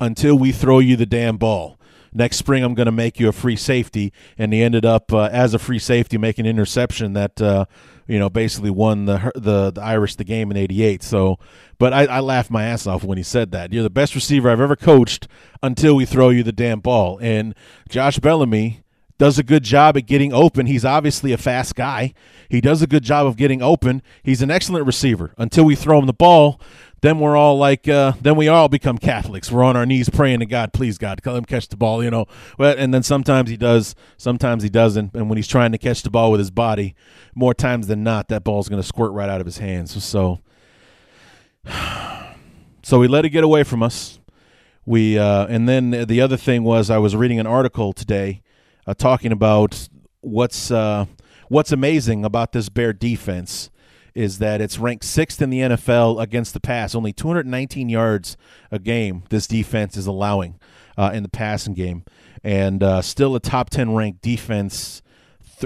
until 0.00 0.36
we 0.36 0.52
throw 0.52 0.78
you 0.78 0.96
the 0.96 1.06
damn 1.06 1.36
ball. 1.36 1.78
Next 2.16 2.36
spring, 2.36 2.62
I'm 2.62 2.74
going 2.74 2.86
to 2.86 2.92
make 2.92 3.18
you 3.18 3.28
a 3.28 3.32
free 3.32 3.56
safety. 3.56 4.12
And 4.38 4.52
he 4.52 4.62
ended 4.62 4.84
up, 4.84 5.12
uh, 5.12 5.28
as 5.32 5.52
a 5.52 5.58
free 5.58 5.80
safety, 5.80 6.16
making 6.16 6.46
interception 6.46 7.12
that, 7.14 7.42
uh, 7.42 7.64
you 8.06 8.20
know, 8.20 8.30
basically 8.30 8.70
won 8.70 9.06
the, 9.06 9.32
the, 9.34 9.72
the 9.72 9.82
Irish 9.82 10.14
the 10.14 10.24
game 10.24 10.52
in 10.52 10.56
88. 10.56 11.02
So, 11.02 11.38
but 11.78 11.92
I, 11.92 12.04
I 12.04 12.20
laughed 12.20 12.52
my 12.52 12.64
ass 12.64 12.86
off 12.86 13.02
when 13.02 13.18
he 13.18 13.24
said 13.24 13.50
that. 13.50 13.72
You're 13.72 13.82
the 13.82 13.90
best 13.90 14.14
receiver 14.14 14.48
I've 14.48 14.60
ever 14.60 14.76
coached 14.76 15.26
until 15.60 15.96
we 15.96 16.04
throw 16.04 16.28
you 16.28 16.44
the 16.44 16.52
damn 16.52 16.78
ball. 16.78 17.18
And 17.20 17.52
Josh 17.88 18.20
Bellamy 18.20 18.84
does 19.18 19.38
a 19.38 19.42
good 19.42 19.64
job 19.64 19.96
at 19.96 20.06
getting 20.06 20.32
open. 20.32 20.66
He's 20.66 20.84
obviously 20.84 21.32
a 21.32 21.38
fast 21.38 21.74
guy. 21.74 22.14
He 22.48 22.60
does 22.60 22.82
a 22.82 22.86
good 22.86 23.02
job 23.02 23.26
of 23.26 23.36
getting 23.36 23.62
open. 23.62 24.02
He's 24.22 24.42
an 24.42 24.50
excellent 24.50 24.86
receiver 24.86 25.34
until 25.36 25.64
we 25.64 25.74
throw 25.74 25.98
him 25.98 26.06
the 26.06 26.12
ball. 26.12 26.60
Then 27.04 27.18
we're 27.18 27.36
all 27.36 27.58
like, 27.58 27.86
uh, 27.86 28.12
then 28.22 28.34
we 28.34 28.48
all 28.48 28.70
become 28.70 28.96
Catholics. 28.96 29.52
We're 29.52 29.62
on 29.62 29.76
our 29.76 29.84
knees 29.84 30.08
praying 30.08 30.38
to 30.38 30.46
God, 30.46 30.72
please 30.72 30.96
God, 30.96 31.20
let 31.26 31.36
him 31.36 31.44
catch 31.44 31.68
the 31.68 31.76
ball, 31.76 32.02
you 32.02 32.10
know. 32.10 32.24
And 32.58 32.94
then 32.94 33.02
sometimes 33.02 33.50
he 33.50 33.58
does, 33.58 33.94
sometimes 34.16 34.62
he 34.62 34.70
doesn't. 34.70 35.14
And 35.14 35.28
when 35.28 35.36
he's 35.36 35.46
trying 35.46 35.72
to 35.72 35.76
catch 35.76 36.02
the 36.02 36.08
ball 36.08 36.30
with 36.30 36.38
his 36.38 36.50
body, 36.50 36.94
more 37.34 37.52
times 37.52 37.88
than 37.88 38.04
not, 38.04 38.28
that 38.28 38.42
ball's 38.42 38.70
going 38.70 38.80
to 38.80 38.88
squirt 38.88 39.12
right 39.12 39.28
out 39.28 39.38
of 39.38 39.44
his 39.44 39.58
hands. 39.58 40.02
So, 40.02 40.40
so 42.82 42.98
we 42.98 43.06
let 43.06 43.26
it 43.26 43.28
get 43.28 43.44
away 43.44 43.64
from 43.64 43.82
us. 43.82 44.18
We 44.86 45.18
uh, 45.18 45.46
and 45.48 45.68
then 45.68 45.90
the 45.90 46.22
other 46.22 46.38
thing 46.38 46.64
was 46.64 46.88
I 46.88 46.96
was 46.96 47.14
reading 47.14 47.38
an 47.38 47.46
article 47.46 47.92
today 47.92 48.40
uh, 48.86 48.94
talking 48.94 49.30
about 49.30 49.90
what's 50.22 50.70
uh, 50.70 51.04
what's 51.48 51.70
amazing 51.70 52.24
about 52.24 52.52
this 52.52 52.70
Bear 52.70 52.94
defense 52.94 53.68
is 54.14 54.38
that 54.38 54.60
it's 54.60 54.78
ranked 54.78 55.04
sixth 55.04 55.42
in 55.42 55.50
the 55.50 55.60
NFL 55.60 56.22
against 56.22 56.54
the 56.54 56.60
pass. 56.60 56.94
Only 56.94 57.12
219 57.12 57.88
yards 57.88 58.36
a 58.70 58.78
game 58.78 59.24
this 59.28 59.46
defense 59.46 59.96
is 59.96 60.06
allowing 60.06 60.58
uh, 60.96 61.10
in 61.12 61.22
the 61.22 61.28
passing 61.28 61.74
game, 61.74 62.04
and 62.42 62.82
uh, 62.82 63.02
still 63.02 63.34
a 63.34 63.40
top 63.40 63.70
10 63.70 63.94
ranked 63.94 64.22
defense. 64.22 65.02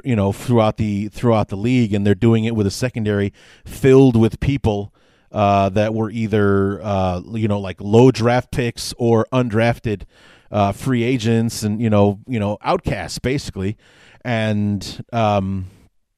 You 0.05 0.15
know, 0.15 0.33
throughout 0.33 0.77
the 0.77 1.09
throughout 1.09 1.49
the 1.49 1.57
league, 1.57 1.95
and 1.95 2.07
they're 2.07 2.15
doing 2.15 2.45
it 2.45 2.55
with 2.55 2.67
a 2.67 2.71
secondary 2.71 3.33
filled 3.65 4.17
with 4.17 4.39
people 4.39 4.93
uh, 5.33 5.71
that 5.71 5.95
were 5.95 6.11
either 6.11 6.81
uh, 6.83 7.23
you 7.33 7.49
know 7.49 7.59
like 7.59 7.81
low 7.81 8.11
draft 8.11 8.51
picks 8.51 8.95
or 8.99 9.27
undrafted 9.33 10.03
uh, 10.51 10.73
free 10.73 11.03
agents 11.03 11.63
and 11.63 11.81
you 11.81 11.91
know 11.91 12.21
you 12.27 12.39
know 12.39 12.59
outcasts 12.63 13.19
basically, 13.19 13.77
and 14.25 15.05
um, 15.13 15.67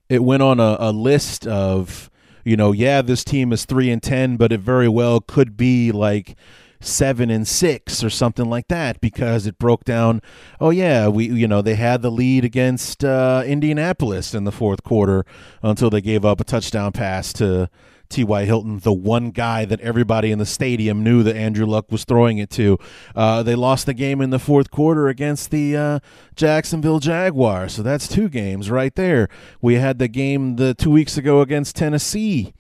it 0.09 0.23
went 0.23 0.43
on 0.43 0.61
a, 0.61 0.77
a 0.81 0.93
list 0.93 1.47
of 1.47 2.10
you 2.51 2.57
know 2.57 2.73
yeah 2.73 3.01
this 3.01 3.23
team 3.23 3.53
is 3.53 3.65
three 3.65 3.91
and 3.91 4.03
ten, 4.03 4.37
but 4.37 4.51
it 4.51 4.59
very 4.59 4.89
well 4.89 5.21
could 5.21 5.57
be 5.57 5.93
like 5.93 6.37
seven 6.81 7.31
and 7.31 7.47
six 7.47 8.03
or 8.03 8.11
something 8.11 8.51
like 8.51 8.67
that 8.67 9.01
because 9.01 9.47
it 9.47 9.57
broke 9.57 9.85
down. 9.85 10.21
Oh 10.61 10.71
yeah, 10.71 11.07
we 11.07 11.27
you 11.27 11.47
know 11.47 11.63
they 11.63 11.77
had 11.77 12.03
the 12.03 12.11
lead 12.11 12.45
against 12.45 13.05
uh, 13.05 13.45
Indianapolis 13.47 14.35
in 14.35 14.43
the 14.43 14.51
fourth 14.51 14.83
quarter 14.83 15.25
until 15.63 15.91
they 15.91 16.01
gave 16.01 16.25
up 16.25 16.41
a 16.41 16.45
touchdown 16.45 16.91
pass 16.91 17.33
to 17.35 17.71
T.Y. 18.11 18.45
Hilton, 18.45 18.81
the 18.81 18.93
one 18.93 19.31
guy 19.31 19.65
that 19.65 19.81
everybody 19.81 20.31
in 20.31 20.39
the 20.39 20.47
stadium 20.47 21.03
knew 21.03 21.23
that 21.23 21.37
Andrew 21.37 21.67
Luck 21.67 21.91
was 21.91 22.05
throwing 22.05 22.39
it 22.39 22.51
to. 22.51 22.79
Uh, 23.15 23.43
they 23.43 23.55
lost 23.55 23.87
the 23.87 23.95
game 23.95 24.21
in 24.21 24.31
the 24.31 24.39
fourth 24.39 24.71
quarter 24.71 25.09
against 25.09 25.51
the 25.51 25.77
uh, 25.77 25.99
Jacksonville 26.35 26.99
Jaguars. 26.99 27.73
So 27.73 27.83
that's 27.83 28.09
two 28.09 28.29
games 28.29 28.71
right 28.71 28.95
there. 28.95 29.29
We 29.63 29.77
had 29.77 29.99
the 29.99 30.09
game 30.09 30.57
the 30.57 30.75
two 30.75 30.91
weeks 30.91 31.17
ago 31.17 31.41
against 31.41 31.77
Tennessee. 31.77 32.53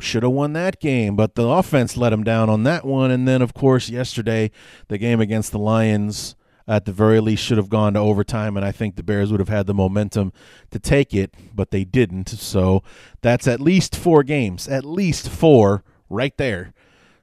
Should 0.00 0.24
have 0.24 0.32
won 0.32 0.54
that 0.54 0.80
game, 0.80 1.14
but 1.14 1.36
the 1.36 1.46
offense 1.46 1.96
let 1.96 2.10
them 2.10 2.24
down 2.24 2.50
on 2.50 2.64
that 2.64 2.84
one. 2.84 3.10
And 3.12 3.28
then, 3.28 3.42
of 3.42 3.54
course, 3.54 3.88
yesterday, 3.88 4.50
the 4.88 4.98
game 4.98 5.20
against 5.20 5.52
the 5.52 5.58
Lions 5.58 6.34
at 6.66 6.84
the 6.84 6.92
very 6.92 7.20
least 7.20 7.44
should 7.44 7.58
have 7.58 7.68
gone 7.68 7.94
to 7.94 8.00
overtime 8.00 8.56
and 8.56 8.64
I 8.64 8.72
think 8.72 8.96
the 8.96 9.02
Bears 9.02 9.30
would 9.30 9.40
have 9.40 9.48
had 9.48 9.66
the 9.66 9.74
momentum 9.74 10.32
to 10.70 10.78
take 10.78 11.12
it, 11.14 11.34
but 11.54 11.70
they 11.70 11.84
didn't. 11.84 12.28
So 12.28 12.82
that's 13.20 13.46
at 13.46 13.60
least 13.60 13.94
4 13.94 14.22
games, 14.22 14.68
at 14.68 14.84
least 14.84 15.28
4 15.28 15.84
right 16.08 16.36
there. 16.36 16.72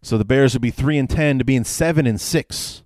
So 0.02 0.18
the 0.18 0.26
Bears 0.26 0.54
would 0.54 0.62
be 0.62 0.72
3 0.72 0.98
and 0.98 1.10
10 1.10 1.40
to 1.40 1.46
being 1.46 1.64
7 1.64 2.06
and 2.06 2.20
6 2.20 2.84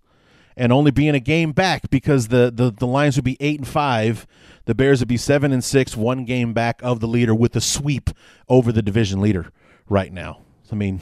and 0.58 0.72
only 0.72 0.92
being 0.92 1.16
a 1.16 1.20
game 1.20 1.52
back 1.52 1.90
because 1.90 2.30
the 2.30 2.52
the, 2.54 2.72
the 2.72 2.88
Lions 2.88 3.16
would 3.18 3.26
be 3.26 3.38
8 3.40 3.60
and 3.60 3.68
5. 3.68 4.28
The 4.66 4.76
Bears 4.76 5.00
would 5.00 5.08
be 5.08 5.18
7 5.18 5.52
and 5.52 5.64
6, 5.64 5.98
one 5.98 6.26
game 6.26 6.54
back 6.54 6.82
of 6.82 7.00
the 7.00 7.08
leader 7.08 7.36
with 7.36 7.56
a 7.56 7.62
sweep 7.62 8.10
over 8.50 8.72
the 8.72 8.82
division 8.82 9.22
leader 9.22 9.52
right 9.88 10.12
now. 10.12 10.40
I 10.72 10.76
mean, 10.76 11.02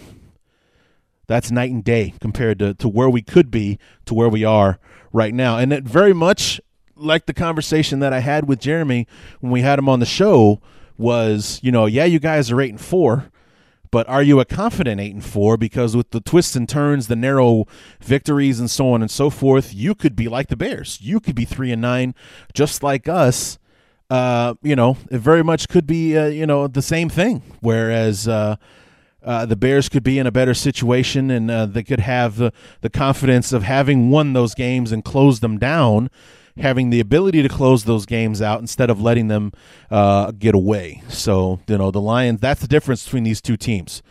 that's 1.27 1.51
night 1.51 1.71
and 1.71 1.83
day 1.83 2.13
compared 2.19 2.59
to, 2.59 2.73
to 2.75 2.87
where 2.87 3.09
we 3.09 3.21
could 3.21 3.49
be 3.49 3.79
to 4.05 4.13
where 4.13 4.29
we 4.29 4.43
are 4.43 4.79
right 5.11 5.33
now. 5.33 5.57
And 5.57 5.71
it 5.71 5.83
very 5.83 6.13
much 6.13 6.59
like 6.95 7.25
the 7.25 7.33
conversation 7.33 7.99
that 7.99 8.13
I 8.13 8.19
had 8.19 8.47
with 8.47 8.59
Jeremy 8.59 9.07
when 9.39 9.51
we 9.51 9.61
had 9.61 9.79
him 9.79 9.89
on 9.89 9.99
the 9.99 10.05
show 10.05 10.61
was, 10.97 11.59
you 11.63 11.71
know, 11.71 11.85
yeah, 11.85 12.05
you 12.05 12.19
guys 12.19 12.51
are 12.51 12.61
eight 12.61 12.69
and 12.71 12.81
four, 12.81 13.31
but 13.91 14.07
are 14.07 14.23
you 14.23 14.39
a 14.39 14.45
confident 14.45 14.99
eight 14.99 15.13
and 15.13 15.23
four? 15.23 15.57
Because 15.57 15.95
with 15.95 16.11
the 16.11 16.21
twists 16.21 16.55
and 16.55 16.67
turns, 16.67 17.07
the 17.07 17.15
narrow 17.15 17.65
victories, 18.01 18.59
and 18.59 18.69
so 18.69 18.91
on 18.91 19.01
and 19.01 19.11
so 19.11 19.29
forth, 19.29 19.73
you 19.73 19.95
could 19.95 20.15
be 20.15 20.27
like 20.27 20.47
the 20.47 20.55
Bears. 20.55 20.99
You 21.01 21.19
could 21.19 21.35
be 21.35 21.45
three 21.45 21.71
and 21.71 21.81
nine, 21.81 22.15
just 22.53 22.83
like 22.83 23.07
us. 23.07 23.59
Uh, 24.09 24.55
you 24.61 24.75
know, 24.75 24.97
it 25.09 25.19
very 25.19 25.43
much 25.43 25.67
could 25.67 25.87
be, 25.87 26.17
uh, 26.17 26.25
you 26.25 26.45
know, 26.45 26.67
the 26.67 26.81
same 26.81 27.09
thing. 27.09 27.41
Whereas, 27.61 28.27
uh, 28.27 28.57
uh, 29.23 29.45
the 29.45 29.55
Bears 29.55 29.89
could 29.89 30.03
be 30.03 30.19
in 30.19 30.27
a 30.27 30.31
better 30.31 30.53
situation 30.53 31.31
and 31.31 31.49
uh, 31.49 31.65
they 31.65 31.83
could 31.83 31.99
have 31.99 32.37
the, 32.37 32.51
the 32.81 32.89
confidence 32.89 33.53
of 33.53 33.63
having 33.63 34.09
won 34.09 34.33
those 34.33 34.53
games 34.53 34.91
and 34.91 35.03
closed 35.03 35.41
them 35.41 35.57
down, 35.57 36.09
having 36.57 36.89
the 36.89 36.99
ability 36.99 37.41
to 37.41 37.49
close 37.49 37.85
those 37.85 38.05
games 38.05 38.41
out 38.41 38.59
instead 38.59 38.89
of 38.89 39.01
letting 39.01 39.27
them 39.27 39.51
uh, 39.89 40.31
get 40.31 40.55
away. 40.55 41.01
So, 41.09 41.59
you 41.67 41.77
know, 41.77 41.91
the 41.91 42.01
Lions, 42.01 42.39
that's 42.39 42.61
the 42.61 42.67
difference 42.67 43.03
between 43.03 43.23
these 43.23 43.41
two 43.41 43.57
teams. 43.57 44.01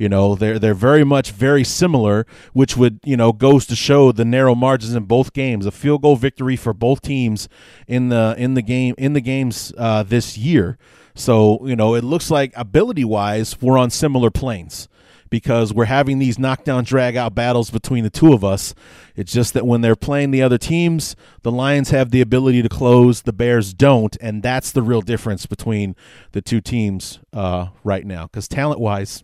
You 0.00 0.08
know, 0.08 0.34
they're 0.34 0.58
they're 0.58 0.72
very 0.72 1.04
much 1.04 1.30
very 1.30 1.62
similar, 1.62 2.24
which 2.54 2.74
would 2.74 3.00
you 3.04 3.18
know 3.18 3.34
goes 3.34 3.66
to 3.66 3.76
show 3.76 4.12
the 4.12 4.24
narrow 4.24 4.54
margins 4.54 4.94
in 4.94 5.04
both 5.04 5.34
games. 5.34 5.66
A 5.66 5.70
field 5.70 6.00
goal 6.00 6.16
victory 6.16 6.56
for 6.56 6.72
both 6.72 7.02
teams 7.02 7.50
in 7.86 8.08
the 8.08 8.34
in 8.38 8.54
the 8.54 8.62
game 8.62 8.94
in 8.96 9.12
the 9.12 9.20
games 9.20 9.74
uh, 9.76 10.02
this 10.02 10.38
year. 10.38 10.78
So, 11.20 11.66
you 11.66 11.76
know, 11.76 11.94
it 11.94 12.02
looks 12.02 12.30
like 12.30 12.50
ability 12.56 13.04
wise, 13.04 13.60
we're 13.60 13.76
on 13.76 13.90
similar 13.90 14.30
planes 14.30 14.88
because 15.28 15.70
we're 15.70 15.84
having 15.84 16.18
these 16.18 16.38
knockdown 16.38 16.82
drag 16.82 17.14
out 17.14 17.34
battles 17.34 17.68
between 17.70 18.04
the 18.04 18.10
two 18.10 18.32
of 18.32 18.42
us. 18.42 18.74
It's 19.14 19.30
just 19.30 19.52
that 19.52 19.66
when 19.66 19.82
they're 19.82 19.96
playing 19.96 20.30
the 20.30 20.40
other 20.40 20.56
teams, 20.56 21.14
the 21.42 21.52
Lions 21.52 21.90
have 21.90 22.10
the 22.10 22.22
ability 22.22 22.62
to 22.62 22.70
close, 22.70 23.20
the 23.20 23.34
Bears 23.34 23.74
don't, 23.74 24.16
and 24.18 24.42
that's 24.42 24.72
the 24.72 24.80
real 24.80 25.02
difference 25.02 25.44
between 25.44 25.94
the 26.32 26.40
two 26.40 26.62
teams 26.62 27.20
uh, 27.34 27.66
right 27.84 28.06
now. 28.06 28.24
Because 28.24 28.48
talent 28.48 28.80
wise, 28.80 29.22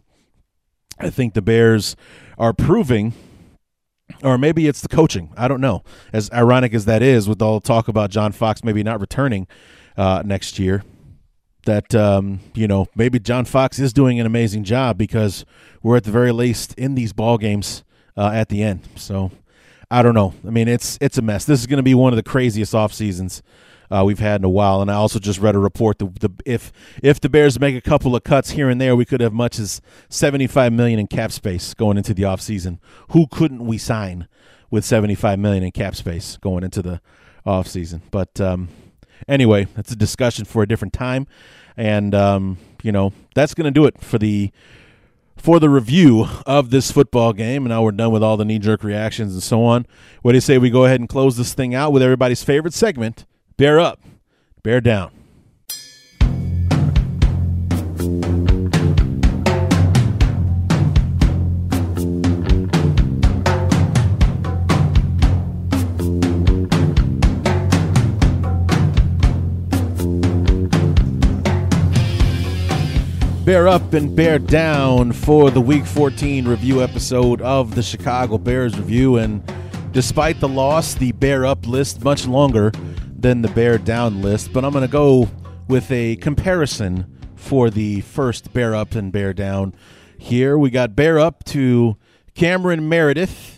I 0.99 1.09
think 1.09 1.33
the 1.33 1.43
Bears 1.43 1.97
are 2.37 2.53
proving. 2.53 3.15
Or 4.23 4.37
maybe 4.37 4.69
it's 4.69 4.83
the 4.83 4.89
coaching. 4.89 5.33
I 5.35 5.49
don't 5.49 5.63
know. 5.63 5.83
As 6.13 6.31
ironic 6.31 6.75
as 6.75 6.85
that 6.85 7.03
is, 7.03 7.27
with 7.27 7.41
all 7.41 7.59
the 7.59 7.67
talk 7.67 7.89
about 7.89 8.11
John 8.11 8.33
Fox 8.33 8.63
maybe 8.63 8.83
not 8.83 9.01
returning 9.01 9.49
uh, 9.97 10.23
next 10.25 10.59
year, 10.59 10.85
that 11.67 11.95
um, 11.95 12.41
you 12.55 12.67
know 12.67 12.89
maybe 12.97 13.19
John 13.19 13.45
Fox 13.45 13.79
is 13.79 13.93
doing 13.93 14.19
an 14.19 14.27
amazing 14.27 14.64
job 14.64 14.99
because 14.99 15.45
we're 15.83 15.97
at 15.97 16.05
the 16.05 16.11
very 16.11 16.33
least 16.33 16.75
in 16.75 16.95
these 16.95 17.12
ball 17.12 17.39
games 17.39 17.85
uh, 18.17 18.31
at 18.33 18.49
the 18.49 18.62
end. 18.62 18.89
So 18.97 19.31
I 19.91 20.03
don't 20.03 20.14
know. 20.14 20.35
I 20.47 20.51
mean, 20.51 20.69
it's 20.69 20.99
it's 21.01 21.19
a 21.19 21.23
mess. 21.23 21.45
This 21.45 21.61
is 21.61 21.67
going 21.67 21.79
to 21.79 21.83
be 21.83 21.95
one 21.95 22.12
of 22.12 22.17
the 22.17 22.23
craziest 22.23 22.75
off 22.75 22.93
seasons 22.93 23.43
uh, 23.91 24.03
we've 24.05 24.19
had 24.19 24.41
in 24.41 24.45
a 24.45 24.49
while. 24.51 24.83
And 24.83 24.91
I 24.91 24.95
also 24.95 25.19
just 25.19 25.39
read 25.39 25.55
a 25.55 25.59
report 25.59 25.99
that 25.99 26.21
the 26.21 26.31
if 26.45 26.73
if 27.03 27.21
the 27.21 27.29
Bears 27.29 27.61
make 27.61 27.77
a 27.77 27.81
couple 27.81 28.17
of 28.17 28.25
cuts 28.25 28.51
here 28.51 28.69
and 28.69 28.81
there, 28.81 28.97
we 28.97 29.05
could 29.05 29.21
have 29.21 29.33
much 29.33 29.59
as 29.59 29.81
seventy 30.09 30.47
five 30.47 30.73
million 30.73 30.99
in 30.99 31.07
cap 31.07 31.33
space 31.33 31.75
going 31.75 31.97
into 31.97 32.14
the 32.14 32.25
off 32.25 32.41
season. 32.41 32.81
Who 33.11 33.27
couldn't 33.27 33.64
we 33.64 33.79
sign 33.79 34.29
with 34.71 34.85
seventy 34.85 35.14
five 35.14 35.39
million 35.39 35.62
in 35.62 35.73
cap 35.73 35.95
space 35.95 36.37
going 36.39 36.64
into 36.64 36.83
the 36.83 37.01
off 37.45 37.69
season? 37.69 38.03
But 38.11 38.41
um, 38.41 38.69
Anyway, 39.29 39.67
that's 39.75 39.93
a 39.93 39.97
discussion 39.97 40.45
for 40.45 40.62
a 40.62 40.69
different 40.69 40.93
time, 40.93 41.27
and 41.77 42.14
um, 42.14 42.59
you 42.83 42.93
know 42.93 43.12
that's 43.35 43.55
going 43.55 43.64
to 43.64 43.71
do 43.71 43.87
it 43.87 44.01
for 44.01 44.19
the 44.19 44.51
for 45.37 45.61
the 45.61 45.69
review 45.69 46.27
of 46.47 46.71
this 46.71 46.91
football 46.91 47.33
game. 47.33 47.64
And 47.64 47.69
now 47.69 47.83
we're 47.83 47.93
done 47.93 48.11
with 48.11 48.23
all 48.23 48.37
the 48.37 48.45
knee 48.45 48.59
jerk 48.59 48.83
reactions 48.83 49.35
and 49.35 49.43
so 49.43 49.64
on. 49.64 49.87
What 50.23 50.33
do 50.33 50.37
you 50.37 50.41
say 50.41 50.59
we 50.59 50.71
go 50.71 50.85
ahead 50.85 51.01
and 51.01 51.09
close 51.09 51.37
this 51.37 51.55
thing 51.55 51.75
out 51.75 51.93
with 51.93 52.03
everybody's 52.03 52.43
favorite 52.43 52.75
segment? 52.75 53.27
Bear 53.57 53.79
up, 53.79 54.01
bear 54.62 54.81
down. 54.81 55.16
Bear 73.47 73.69
up 73.69 73.93
and 73.93 74.17
bear 74.17 74.41
down 74.41 75.13
for 75.13 75.53
the 75.53 75.61
Week 75.61 75.87
14 75.87 76.49
review 76.49 76.83
episode 76.83 77.41
of 77.41 77.77
the 77.77 77.83
Chicago 77.83 78.39
Bears 78.39 78.77
review. 78.77 79.19
And 79.19 79.41
despite 79.93 80.41
the 80.41 80.49
loss, 80.49 80.95
the 80.95 81.13
bear 81.13 81.47
up 81.47 81.65
list 81.65 82.03
much 82.03 82.27
longer 82.27 82.73
than 83.17 83.43
the 83.43 83.49
bear 83.51 83.79
down 83.79 84.21
list. 84.21 84.53
But 84.53 84.65
I'm 84.65 84.73
going 84.73 84.83
to 84.83 84.91
go 84.91 85.31
with 85.69 85.89
a 85.93 86.17
comparison 86.17 87.07
for 87.37 87.71
the 87.71 88.01
first 88.01 88.53
bear 88.53 88.75
up 88.75 88.97
and 88.97 89.13
bear 89.13 89.33
down. 89.33 89.77
Here 90.19 90.59
we 90.59 90.69
got 90.69 90.97
bear 90.97 91.21
up 91.21 91.45
to 91.45 91.97
Cameron 92.35 92.89
Meredith, 92.89 93.57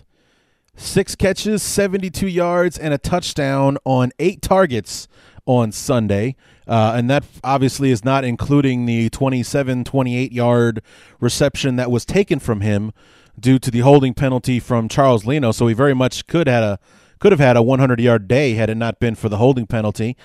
Six 0.81 1.17
catches, 1.17 1.61
72 1.65 2.29
yards, 2.29 2.79
and 2.79 2.95
a 2.95 2.99
touchdown 2.99 3.79
on 3.85 4.13
eight 4.21 4.43
targets 4.43 5.09
on 5.49 5.73
Sunday. 5.73 6.37
Uh, 6.67 6.93
and 6.95 7.09
that 7.09 7.25
obviously 7.43 7.91
is 7.91 8.05
not 8.05 8.23
including 8.23 8.85
the 8.85 9.09
27, 9.09 9.83
28 9.83 10.31
yard 10.31 10.83
reception 11.19 11.77
that 11.77 11.91
was 11.91 12.05
taken 12.05 12.39
from 12.39 12.61
him 12.61 12.93
due 13.41 13.59
to 13.59 13.71
the 13.71 13.81
holding 13.81 14.13
penalty 14.13 14.61
from 14.61 14.89
Charles 14.89 15.25
Leno. 15.25 15.51
So 15.51 15.67
he 15.67 15.75
very 15.75 15.95
much 15.95 16.27
could 16.27 16.47
had 16.47 16.63
a 16.63 16.79
could 17.19 17.33
have 17.33 17.41
had 17.41 17.57
a 17.57 17.63
100 17.63 17.99
yard 17.99 18.29
day 18.29 18.55
had 18.55 18.71
it 18.71 18.77
not 18.77 19.01
been 19.01 19.15
for 19.15 19.29
the 19.29 19.39
holding 19.39 19.67
penalty. 19.67 20.17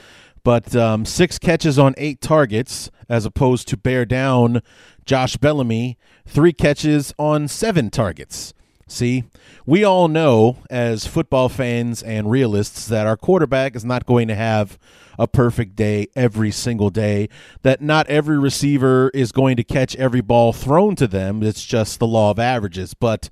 But 0.44 0.76
um, 0.76 1.06
six 1.06 1.40
catches 1.40 1.80
on 1.80 1.96
eight 1.98 2.20
targets, 2.20 2.92
as 3.08 3.26
opposed 3.26 3.70
to 3.70 3.78
bear 3.78 4.04
down 4.04 4.62
Josh 5.06 5.38
Bellamy, 5.38 5.98
three 6.28 6.52
catches 6.52 7.14
on 7.18 7.48
seven 7.48 7.90
targets. 7.90 8.54
See, 8.94 9.24
we 9.66 9.84
all 9.84 10.08
know 10.08 10.58
as 10.70 11.08
football 11.08 11.50
fans 11.50 12.04
and 12.04 12.30
realists 12.30 12.88
that 12.90 13.08
our 13.08 13.18
quarterback 13.18 13.76
is 13.76 13.84
not 13.84 14.06
going 14.06 14.28
to 14.28 14.36
have 14.36 14.78
a 15.18 15.28
perfect 15.28 15.76
day 15.76 16.08
every 16.16 16.52
single 16.52 16.92
day, 16.92 17.28
that 17.64 17.82
not 17.82 18.06
every 18.08 18.38
receiver 18.38 19.10
is 19.16 19.32
going 19.32 19.58
to 19.58 19.64
catch 19.64 19.96
every 19.96 20.22
ball 20.22 20.54
thrown 20.54 20.96
to 20.98 21.08
them. 21.08 21.42
It's 21.42 21.66
just 21.66 21.98
the 21.98 22.06
law 22.06 22.30
of 22.30 22.38
averages. 22.38 22.94
But 22.94 23.32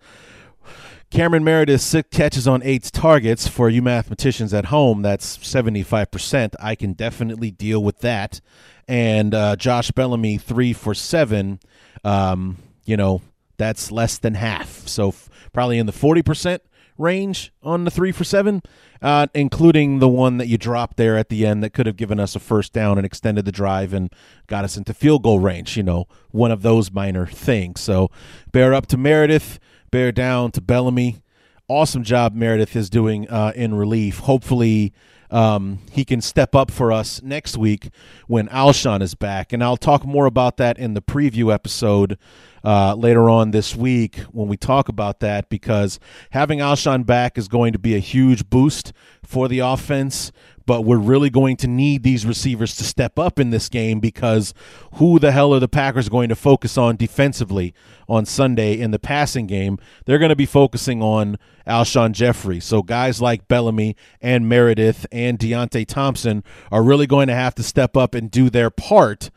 Cameron 1.12 1.44
Meredith 1.44 1.82
six 1.82 2.10
catches 2.10 2.48
on 2.48 2.64
eight 2.64 2.90
targets 2.92 3.48
for 3.48 3.70
you 3.70 3.84
mathematicians 3.84 4.56
at 4.56 4.66
home. 4.66 5.04
That's 5.04 5.38
75%. 5.38 6.56
I 6.60 6.74
can 6.74 6.94
definitely 6.94 7.52
deal 7.52 7.84
with 7.84 8.00
that. 8.00 8.42
And 8.88 9.36
uh, 9.36 9.58
Josh 9.58 9.92
Bellamy, 9.92 10.40
three 10.40 10.74
for 10.74 10.96
seven. 10.96 11.60
Um, 12.04 12.58
you 12.84 12.98
know, 12.98 13.22
that's 13.62 13.92
less 13.92 14.18
than 14.18 14.34
half. 14.36 14.88
So 14.88 15.10
f- 15.10 15.30
probably 15.54 15.78
in 15.78 15.86
the 15.86 15.92
40% 15.92 16.60
range 16.98 17.52
on 17.64 17.84
the 17.84 17.92
three 17.92 18.12
for 18.12 18.24
seven, 18.24 18.62
uh, 19.02 19.28
including 19.34 20.00
the 20.00 20.08
one 20.08 20.38
that 20.38 20.48
you 20.48 20.58
dropped 20.58 20.98
there 20.98 21.18
at 21.18 21.30
the 21.30 21.46
end 21.46 21.64
that 21.64 21.74
could 21.74 21.88
have 21.88 21.98
given 21.98 22.20
us 22.20 22.36
a 22.36 22.40
first 22.40 22.74
down 22.74 22.98
and 22.98 23.06
extended 23.06 23.46
the 23.46 23.52
drive 23.52 23.94
and 23.94 24.14
got 24.48 24.64
us 24.64 24.78
into 24.78 24.94
field 24.94 25.24
goal 25.24 25.40
range. 25.40 25.78
You 25.78 25.84
know, 25.84 26.08
one 26.32 26.52
of 26.52 26.62
those 26.62 26.92
minor 26.92 27.26
things. 27.26 27.82
So 27.82 28.12
bear 28.52 28.74
up 28.74 28.88
to 28.88 28.98
Meredith 28.98 29.60
bear 29.92 30.12
down 30.12 30.52
to 30.52 30.62
Bellamy. 30.62 31.22
Awesome 31.68 32.04
job 32.04 32.34
Meredith 32.34 32.76
is 32.76 32.90
doing 32.90 33.30
uh, 33.30 33.52
in 33.56 33.76
relief. 33.76 34.20
Hopefully, 34.20 34.94
um, 35.30 35.80
he 35.92 36.04
can 36.04 36.20
step 36.20 36.56
up 36.56 36.72
for 36.72 36.92
us 36.92 37.22
next 37.22 37.58
week 37.58 37.90
when 38.28 38.48
Alshon 38.50 39.02
is 39.02 39.16
back. 39.16 39.54
And 39.54 39.64
I'll 39.64 39.78
talk 39.78 40.06
more 40.06 40.26
about 40.26 40.58
that 40.58 40.78
in 40.78 40.94
the 40.94 41.02
preview 41.02 41.54
episode 41.54 42.18
uh, 42.64 42.96
later 42.96 43.30
on 43.30 43.52
this 43.52 43.76
week 43.76 44.18
when 44.32 44.48
we 44.48 44.58
talk 44.58 44.90
about 44.90 45.20
that 45.20 45.50
because 45.50 46.00
having 46.32 46.60
Alshon 46.60 47.06
back 47.06 47.38
is 47.38 47.48
going 47.48 47.74
to 47.74 47.80
be 47.80 47.96
a 47.96 48.00
huge 48.00 48.50
boost 48.50 48.94
for 49.24 49.48
the 49.48 49.60
offense 49.60 50.32
but 50.66 50.82
we're 50.82 50.98
really 50.98 51.30
going 51.30 51.58
to 51.58 51.68
need 51.68 52.04
these 52.04 52.26
receivers 52.26 52.76
to 52.76 52.84
step 52.84 53.18
up 53.18 53.40
in 53.40 53.50
this 53.50 53.70
game 53.70 54.00
because 54.00 54.54
who 54.94 55.20
the 55.20 55.32
hell 55.32 55.54
are 55.54 55.60
the 55.60 55.68
Packers 55.68 56.10
going 56.10 56.30
to 56.30 56.36
focus 56.36 56.78
on 56.78 56.96
defensively 56.96 57.74
on 58.08 58.26
Sunday 58.26 58.80
in 58.80 58.92
the 58.92 59.00
passing 59.00 59.48
game? 59.48 59.78
They're 60.06 60.20
going 60.20 60.30
to 60.30 60.36
be 60.36 60.46
focusing 60.46 61.02
on 61.02 61.38
Alshon 61.68 62.14
Jeffery. 62.14 62.60
So 62.60 62.84
guys 62.84 63.22
like 63.22 63.48
Bellamy 63.48 63.96
and 64.22 64.48
Meredith 64.48 65.06
and 65.12 65.38
Deonte 65.38 65.86
Thompson 65.88 66.44
are 66.72 66.84
really 66.84 67.08
going 67.08 67.28
to 67.28 67.36
have 67.36 67.56
to 67.56 67.64
step 67.64 67.98
up 67.98 68.16
and 68.16 68.30
do 68.30 68.50
their 68.50 68.70
part 68.70 69.30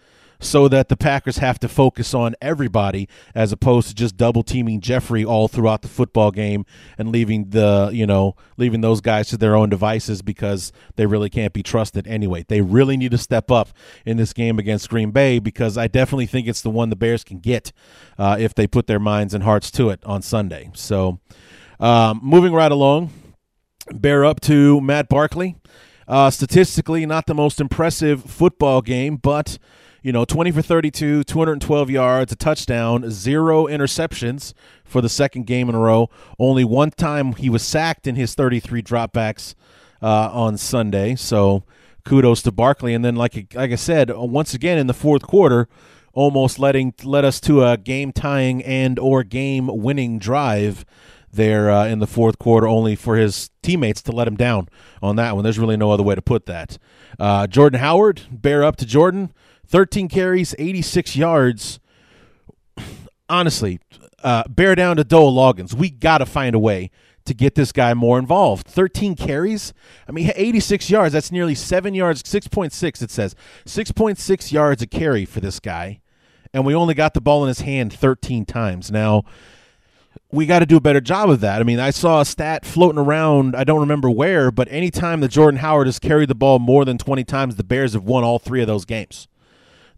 so 0.45 0.69
that 0.69 0.89
the 0.89 0.97
Packers 0.97 1.39
have 1.39 1.59
to 1.61 1.69
focus 1.69 2.15
on 2.15 2.35
everybody 2.41 3.09
as 3.35 3.53
opposed 3.53 3.89
to 3.89 3.95
just 3.95 4.17
double 4.17 4.43
teaming 4.43 4.81
Jeffery 4.81 5.25
all 5.25 5.49
throughout 5.49 5.83
the 5.83 5.89
football 5.89 6.31
game 6.31 6.65
and 6.99 7.11
leaving 7.11 7.51
the, 7.51 7.91
you 7.93 8.07
know, 8.07 8.37
leaving 8.57 8.81
those 8.81 9.01
guys 9.01 9.29
to 9.29 9.37
their 9.37 9.57
own 9.57 9.69
devices 9.69 10.23
because 10.23 10.73
they 10.97 11.07
really 11.07 11.31
can't 11.31 11.53
be 11.53 11.63
trusted 11.63 12.07
anyway. 12.07 12.45
They 12.47 12.61
really 12.61 12.97
need 12.97 13.11
to 13.13 13.19
step 13.19 13.51
up 13.51 13.71
in 14.05 14.17
this 14.17 14.33
game 14.33 14.59
against 14.59 14.89
Green 14.89 15.11
Bay 15.11 15.39
because 15.39 15.79
I 15.79 15.89
definitely 15.89 16.27
think 16.27 16.47
it's 16.47 16.63
the 16.63 16.71
one 16.71 16.91
the 16.91 16.97
Bears 16.97 17.25
can 17.25 17.39
get 17.39 17.73
uh, 18.19 18.37
if 18.39 18.55
they 18.55 18.67
put 18.67 18.87
their 18.87 19.01
minds 19.01 19.35
and 19.35 19.45
hearts 19.45 19.71
to 19.73 19.91
it 19.91 20.05
on 20.05 20.23
Sunday. 20.23 20.71
So, 20.75 21.21
um, 21.81 22.21
moving 22.23 22.53
right 22.53 22.71
along, 22.71 23.11
bear 23.93 24.25
up 24.25 24.41
to 24.43 24.81
Matt 24.81 25.09
Barkley. 25.09 25.57
Uh, 26.07 26.29
statistically, 26.31 27.07
not 27.07 27.27
the 27.27 27.35
most 27.35 27.61
impressive 27.61 28.25
football 28.25 28.83
game, 28.83 29.17
but 29.17 29.59
you 30.05 30.13
know, 30.13 30.27
20 30.27 30.51
for 30.53 30.61
32, 30.61 31.25
212 31.25 31.91
yards, 31.91 32.31
a 32.31 32.37
touchdown, 32.37 33.11
zero 33.11 33.65
interceptions 33.65 34.53
for 34.85 35.01
the 35.01 35.09
second 35.09 35.47
game 35.47 35.71
in 35.71 35.75
a 35.75 35.79
row. 35.79 36.11
Only 36.39 36.63
one 36.63 36.91
time 36.91 37.33
he 37.33 37.49
was 37.49 37.63
sacked 37.63 38.07
in 38.07 38.15
his 38.15 38.35
33 38.35 38.83
dropbacks 38.83 39.55
uh, 40.03 40.29
on 40.31 40.59
Sunday. 40.59 41.15
So 41.15 41.65
kudos 42.05 42.43
to 42.43 42.53
Barkley. 42.53 42.93
And 42.93 43.03
then, 43.03 43.17
like 43.17 43.55
like 43.55 43.73
I 43.73 43.77
said, 43.77 44.11
once 44.15 44.53
again 44.53 44.77
in 44.77 44.89
the 44.89 44.93
fourth 44.93 45.23
quarter, 45.23 45.69
almost 46.13 46.59
letting 46.59 46.93
led 47.03 47.25
us 47.25 47.41
to 47.41 47.65
a 47.65 47.79
game 47.79 48.13
tying 48.13 48.63
and 48.63 48.99
or 48.99 49.25
game 49.25 49.69
winning 49.69 50.19
drive 50.19 50.85
there 51.33 51.71
uh, 51.71 51.87
in 51.87 52.01
the 52.01 52.07
fourth 52.07 52.39
quarter, 52.39 52.69
only 52.69 52.95
for 52.95 53.17
his 53.17 53.49
teammates 53.63 54.03
to 54.03 54.13
let 54.13 54.29
him 54.29 54.37
down 54.37 54.69
on 55.03 55.17
that 55.17 55.35
one. 55.35 55.45
There's 55.45 55.59
really 55.59 55.79
no 55.79 55.91
other 55.91 56.03
way 56.03 56.15
to 56.15 56.23
put 56.23 56.45
that. 56.45 56.77
Uh, 57.19 57.47
Jordan 57.47 57.81
Howard, 57.81 58.21
bear 58.31 58.63
up 58.63 58.77
to 58.77 58.85
Jordan. 58.85 59.33
13 59.67 60.09
carries, 60.09 60.55
86 60.59 61.17
yards. 61.17 61.81
Honestly, 63.29 63.81
uh, 64.23 64.45
bear 64.49 64.75
down 64.75 64.97
to 64.97 65.05
Dowell 65.05 65.35
Loggains. 65.35 65.75
We 65.75 65.91
got 65.91 66.19
to 66.19 66.27
find 66.27 66.55
a 66.55 66.59
way 66.59 66.91
to 67.25 67.35
get 67.35 67.55
this 67.55 67.73
guy 67.73 67.95
more 67.95 68.19
involved. 68.19 68.67
13 68.67 69.15
carries. 69.15 69.73
I 70.09 70.13
mean, 70.13 70.31
86 70.35 70.91
yards. 70.91 71.13
That's 71.13 71.33
nearly 71.33 71.55
seven 71.55 71.95
yards, 71.95 72.23
6.6, 72.23 73.03
it 73.03 73.11
says. 73.11 73.35
6.6 73.65 74.53
yards 74.53 74.83
a 74.83 74.87
carry 74.87 75.25
for 75.25 75.41
this 75.41 75.61
guy. 75.61 76.01
And 76.53 76.65
we 76.65 76.75
only 76.75 76.95
got 76.95 77.15
the 77.15 77.21
ball 77.21 77.43
in 77.43 77.49
his 77.49 77.61
hand 77.61 77.93
13 77.93 78.45
times. 78.45 78.91
Now, 78.91 79.25
we 80.31 80.47
got 80.47 80.61
to 80.61 80.67
do 80.67 80.77
a 80.77 80.81
better 80.81 81.01
job 81.01 81.31
of 81.31 81.41
that. 81.41 81.61
I 81.61 81.65
mean, 81.65 81.81
I 81.81 81.91
saw 81.91 82.21
a 82.21 82.25
stat 82.25 82.65
floating 82.65 82.99
around, 82.99 83.57
I 83.57 83.65
don't 83.65 83.81
remember 83.81 84.11
where, 84.11 84.51
but 84.51 84.69
anytime 84.71 85.21
that 85.21 85.31
Jordan 85.31 85.61
Howard 85.61 85.87
has 85.87 85.99
carried 85.99 86.29
the 86.29 86.35
ball 86.35 86.59
more 86.59 86.85
than 86.85 86.99
20 86.99 87.25
times, 87.25 87.57
the 87.57 87.65
Bears 87.65 87.95
have 87.95 88.05
won 88.05 88.25
all 88.25 88.39
three 88.39 88.61
of 88.61 88.67
those 88.67 88.85
games. 88.85 89.29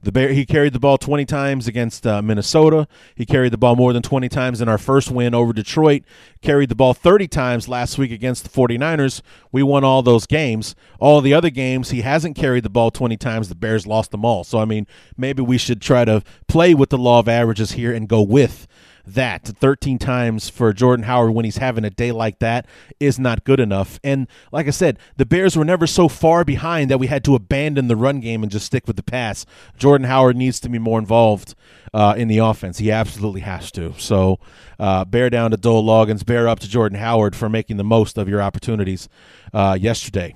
The 0.07 0.13
Bear, 0.13 0.29
he 0.29 0.47
carried 0.47 0.73
the 0.73 0.79
ball 0.79 0.99
20 0.99 1.25
times 1.25 1.67
against 1.67 2.07
uh, 2.07 2.23
Minnesota. 2.23 2.87
He 3.17 3.27
carried 3.27 3.53
the 3.53 3.59
ball 3.59 3.75
more 3.75 3.93
than 3.93 4.05
20 4.05 4.29
times 4.29 4.61
in 4.61 4.69
our 4.69 4.79
first 4.79 5.11
win 5.11 5.35
over 5.35 5.53
Detroit. 5.53 6.05
Carried 6.43 6.69
the 6.69 6.77
ball 6.77 6.95
30 6.95 7.27
times 7.27 7.69
last 7.69 7.99
week 7.99 8.13
against 8.13 8.45
the 8.45 8.49
49ers. 8.49 9.21
We 9.51 9.65
won 9.65 9.83
all 9.83 10.03
those 10.03 10.25
games. 10.25 10.77
All 11.01 11.21
the 11.21 11.35
other 11.35 11.51
games, 11.51 11.91
he 11.91 12.03
hasn't 12.03 12.37
carried 12.37 12.63
the 12.63 12.71
ball 12.71 12.93
20 12.93 13.17
times. 13.17 13.49
The 13.49 13.57
Bears 13.57 13.85
lost 13.85 14.13
them 14.13 14.25
all. 14.25 14.45
So, 14.45 14.61
I 14.61 14.65
mean, 14.65 14.87
maybe 15.17 15.43
we 15.43 15.59
should 15.59 15.83
try 15.83 16.05
to 16.05 16.23
play 16.47 16.73
with 16.73 16.91
the 16.91 16.99
law 16.99 17.19
of 17.19 17.29
averages 17.29 17.73
here 17.73 17.93
and 17.93 18.09
go 18.09 18.23
with 18.23 18.69
that 19.07 19.45
13 19.45 19.99
times 19.99 20.49
for 20.49 20.73
Jordan 20.73 21.05
Howard 21.05 21.33
when 21.33 21.45
he's 21.45 21.59
having 21.59 21.85
a 21.85 21.91
day 21.91 22.11
like 22.13 22.41
that 22.41 22.67
is 22.99 23.19
not 23.19 23.45
good 23.45 23.61
enough. 23.61 24.01
And 24.03 24.27
like 24.51 24.67
I 24.67 24.71
said, 24.71 24.99
the 25.17 25.27
Bears 25.27 25.57
were 25.57 25.65
never 25.65 25.87
so 25.87 26.09
far 26.09 26.45
behind 26.45 26.91
that 26.91 26.99
we 26.99 27.07
had 27.07 27.25
to 27.25 27.35
abandon 27.35 27.89
the 27.89 27.97
run 27.97 28.21
game 28.21 28.43
and 28.43 28.51
just 28.51 28.67
stick 28.67 28.87
with 28.87 28.97
the 28.97 29.03
pass. 29.03 29.47
Jordan 29.77 30.07
Howard 30.07 30.37
needs 30.37 30.59
to 30.61 30.69
be 30.69 30.79
more 30.79 30.99
involved 30.99 31.55
uh, 31.95 32.15
in 32.17 32.29
the 32.29 32.39
offense. 32.39 32.79
He 32.79 32.91
absolutely 32.91 33.43
has 33.43 33.71
to. 33.73 33.95
So 33.99 34.41
uh, 34.79 35.05
bear 35.05 35.31
down 35.31 35.53
to 35.53 35.57
Dowell 35.57 35.85
Loggains, 35.85 36.27
bear 36.27 36.49
up 36.49 36.59
to 36.61 36.69
Jordan 36.69 36.99
Howard 36.99 37.37
for 37.37 37.49
making 37.49 37.77
the 37.77 37.85
most 37.85 38.19
of 38.19 38.29
your 38.29 38.43
opportunities 38.43 39.09
uh, 39.55 39.79
yesterday. 39.81 40.35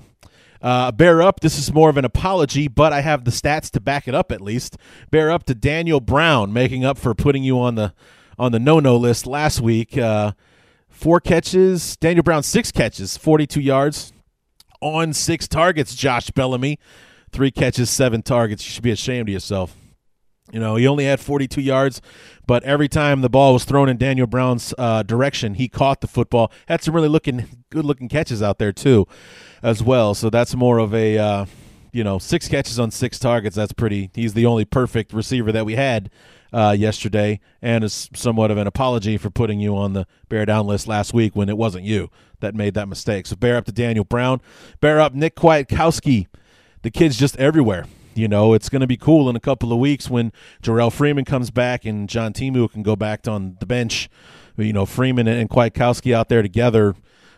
Uh, 0.61 0.91
bear 0.91 1.21
up. 1.21 1.39
This 1.39 1.57
is 1.57 1.73
more 1.73 1.89
of 1.89 1.97
an 1.97 2.05
apology, 2.05 2.67
but 2.67 2.93
I 2.93 3.01
have 3.01 3.25
the 3.25 3.31
stats 3.31 3.71
to 3.71 3.81
back 3.81 4.07
it 4.07 4.13
up 4.13 4.31
at 4.31 4.41
least. 4.41 4.77
Bear 5.09 5.31
up 5.31 5.43
to 5.45 5.55
Daniel 5.55 5.99
Brown, 5.99 6.53
making 6.53 6.85
up 6.85 6.99
for 6.99 7.15
putting 7.15 7.43
you 7.43 7.59
on 7.59 7.75
the 7.75 7.93
on 8.41 8.51
the 8.51 8.59
no-no 8.59 8.97
list 8.97 9.27
last 9.27 9.61
week. 9.61 9.95
Uh, 9.95 10.31
four 10.89 11.19
catches. 11.19 11.95
Daniel 11.97 12.23
Brown 12.23 12.41
six 12.41 12.71
catches, 12.71 13.15
42 13.15 13.61
yards 13.61 14.11
on 14.81 15.13
six 15.13 15.47
targets. 15.47 15.93
Josh 15.93 16.31
Bellamy, 16.31 16.79
three 17.31 17.51
catches, 17.51 17.91
seven 17.91 18.23
targets. 18.23 18.65
You 18.65 18.71
should 18.71 18.83
be 18.83 18.89
ashamed 18.89 19.29
of 19.29 19.33
yourself. 19.33 19.75
You 20.51 20.59
know, 20.59 20.75
he 20.75 20.87
only 20.87 21.05
had 21.05 21.19
42 21.19 21.61
yards, 21.61 22.01
but 22.47 22.63
every 22.63 22.89
time 22.89 23.21
the 23.21 23.29
ball 23.29 23.53
was 23.53 23.63
thrown 23.63 23.87
in 23.87 23.97
Daniel 23.97 24.25
Brown's 24.25 24.73
uh, 24.75 25.03
direction, 25.03 25.53
he 25.53 25.69
caught 25.69 26.01
the 26.01 26.07
football. 26.07 26.51
Had 26.67 26.81
some 26.81 26.95
really 26.95 27.09
looking 27.09 27.47
good 27.69 27.85
looking 27.85 28.09
catches 28.09 28.41
out 28.41 28.57
there 28.57 28.73
too, 28.73 29.07
as 29.61 29.83
well. 29.83 30.15
So 30.15 30.31
that's 30.31 30.55
more 30.55 30.79
of 30.79 30.95
a 30.95 31.17
uh, 31.19 31.45
you 31.93 32.03
know 32.03 32.17
six 32.17 32.47
catches 32.47 32.79
on 32.79 32.89
six 32.89 33.19
targets. 33.19 33.55
That's 33.55 33.71
pretty. 33.71 34.09
He's 34.15 34.33
the 34.33 34.47
only 34.47 34.65
perfect 34.65 35.13
receiver 35.13 35.51
that 35.51 35.63
we 35.63 35.75
had 35.75 36.09
uh, 36.53 36.75
yesterday, 36.77 37.39
and 37.61 37.83
is 37.83 38.09
somewhat 38.13 38.51
of 38.51 38.57
an 38.57 38.67
apology 38.67 39.17
for 39.17 39.29
putting 39.29 39.59
you 39.59 39.75
on 39.75 39.93
the 39.93 40.05
bear 40.29 40.45
down 40.45 40.67
list 40.67 40.87
last 40.87 41.13
week 41.13 41.35
when 41.35 41.49
it 41.49 41.57
wasn't 41.57 41.83
you 41.83 42.09
that 42.39 42.55
made 42.55 42.73
that 42.73 42.87
mistake. 42.87 43.25
So 43.25 43.35
bear 43.35 43.57
up 43.57 43.65
to 43.65 43.71
Daniel 43.71 44.03
Brown, 44.03 44.41
bear 44.79 44.99
up 44.99 45.13
Nick 45.13 45.35
Kwiatkowski. 45.35 46.27
The 46.81 46.91
kid's 46.91 47.17
just 47.17 47.37
everywhere. 47.37 47.85
You 48.13 48.27
know, 48.27 48.53
it's 48.53 48.67
going 48.67 48.81
to 48.81 48.87
be 48.87 48.97
cool 48.97 49.29
in 49.29 49.35
a 49.35 49.39
couple 49.39 49.71
of 49.71 49.79
weeks 49.79 50.09
when 50.09 50.33
Jerrell 50.61 50.91
Freeman 50.91 51.23
comes 51.23 51.49
back 51.49 51.85
and 51.85 52.09
John 52.09 52.33
Timu 52.33 52.69
can 52.69 52.83
go 52.83 52.95
back 52.95 53.27
on 53.27 53.55
the 53.59 53.65
bench. 53.65 54.09
You 54.57 54.73
know, 54.73 54.85
Freeman 54.85 55.27
and 55.27 55.49
Kwiatkowski 55.49 56.13
out 56.13 56.27
there 56.27 56.41
together 56.41 56.95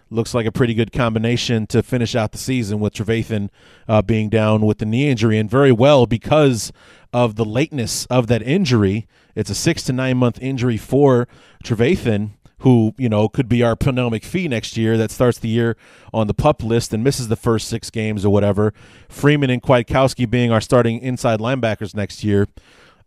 looks 0.10 0.34
like 0.34 0.46
a 0.46 0.52
pretty 0.52 0.74
good 0.74 0.92
combination 0.92 1.68
to 1.68 1.84
finish 1.84 2.16
out 2.16 2.32
the 2.32 2.38
season 2.38 2.80
with 2.80 2.94
Trevathan 2.94 3.50
uh, 3.88 4.02
being 4.02 4.30
down 4.30 4.62
with 4.62 4.80
the 4.80 4.86
knee 4.86 5.10
injury 5.10 5.38
and 5.38 5.50
very 5.50 5.72
well 5.72 6.06
because 6.06 6.72
of 7.14 7.36
the 7.36 7.46
lateness 7.46 8.06
of 8.08 8.28
that 8.28 8.42
injury. 8.42 9.08
It's 9.36 9.50
a 9.50 9.56
six 9.56 9.84
to 9.84 9.94
nine 9.94 10.18
month 10.18 10.40
injury 10.42 10.78
for 10.78 11.28
Trevathan, 11.64 12.32
who 12.60 12.94
you 12.98 13.10
know 13.10 13.28
could 13.30 13.48
be 13.48 13.62
our 13.64 13.76
Phil 13.76 14.10
fee 14.22 14.48
next 14.48 14.78
year. 14.78 14.98
That 14.98 15.12
starts 15.12 15.40
the 15.40 15.50
year 15.50 15.78
on 16.14 16.28
the 16.28 16.34
pup 16.34 16.64
list 16.64 16.94
and 16.94 17.04
misses 17.04 17.28
the 17.28 17.36
first 17.36 17.68
six 17.68 17.90
games 17.90 18.26
or 18.26 18.30
whatever. 18.32 18.74
Freeman 19.10 19.50
and 19.50 19.62
Kwiatkowski 19.62 20.30
being 20.30 20.52
our 20.52 20.62
starting 20.62 21.00
inside 21.00 21.40
linebackers 21.40 21.96
next 21.96 22.24
year. 22.24 22.48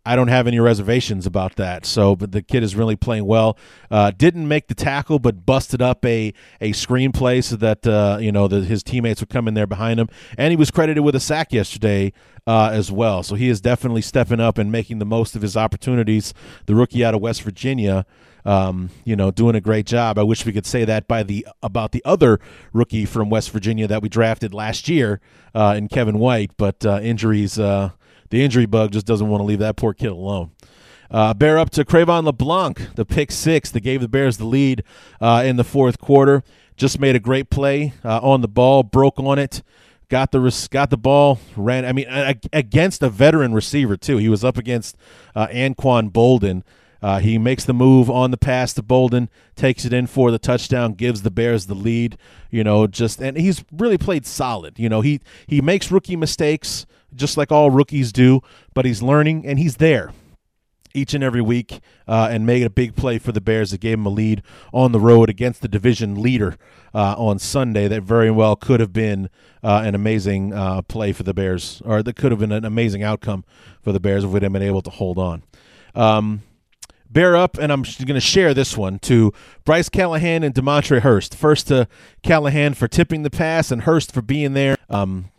I 0.07 0.15
don't 0.15 0.29
have 0.29 0.47
any 0.47 0.59
reservations 0.59 1.25
about 1.25 1.57
that. 1.57 1.85
So, 1.85 2.15
but 2.15 2.31
the 2.31 2.41
kid 2.41 2.63
is 2.63 2.75
really 2.75 2.95
playing 2.95 3.25
well. 3.25 3.57
Uh, 3.91 4.11
didn't 4.11 4.47
make 4.47 4.67
the 4.67 4.73
tackle, 4.73 5.19
but 5.19 5.45
busted 5.45 5.81
up 5.81 6.05
a 6.05 6.33
a 6.61 6.71
screenplay 6.71 7.43
so 7.43 7.57
that 7.57 7.85
uh, 7.85 8.17
you 8.21 8.31
know 8.31 8.47
the, 8.47 8.61
his 8.61 8.83
teammates 8.83 9.19
would 9.19 9.29
come 9.29 9.49
in 9.49 9.53
there 9.53 9.67
behind 9.67 9.99
him, 9.99 10.07
and 10.37 10.51
he 10.51 10.55
was 10.55 10.71
credited 10.71 11.03
with 11.03 11.13
a 11.15 11.19
sack 11.19 11.51
yesterday 11.51 12.13
uh, 12.47 12.69
as 12.71 12.89
well. 12.89 13.21
So 13.21 13.35
he 13.35 13.49
is 13.49 13.59
definitely 13.59 14.01
stepping 14.01 14.39
up 14.39 14.57
and 14.57 14.71
making 14.71 14.99
the 14.99 15.05
most 15.05 15.35
of 15.35 15.41
his 15.41 15.57
opportunities. 15.57 16.33
The 16.67 16.75
rookie 16.75 17.03
out 17.03 17.13
of 17.13 17.21
West 17.21 17.41
Virginia. 17.41 18.05
Um, 18.45 18.91
you 19.03 19.17
know, 19.17 19.29
doing 19.29 19.55
a 19.55 19.59
great 19.59 19.85
job. 19.85 20.17
I 20.17 20.23
wish 20.23 20.45
we 20.45 20.53
could 20.53 20.65
say 20.65 20.85
that 20.85 21.05
by 21.05 21.21
the 21.21 21.45
about 21.61 21.91
the 21.91 22.01
other 22.05 22.39
rookie 22.71 23.03
from 23.03 23.29
West 23.29 23.51
Virginia 23.51 23.87
that 23.87 24.01
we 24.01 24.07
drafted 24.07 24.53
last 24.53 24.87
year 24.87 25.19
uh, 25.53 25.75
in 25.77 25.89
Kevin 25.89 26.17
White, 26.17 26.51
but 26.55 26.85
uh, 26.85 27.01
injuries 27.03 27.59
uh, 27.59 27.89
the 28.29 28.43
injury 28.43 28.65
bug 28.65 28.91
just 28.91 29.05
doesn't 29.05 29.27
want 29.27 29.41
to 29.41 29.45
leave 29.45 29.59
that 29.59 29.75
poor 29.75 29.93
kid 29.93 30.11
alone. 30.11 30.51
Uh, 31.09 31.33
bear 31.33 31.57
up 31.57 31.69
to 31.69 31.85
Cre'Von 31.85 32.25
LeBlanc, 32.25 32.95
the 32.95 33.05
pick 33.05 33.31
six 33.31 33.71
that 33.71 33.79
gave 33.79 34.01
the 34.01 34.09
Bears 34.09 34.37
the 34.37 34.45
lead 34.45 34.83
uh, 35.21 35.43
in 35.45 35.55
the 35.55 35.63
fourth 35.63 35.99
quarter. 35.99 36.43
Just 36.75 36.99
made 36.99 37.15
a 37.15 37.19
great 37.19 37.49
play 37.49 37.93
uh, 38.03 38.19
on 38.19 38.41
the 38.41 38.47
ball, 38.47 38.83
broke 38.83 39.19
on 39.19 39.39
it, 39.39 39.63
got 40.09 40.31
the 40.31 40.67
got 40.69 40.89
the 40.89 40.97
ball, 40.97 41.39
ran. 41.55 41.85
I 41.85 41.91
mean, 41.91 42.07
against 42.53 43.01
a 43.01 43.09
veteran 43.09 43.53
receiver 43.53 43.97
too. 43.97 44.17
He 44.17 44.29
was 44.29 44.43
up 44.43 44.57
against 44.57 44.95
uh, 45.33 45.47
Anquan 45.47 46.11
Boldin. 46.11 46.63
Uh, 47.01 47.19
he 47.19 47.37
makes 47.37 47.63
the 47.63 47.73
move 47.73 48.09
on 48.09 48.31
the 48.31 48.37
pass 48.37 48.73
to 48.73 48.83
Boldin, 48.83 49.29
takes 49.55 49.85
it 49.85 49.93
in 49.93 50.07
for 50.07 50.31
the 50.31 50.39
touchdown, 50.39 50.93
gives 50.93 51.21
the 51.21 51.31
Bears 51.31 51.67
the 51.67 51.75
lead. 51.75 52.17
You 52.51 52.63
know, 52.63 52.85
just 52.85 53.21
and 53.21 53.37
he's 53.37 53.63
really 53.71 53.97
played 53.97 54.25
solid. 54.25 54.77
You 54.77 54.89
know, 54.89 55.01
he 55.01 55.21
he 55.47 55.61
makes 55.61 55.91
rookie 55.91 56.15
mistakes 56.15 56.85
just 57.15 57.37
like 57.37 57.51
all 57.51 57.71
rookies 57.71 58.11
do, 58.11 58.41
but 58.73 58.85
he's 58.85 59.01
learning 59.01 59.45
and 59.45 59.59
he's 59.59 59.77
there 59.77 60.11
each 60.93 61.13
and 61.13 61.23
every 61.23 61.41
week 61.41 61.79
uh, 62.07 62.27
and 62.31 62.45
made 62.45 62.63
a 62.63 62.69
big 62.69 62.95
play 62.95 63.19
for 63.19 63.31
the 63.31 63.41
Bears 63.41 63.71
that 63.71 63.79
gave 63.79 63.99
him 63.99 64.05
a 64.05 64.09
lead 64.09 64.41
on 64.73 64.91
the 64.91 64.99
road 64.99 65.29
against 65.29 65.61
the 65.61 65.67
division 65.67 66.19
leader 66.21 66.57
uh, 66.93 67.15
on 67.17 67.37
Sunday. 67.39 67.87
That 67.87 68.03
very 68.03 68.31
well 68.31 68.55
could 68.55 68.79
have 68.79 68.93
been 68.93 69.29
uh, 69.63 69.83
an 69.85 69.95
amazing 69.95 70.53
uh, 70.53 70.81
play 70.81 71.13
for 71.13 71.23
the 71.23 71.33
Bears, 71.33 71.81
or 71.85 72.01
that 72.01 72.15
could 72.15 72.31
have 72.31 72.39
been 72.39 72.51
an 72.51 72.65
amazing 72.65 73.03
outcome 73.03 73.45
for 73.81 73.91
the 73.91 73.99
Bears 73.99 74.23
if 74.23 74.31
we'd 74.31 74.43
have 74.43 74.51
been 74.51 74.61
able 74.61 74.81
to 74.81 74.89
hold 74.89 75.19
on. 75.19 75.43
Um, 75.93 76.41
bear 77.09 77.37
up, 77.37 77.57
and 77.57 77.71
I'm 77.71 77.83
going 77.83 78.15
to 78.15 78.19
share 78.19 78.53
this 78.53 78.75
one 78.75 78.99
to 78.99 79.33
Bryce 79.65 79.89
Callahan 79.89 80.43
and 80.43 80.53
Demontre 80.53 81.01
Hurst. 81.01 81.35
First 81.35 81.67
to 81.67 81.87
Callahan 82.23 82.73
for 82.73 82.87
tipping 82.87 83.23
the 83.23 83.29
pass 83.29 83.71
and 83.71 83.83
Hurst 83.83 84.11
for 84.11 84.21
being 84.21 84.53
there 84.53 84.77
um, 84.89 85.29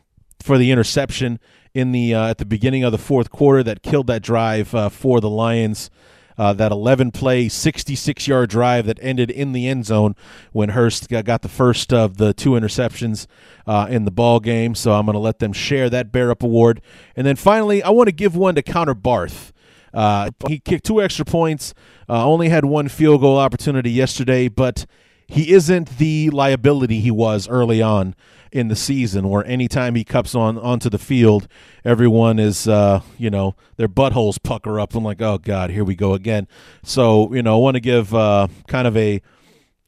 for 0.42 0.58
the 0.58 0.70
interception 0.70 1.38
in 1.74 1.92
the 1.92 2.14
uh, 2.14 2.28
at 2.28 2.38
the 2.38 2.46
beginning 2.46 2.84
of 2.84 2.92
the 2.92 2.98
fourth 2.98 3.30
quarter 3.30 3.62
that 3.62 3.82
killed 3.82 4.06
that 4.08 4.22
drive 4.22 4.74
uh, 4.74 4.88
for 4.88 5.20
the 5.20 5.30
Lions. 5.30 5.90
Uh, 6.36 6.52
that 6.52 6.70
11 6.70 7.10
play, 7.10 7.48
66 7.48 8.28
yard 8.28 8.48
drive 8.48 8.86
that 8.86 8.96
ended 9.02 9.28
in 9.28 9.50
the 9.50 9.66
end 9.66 9.84
zone 9.84 10.14
when 10.52 10.68
Hurst 10.68 11.08
got 11.08 11.42
the 11.42 11.48
first 11.48 11.92
of 11.92 12.16
the 12.16 12.32
two 12.32 12.50
interceptions 12.50 13.26
uh, 13.66 13.88
in 13.90 14.04
the 14.04 14.12
ball 14.12 14.38
game. 14.38 14.76
So 14.76 14.92
I'm 14.92 15.04
going 15.04 15.14
to 15.14 15.18
let 15.18 15.40
them 15.40 15.52
share 15.52 15.90
that 15.90 16.12
Bear 16.12 16.30
Up 16.30 16.44
Award. 16.44 16.80
And 17.16 17.26
then 17.26 17.34
finally, 17.34 17.82
I 17.82 17.90
want 17.90 18.06
to 18.06 18.12
give 18.12 18.36
one 18.36 18.54
to 18.54 18.62
Connor 18.62 18.94
Barth. 18.94 19.52
Uh, 19.92 20.30
he 20.46 20.60
kicked 20.60 20.84
two 20.84 21.02
extra 21.02 21.24
points, 21.24 21.74
uh, 22.08 22.24
only 22.24 22.50
had 22.50 22.64
one 22.64 22.86
field 22.86 23.20
goal 23.20 23.36
opportunity 23.36 23.90
yesterday, 23.90 24.46
but 24.46 24.86
he 25.28 25.52
isn't 25.52 25.98
the 25.98 26.30
liability 26.30 27.00
he 27.00 27.10
was 27.10 27.46
early 27.48 27.82
on 27.82 28.14
in 28.50 28.68
the 28.68 28.76
season 28.76 29.28
where 29.28 29.44
anytime 29.44 29.94
he 29.94 30.02
cups 30.02 30.34
on 30.34 30.56
onto 30.58 30.88
the 30.88 30.98
field, 30.98 31.46
everyone 31.84 32.38
is 32.38 32.66
uh, 32.66 33.02
you 33.18 33.30
know 33.30 33.54
their 33.76 33.88
buttholes 33.88 34.38
pucker 34.42 34.80
up 34.80 34.94
and 34.94 35.04
like 35.04 35.20
oh 35.20 35.38
god 35.38 35.70
here 35.70 35.84
we 35.84 35.94
go 35.94 36.14
again. 36.14 36.48
So 36.82 37.32
you 37.34 37.42
know 37.42 37.56
I 37.56 37.60
want 37.60 37.74
to 37.74 37.80
give 37.80 38.14
uh, 38.14 38.48
kind 38.66 38.88
of 38.88 38.96
a 38.96 39.20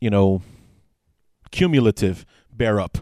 you 0.00 0.10
know 0.10 0.42
cumulative 1.50 2.24
bear 2.52 2.78
up 2.78 2.98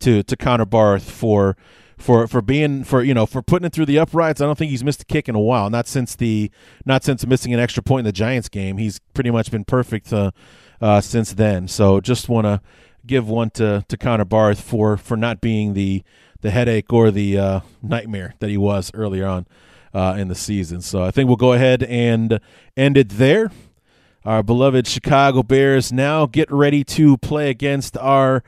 to 0.00 0.22
to 0.22 0.36
Connor 0.36 0.66
Barth 0.66 1.10
for 1.10 1.56
for 1.96 2.28
for 2.28 2.40
being 2.42 2.84
for 2.84 3.02
you 3.02 3.14
know 3.14 3.24
for 3.26 3.42
putting 3.42 3.66
it 3.66 3.72
through 3.72 3.86
the 3.86 3.98
uprights. 3.98 4.40
I 4.40 4.44
don't 4.44 4.58
think 4.58 4.70
he's 4.70 4.84
missed 4.84 5.02
a 5.02 5.06
kick 5.06 5.28
in 5.28 5.34
a 5.34 5.40
while. 5.40 5.70
Not 5.70 5.88
since 5.88 6.14
the 6.14 6.50
not 6.84 7.02
since 7.02 7.26
missing 7.26 7.54
an 7.54 7.60
extra 7.60 7.82
point 7.82 8.00
in 8.00 8.04
the 8.04 8.12
Giants 8.12 8.48
game. 8.48 8.76
He's 8.76 9.00
pretty 9.14 9.30
much 9.30 9.50
been 9.50 9.64
perfect 9.64 10.12
uh, 10.12 10.30
uh, 10.80 11.00
since 11.00 11.32
then. 11.32 11.68
So 11.68 12.00
just 12.00 12.28
want 12.28 12.46
to 12.46 12.60
give 13.06 13.28
one 13.28 13.50
to 13.50 13.84
to 13.88 13.96
Connor 13.96 14.24
Barth 14.24 14.60
for 14.60 14.96
for 14.96 15.16
not 15.16 15.40
being 15.40 15.74
the 15.74 16.02
the 16.40 16.50
headache 16.50 16.92
or 16.92 17.10
the 17.10 17.38
uh, 17.38 17.60
nightmare 17.82 18.34
that 18.38 18.48
he 18.48 18.56
was 18.56 18.90
earlier 18.94 19.26
on 19.26 19.46
uh, 19.92 20.14
in 20.16 20.28
the 20.28 20.34
season. 20.34 20.80
So 20.80 21.02
I 21.02 21.10
think 21.10 21.26
we'll 21.26 21.36
go 21.36 21.52
ahead 21.52 21.82
and 21.82 22.40
end 22.76 22.96
it 22.96 23.10
there. 23.10 23.50
Our 24.24 24.42
beloved 24.42 24.86
Chicago 24.86 25.42
Bears 25.42 25.92
now 25.92 26.26
get 26.26 26.50
ready 26.50 26.84
to 26.84 27.16
play 27.18 27.50
against 27.50 27.96
our 27.96 28.42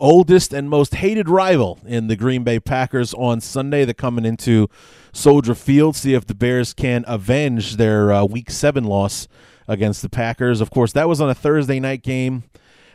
oldest 0.00 0.52
and 0.52 0.68
most 0.68 0.96
hated 0.96 1.28
rival 1.28 1.78
in 1.86 2.08
the 2.08 2.16
Green 2.16 2.42
Bay 2.42 2.58
Packers 2.58 3.14
on 3.14 3.40
Sunday. 3.40 3.84
They're 3.84 3.94
coming 3.94 4.24
into 4.24 4.68
Soldier 5.12 5.54
Field. 5.54 5.94
See 5.94 6.14
if 6.14 6.26
the 6.26 6.34
Bears 6.34 6.72
can 6.74 7.04
avenge 7.06 7.76
their 7.76 8.12
uh, 8.12 8.24
Week 8.24 8.50
Seven 8.50 8.84
loss 8.84 9.28
against 9.72 10.02
the 10.02 10.08
Packers. 10.08 10.60
Of 10.60 10.70
course, 10.70 10.92
that 10.92 11.08
was 11.08 11.20
on 11.20 11.30
a 11.30 11.34
Thursday 11.34 11.80
night 11.80 12.02
game. 12.02 12.44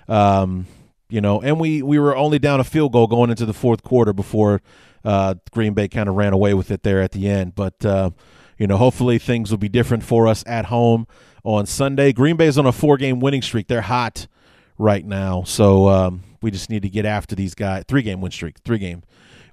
Um, 0.07 0.67
you 1.09 1.21
know, 1.21 1.41
and 1.41 1.59
we 1.59 1.81
we 1.81 1.99
were 1.99 2.15
only 2.15 2.39
down 2.39 2.59
a 2.59 2.63
field 2.63 2.93
goal 2.93 3.07
going 3.07 3.29
into 3.29 3.45
the 3.45 3.53
fourth 3.53 3.83
quarter 3.83 4.13
before 4.13 4.61
uh, 5.03 5.35
Green 5.51 5.73
Bay 5.73 5.87
kind 5.87 6.07
of 6.07 6.15
ran 6.15 6.33
away 6.33 6.53
with 6.53 6.69
it 6.71 6.83
there 6.83 7.01
at 7.01 7.11
the 7.11 7.27
end. 7.27 7.55
But 7.55 7.85
uh, 7.85 8.11
you 8.57 8.67
know, 8.67 8.77
hopefully 8.77 9.17
things 9.17 9.51
will 9.51 9.57
be 9.57 9.69
different 9.69 10.03
for 10.03 10.27
us 10.27 10.43
at 10.47 10.65
home 10.65 11.07
on 11.43 11.65
Sunday. 11.65 12.13
Green 12.13 12.35
Bay's 12.35 12.57
on 12.57 12.65
a 12.65 12.71
four-game 12.71 13.19
winning 13.19 13.41
streak. 13.41 13.67
They're 13.67 13.81
hot 13.81 14.27
right 14.77 15.05
now, 15.05 15.43
so 15.43 15.87
um, 15.87 16.23
we 16.41 16.51
just 16.51 16.69
need 16.69 16.83
to 16.83 16.89
get 16.89 17.05
after 17.05 17.35
these 17.35 17.55
guys. 17.55 17.85
Three-game 17.87 18.21
win 18.21 18.31
streak, 18.31 18.59
three-game 18.65 19.03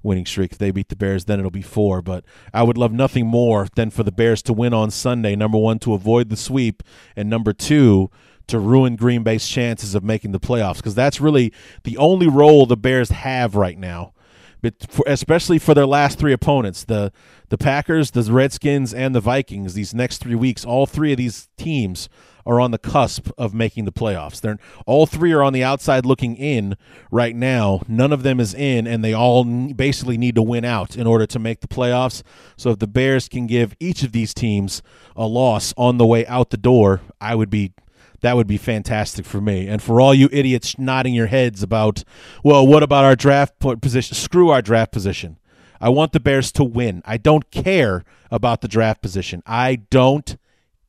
winning 0.05 0.25
streak. 0.25 0.53
If 0.53 0.57
they 0.57 0.71
beat 0.71 0.89
the 0.89 0.95
Bears, 0.95 1.25
then 1.25 1.39
it'll 1.39 1.51
be 1.51 1.61
four. 1.61 2.01
But 2.01 2.23
I 2.53 2.63
would 2.63 2.77
love 2.77 2.93
nothing 2.93 3.27
more 3.27 3.67
than 3.75 3.89
for 3.89 4.03
the 4.03 4.11
Bears 4.11 4.41
to 4.43 4.53
win 4.53 4.73
on 4.73 4.91
Sunday. 4.91 5.35
Number 5.35 5.57
one, 5.57 5.79
to 5.79 5.93
avoid 5.93 6.29
the 6.29 6.37
sweep, 6.37 6.83
and 7.15 7.29
number 7.29 7.51
two 7.51 8.09
to 8.47 8.59
ruin 8.59 8.95
Green 8.95 9.23
Bay's 9.23 9.47
chances 9.47 9.95
of 9.95 10.03
making 10.03 10.31
the 10.31 10.39
playoffs 10.39 10.77
because 10.77 10.95
that's 10.95 11.19
really 11.19 11.51
the 11.83 11.97
only 11.97 12.27
role 12.27 12.65
the 12.65 12.77
Bears 12.77 13.09
have 13.09 13.55
right 13.55 13.77
now. 13.77 14.13
But 14.61 14.75
for, 14.89 15.03
especially 15.07 15.59
for 15.59 15.73
their 15.73 15.85
last 15.85 16.17
three 16.17 16.33
opponents, 16.33 16.83
the 16.83 17.11
the 17.49 17.57
Packers, 17.57 18.11
the 18.11 18.23
Redskins, 18.23 18.93
and 18.93 19.13
the 19.13 19.19
Vikings. 19.19 19.73
These 19.73 19.93
next 19.93 20.17
three 20.19 20.35
weeks, 20.35 20.65
all 20.65 20.85
three 20.85 21.11
of 21.11 21.17
these 21.17 21.49
teams 21.57 22.09
are 22.45 22.59
on 22.59 22.71
the 22.71 22.77
cusp 22.77 23.29
of 23.37 23.53
making 23.53 23.85
the 23.85 23.91
playoffs. 23.91 24.39
They're 24.39 24.57
all 24.85 25.05
three 25.05 25.31
are 25.31 25.43
on 25.43 25.53
the 25.53 25.63
outside 25.63 26.05
looking 26.05 26.35
in 26.35 26.77
right 27.11 27.35
now. 27.35 27.81
None 27.87 28.13
of 28.13 28.23
them 28.23 28.39
is 28.39 28.53
in, 28.53 28.87
and 28.87 29.03
they 29.03 29.13
all 29.13 29.43
basically 29.43 30.17
need 30.17 30.35
to 30.35 30.41
win 30.41 30.65
out 30.65 30.95
in 30.95 31.07
order 31.07 31.25
to 31.25 31.39
make 31.39 31.61
the 31.61 31.67
playoffs. 31.67 32.23
So 32.57 32.71
if 32.71 32.79
the 32.79 32.87
Bears 32.87 33.27
can 33.27 33.47
give 33.47 33.75
each 33.79 34.03
of 34.03 34.11
these 34.11 34.33
teams 34.33 34.81
a 35.15 35.25
loss 35.25 35.73
on 35.77 35.97
the 35.97 36.05
way 36.05 36.25
out 36.27 36.49
the 36.49 36.57
door, 36.57 37.01
I 37.19 37.35
would 37.35 37.49
be 37.49 37.73
that 38.21 38.35
would 38.35 38.47
be 38.47 38.57
fantastic 38.57 39.23
for 39.25 39.39
me. 39.39 39.67
And 39.67 39.83
for 39.83 40.01
all 40.01 40.13
you 40.13 40.29
idiots 40.31 40.79
nodding 40.79 41.13
your 41.13 41.27
heads 41.27 41.61
about, 41.61 42.03
well, 42.43 42.65
what 42.65 42.81
about 42.81 43.03
our 43.03 43.15
draft 43.15 43.59
position? 43.59 44.15
Screw 44.15 44.49
our 44.49 44.63
draft 44.63 44.91
position. 44.91 45.37
I 45.79 45.89
want 45.89 46.11
the 46.11 46.19
Bears 46.19 46.51
to 46.53 46.63
win. 46.63 47.03
I 47.05 47.17
don't 47.17 47.51
care 47.51 48.03
about 48.31 48.61
the 48.61 48.67
draft 48.67 49.01
position. 49.01 49.43
I 49.45 49.75
don't 49.75 50.37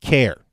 care. 0.01 0.46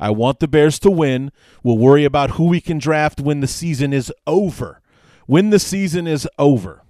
I 0.00 0.10
want 0.10 0.40
the 0.40 0.48
Bears 0.48 0.78
to 0.80 0.90
win. 0.90 1.32
We'll 1.62 1.78
worry 1.78 2.04
about 2.04 2.32
who 2.32 2.46
we 2.46 2.60
can 2.60 2.78
draft 2.78 3.20
when 3.20 3.40
the 3.40 3.46
season 3.46 3.92
is 3.92 4.12
over. 4.26 4.80
When 5.26 5.50
the 5.50 5.58
season 5.58 6.06
is 6.06 6.28
over. 6.38 6.82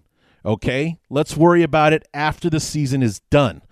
Okay? 0.44 0.98
Let's 1.10 1.36
worry 1.36 1.62
about 1.62 1.92
it 1.92 2.06
after 2.12 2.48
the 2.48 2.60
season 2.60 3.02
is 3.02 3.20
done. 3.30 3.62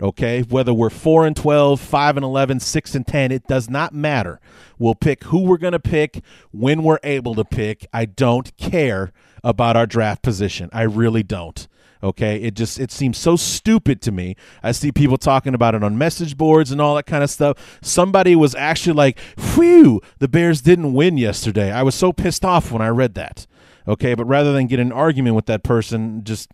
Okay, 0.00 0.42
whether 0.42 0.72
we're 0.72 0.90
4 0.90 1.26
and 1.26 1.34
12, 1.34 1.80
5 1.80 2.16
and 2.18 2.24
11, 2.24 2.60
6 2.60 2.94
and 2.94 3.04
10, 3.04 3.32
it 3.32 3.48
does 3.48 3.68
not 3.68 3.92
matter. 3.92 4.38
We'll 4.78 4.94
pick 4.94 5.24
who 5.24 5.40
we're 5.40 5.58
going 5.58 5.72
to 5.72 5.80
pick 5.80 6.22
when 6.52 6.84
we're 6.84 7.00
able 7.02 7.34
to 7.34 7.44
pick. 7.44 7.84
I 7.92 8.04
don't 8.04 8.56
care 8.56 9.12
about 9.42 9.76
our 9.76 9.86
draft 9.86 10.22
position. 10.22 10.70
I 10.72 10.82
really 10.82 11.24
don't. 11.24 11.66
Okay, 12.02 12.36
it 12.36 12.54
just 12.54 12.78
it 12.78 12.92
seems 12.92 13.18
so 13.18 13.34
stupid 13.36 14.00
to 14.02 14.12
me. 14.12 14.36
I 14.62 14.72
see 14.72 14.92
people 14.92 15.18
talking 15.18 15.54
about 15.54 15.74
it 15.74 15.82
on 15.82 15.98
message 15.98 16.36
boards 16.36 16.70
and 16.70 16.80
all 16.80 16.94
that 16.94 17.06
kind 17.06 17.24
of 17.24 17.30
stuff. 17.30 17.78
Somebody 17.82 18.36
was 18.36 18.54
actually 18.54 18.92
like, 18.94 19.18
"Phew, 19.36 20.00
the 20.18 20.28
Bears 20.28 20.60
didn't 20.60 20.92
win 20.92 21.18
yesterday." 21.18 21.72
I 21.72 21.82
was 21.82 21.94
so 21.94 22.12
pissed 22.12 22.44
off 22.44 22.70
when 22.70 22.82
I 22.82 22.88
read 22.88 23.14
that. 23.14 23.46
Okay, 23.88 24.14
but 24.14 24.26
rather 24.26 24.52
than 24.52 24.66
get 24.66 24.78
an 24.78 24.92
argument 24.92 25.34
with 25.34 25.46
that 25.46 25.64
person, 25.64 26.22
just 26.22 26.50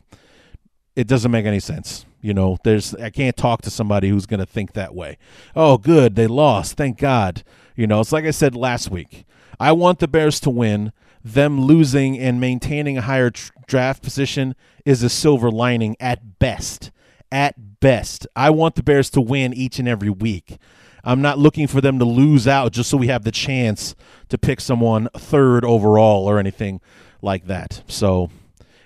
it 0.96 1.06
doesn't 1.06 1.30
make 1.30 1.44
any 1.44 1.60
sense. 1.60 2.06
You 2.22 2.32
know, 2.32 2.56
there's 2.64 2.94
I 2.94 3.10
can't 3.10 3.36
talk 3.36 3.60
to 3.62 3.70
somebody 3.70 4.08
who's 4.08 4.24
going 4.24 4.40
to 4.40 4.46
think 4.46 4.72
that 4.72 4.94
way. 4.94 5.18
Oh, 5.54 5.76
good, 5.76 6.14
they 6.14 6.26
lost. 6.26 6.76
Thank 6.76 6.98
God. 6.98 7.42
You 7.76 7.86
know, 7.86 8.00
it's 8.00 8.12
like 8.12 8.24
I 8.24 8.30
said 8.30 8.54
last 8.56 8.90
week. 8.90 9.26
I 9.60 9.72
want 9.72 9.98
the 9.98 10.08
Bears 10.08 10.40
to 10.40 10.50
win. 10.50 10.92
Them 11.24 11.62
losing 11.62 12.18
and 12.18 12.38
maintaining 12.38 12.98
a 12.98 13.02
higher 13.02 13.30
tr- 13.30 13.50
draft 13.66 14.02
position 14.02 14.54
is 14.84 15.02
a 15.02 15.08
silver 15.08 15.50
lining 15.50 15.96
at 15.98 16.38
best. 16.38 16.90
At 17.32 17.80
best. 17.80 18.26
I 18.36 18.50
want 18.50 18.74
the 18.74 18.82
Bears 18.82 19.08
to 19.10 19.20
win 19.20 19.54
each 19.54 19.78
and 19.78 19.88
every 19.88 20.10
week. 20.10 20.58
I'm 21.02 21.22
not 21.22 21.38
looking 21.38 21.66
for 21.66 21.80
them 21.80 21.98
to 21.98 22.04
lose 22.04 22.46
out 22.46 22.72
just 22.72 22.90
so 22.90 22.96
we 22.96 23.08
have 23.08 23.24
the 23.24 23.32
chance 23.32 23.94
to 24.28 24.38
pick 24.38 24.60
someone 24.60 25.08
third 25.16 25.64
overall 25.64 26.28
or 26.28 26.38
anything 26.38 26.80
like 27.22 27.46
that. 27.46 27.82
So 27.88 28.30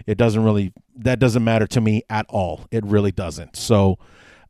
it 0.07 0.16
doesn't 0.16 0.43
really 0.43 0.72
that 0.97 1.20
doesn't 1.20 1.45
matter 1.45 1.66
to 1.68 1.80
me 1.80 2.03
at 2.11 2.26
all. 2.28 2.66
It 2.70 2.84
really 2.84 3.12
doesn't. 3.12 3.57
So 3.57 3.99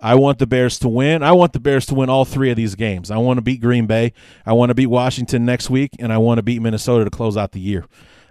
I 0.00 0.14
want 0.14 0.38
the 0.38 0.46
Bears 0.46 0.78
to 0.80 0.88
win. 0.88 1.22
I 1.22 1.32
want 1.32 1.52
the 1.52 1.60
Bears 1.60 1.86
to 1.86 1.94
win 1.94 2.08
all 2.08 2.24
three 2.24 2.50
of 2.50 2.56
these 2.56 2.74
games. 2.74 3.10
I 3.10 3.16
want 3.16 3.38
to 3.38 3.42
beat 3.42 3.60
Green 3.60 3.86
Bay. 3.86 4.12
I 4.46 4.52
want 4.52 4.70
to 4.70 4.74
beat 4.74 4.86
Washington 4.86 5.44
next 5.44 5.70
week, 5.70 5.90
and 5.98 6.12
I 6.12 6.18
want 6.18 6.38
to 6.38 6.42
beat 6.42 6.62
Minnesota 6.62 7.04
to 7.04 7.10
close 7.10 7.36
out 7.36 7.52
the 7.52 7.60
year. 7.60 7.84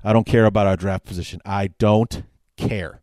I 0.04 0.14
don't 0.14 0.26
care 0.26 0.46
about 0.46 0.68
our 0.68 0.78
draft 0.78 1.06
position. 1.06 1.42
I 1.46 1.68
don't 1.80 2.24
care. 2.56 3.02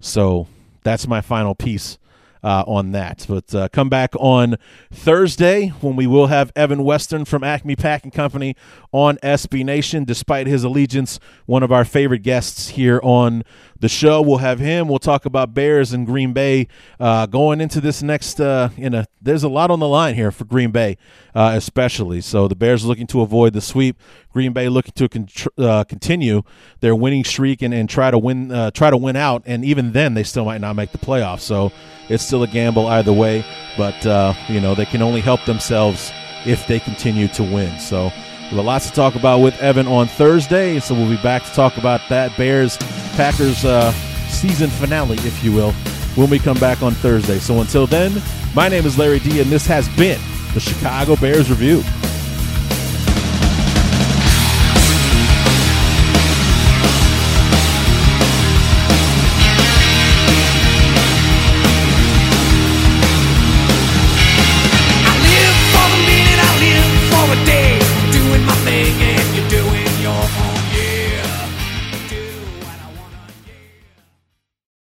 So 0.00 0.46
that's 0.82 1.06
my 1.06 1.20
final 1.20 1.54
piece 1.54 1.98
uh, 2.42 2.64
on 2.66 2.92
that. 2.92 3.26
But 3.28 3.54
uh, 3.54 3.68
come 3.68 3.88
back 3.88 4.14
on 4.16 4.56
Thursday 4.92 5.68
when 5.80 5.96
we 5.96 6.06
will 6.06 6.28
have 6.28 6.52
Evan 6.56 6.84
Western 6.84 7.24
from 7.24 7.44
Acme 7.44 7.76
Packing 7.76 8.10
Company 8.10 8.56
on 8.92 9.16
SB 9.18 9.64
Nation. 9.64 10.04
Despite 10.04 10.46
his 10.46 10.64
allegiance, 10.64 11.20
one 11.46 11.62
of 11.62 11.72
our 11.72 11.84
favorite 11.84 12.22
guests 12.22 12.68
here 12.70 13.00
on 13.02 13.44
the 13.80 13.88
show. 13.88 14.20
We'll 14.20 14.38
have 14.38 14.58
him. 14.58 14.88
We'll 14.88 14.98
talk 14.98 15.24
about 15.24 15.54
Bears 15.54 15.92
and 15.92 16.06
Green 16.06 16.32
Bay 16.32 16.68
uh, 16.98 17.26
going 17.26 17.60
into 17.60 17.80
this 17.80 18.02
next. 18.02 18.40
Uh, 18.40 18.70
in 18.76 18.94
a, 18.94 19.06
there's 19.20 19.42
a 19.42 19.48
lot 19.48 19.70
on 19.70 19.78
the 19.78 19.88
line 19.88 20.14
here 20.14 20.30
for 20.30 20.44
Green 20.44 20.70
Bay, 20.70 20.96
uh, 21.34 21.52
especially. 21.54 22.20
So 22.20 22.48
the 22.48 22.56
Bears 22.56 22.84
looking 22.84 23.06
to 23.08 23.20
avoid 23.20 23.52
the 23.52 23.60
sweep. 23.60 24.00
Green 24.32 24.52
Bay 24.52 24.68
looking 24.68 24.92
to 24.92 25.08
con- 25.08 25.28
uh, 25.58 25.84
continue 25.84 26.42
their 26.80 26.94
winning 26.94 27.24
streak 27.24 27.62
and, 27.62 27.72
and 27.72 27.88
try 27.88 28.10
to 28.10 28.18
win 28.18 28.50
uh, 28.52 28.70
try 28.70 28.90
to 28.90 28.96
win 28.96 29.16
out. 29.16 29.42
And 29.46 29.64
even 29.64 29.92
then, 29.92 30.14
they 30.14 30.24
still 30.24 30.44
might 30.44 30.60
not 30.60 30.74
make 30.74 30.92
the 30.92 30.98
playoffs. 30.98 31.40
So 31.40 31.72
it's 32.08 32.24
still 32.24 32.42
a 32.42 32.48
gamble 32.48 32.86
either 32.86 33.12
way. 33.12 33.44
But 33.76 34.04
uh, 34.06 34.34
you 34.48 34.60
know 34.60 34.74
they 34.74 34.86
can 34.86 35.02
only 35.02 35.20
help 35.20 35.44
themselves 35.44 36.12
if 36.44 36.66
they 36.66 36.80
continue 36.80 37.28
to 37.28 37.42
win. 37.42 37.78
So. 37.78 38.10
We 38.50 38.56
have 38.56 38.64
lots 38.64 38.86
to 38.88 38.92
talk 38.92 39.14
about 39.14 39.40
with 39.40 39.60
Evan 39.60 39.86
on 39.86 40.06
Thursday, 40.06 40.80
so 40.80 40.94
we'll 40.94 41.10
be 41.10 41.22
back 41.22 41.44
to 41.44 41.50
talk 41.50 41.76
about 41.76 42.00
that 42.08 42.34
Bears 42.38 42.78
Packers 43.14 43.62
uh, 43.62 43.92
season 44.30 44.70
finale, 44.70 45.18
if 45.18 45.44
you 45.44 45.52
will, 45.52 45.72
when 46.14 46.30
we 46.30 46.38
come 46.38 46.58
back 46.58 46.82
on 46.82 46.94
Thursday. 46.94 47.38
So 47.40 47.60
until 47.60 47.86
then, 47.86 48.22
my 48.54 48.68
name 48.68 48.86
is 48.86 48.96
Larry 48.96 49.18
D, 49.18 49.42
and 49.42 49.50
this 49.50 49.66
has 49.66 49.86
been 49.96 50.18
the 50.54 50.60
Chicago 50.60 51.14
Bears 51.16 51.50
Review. 51.50 51.82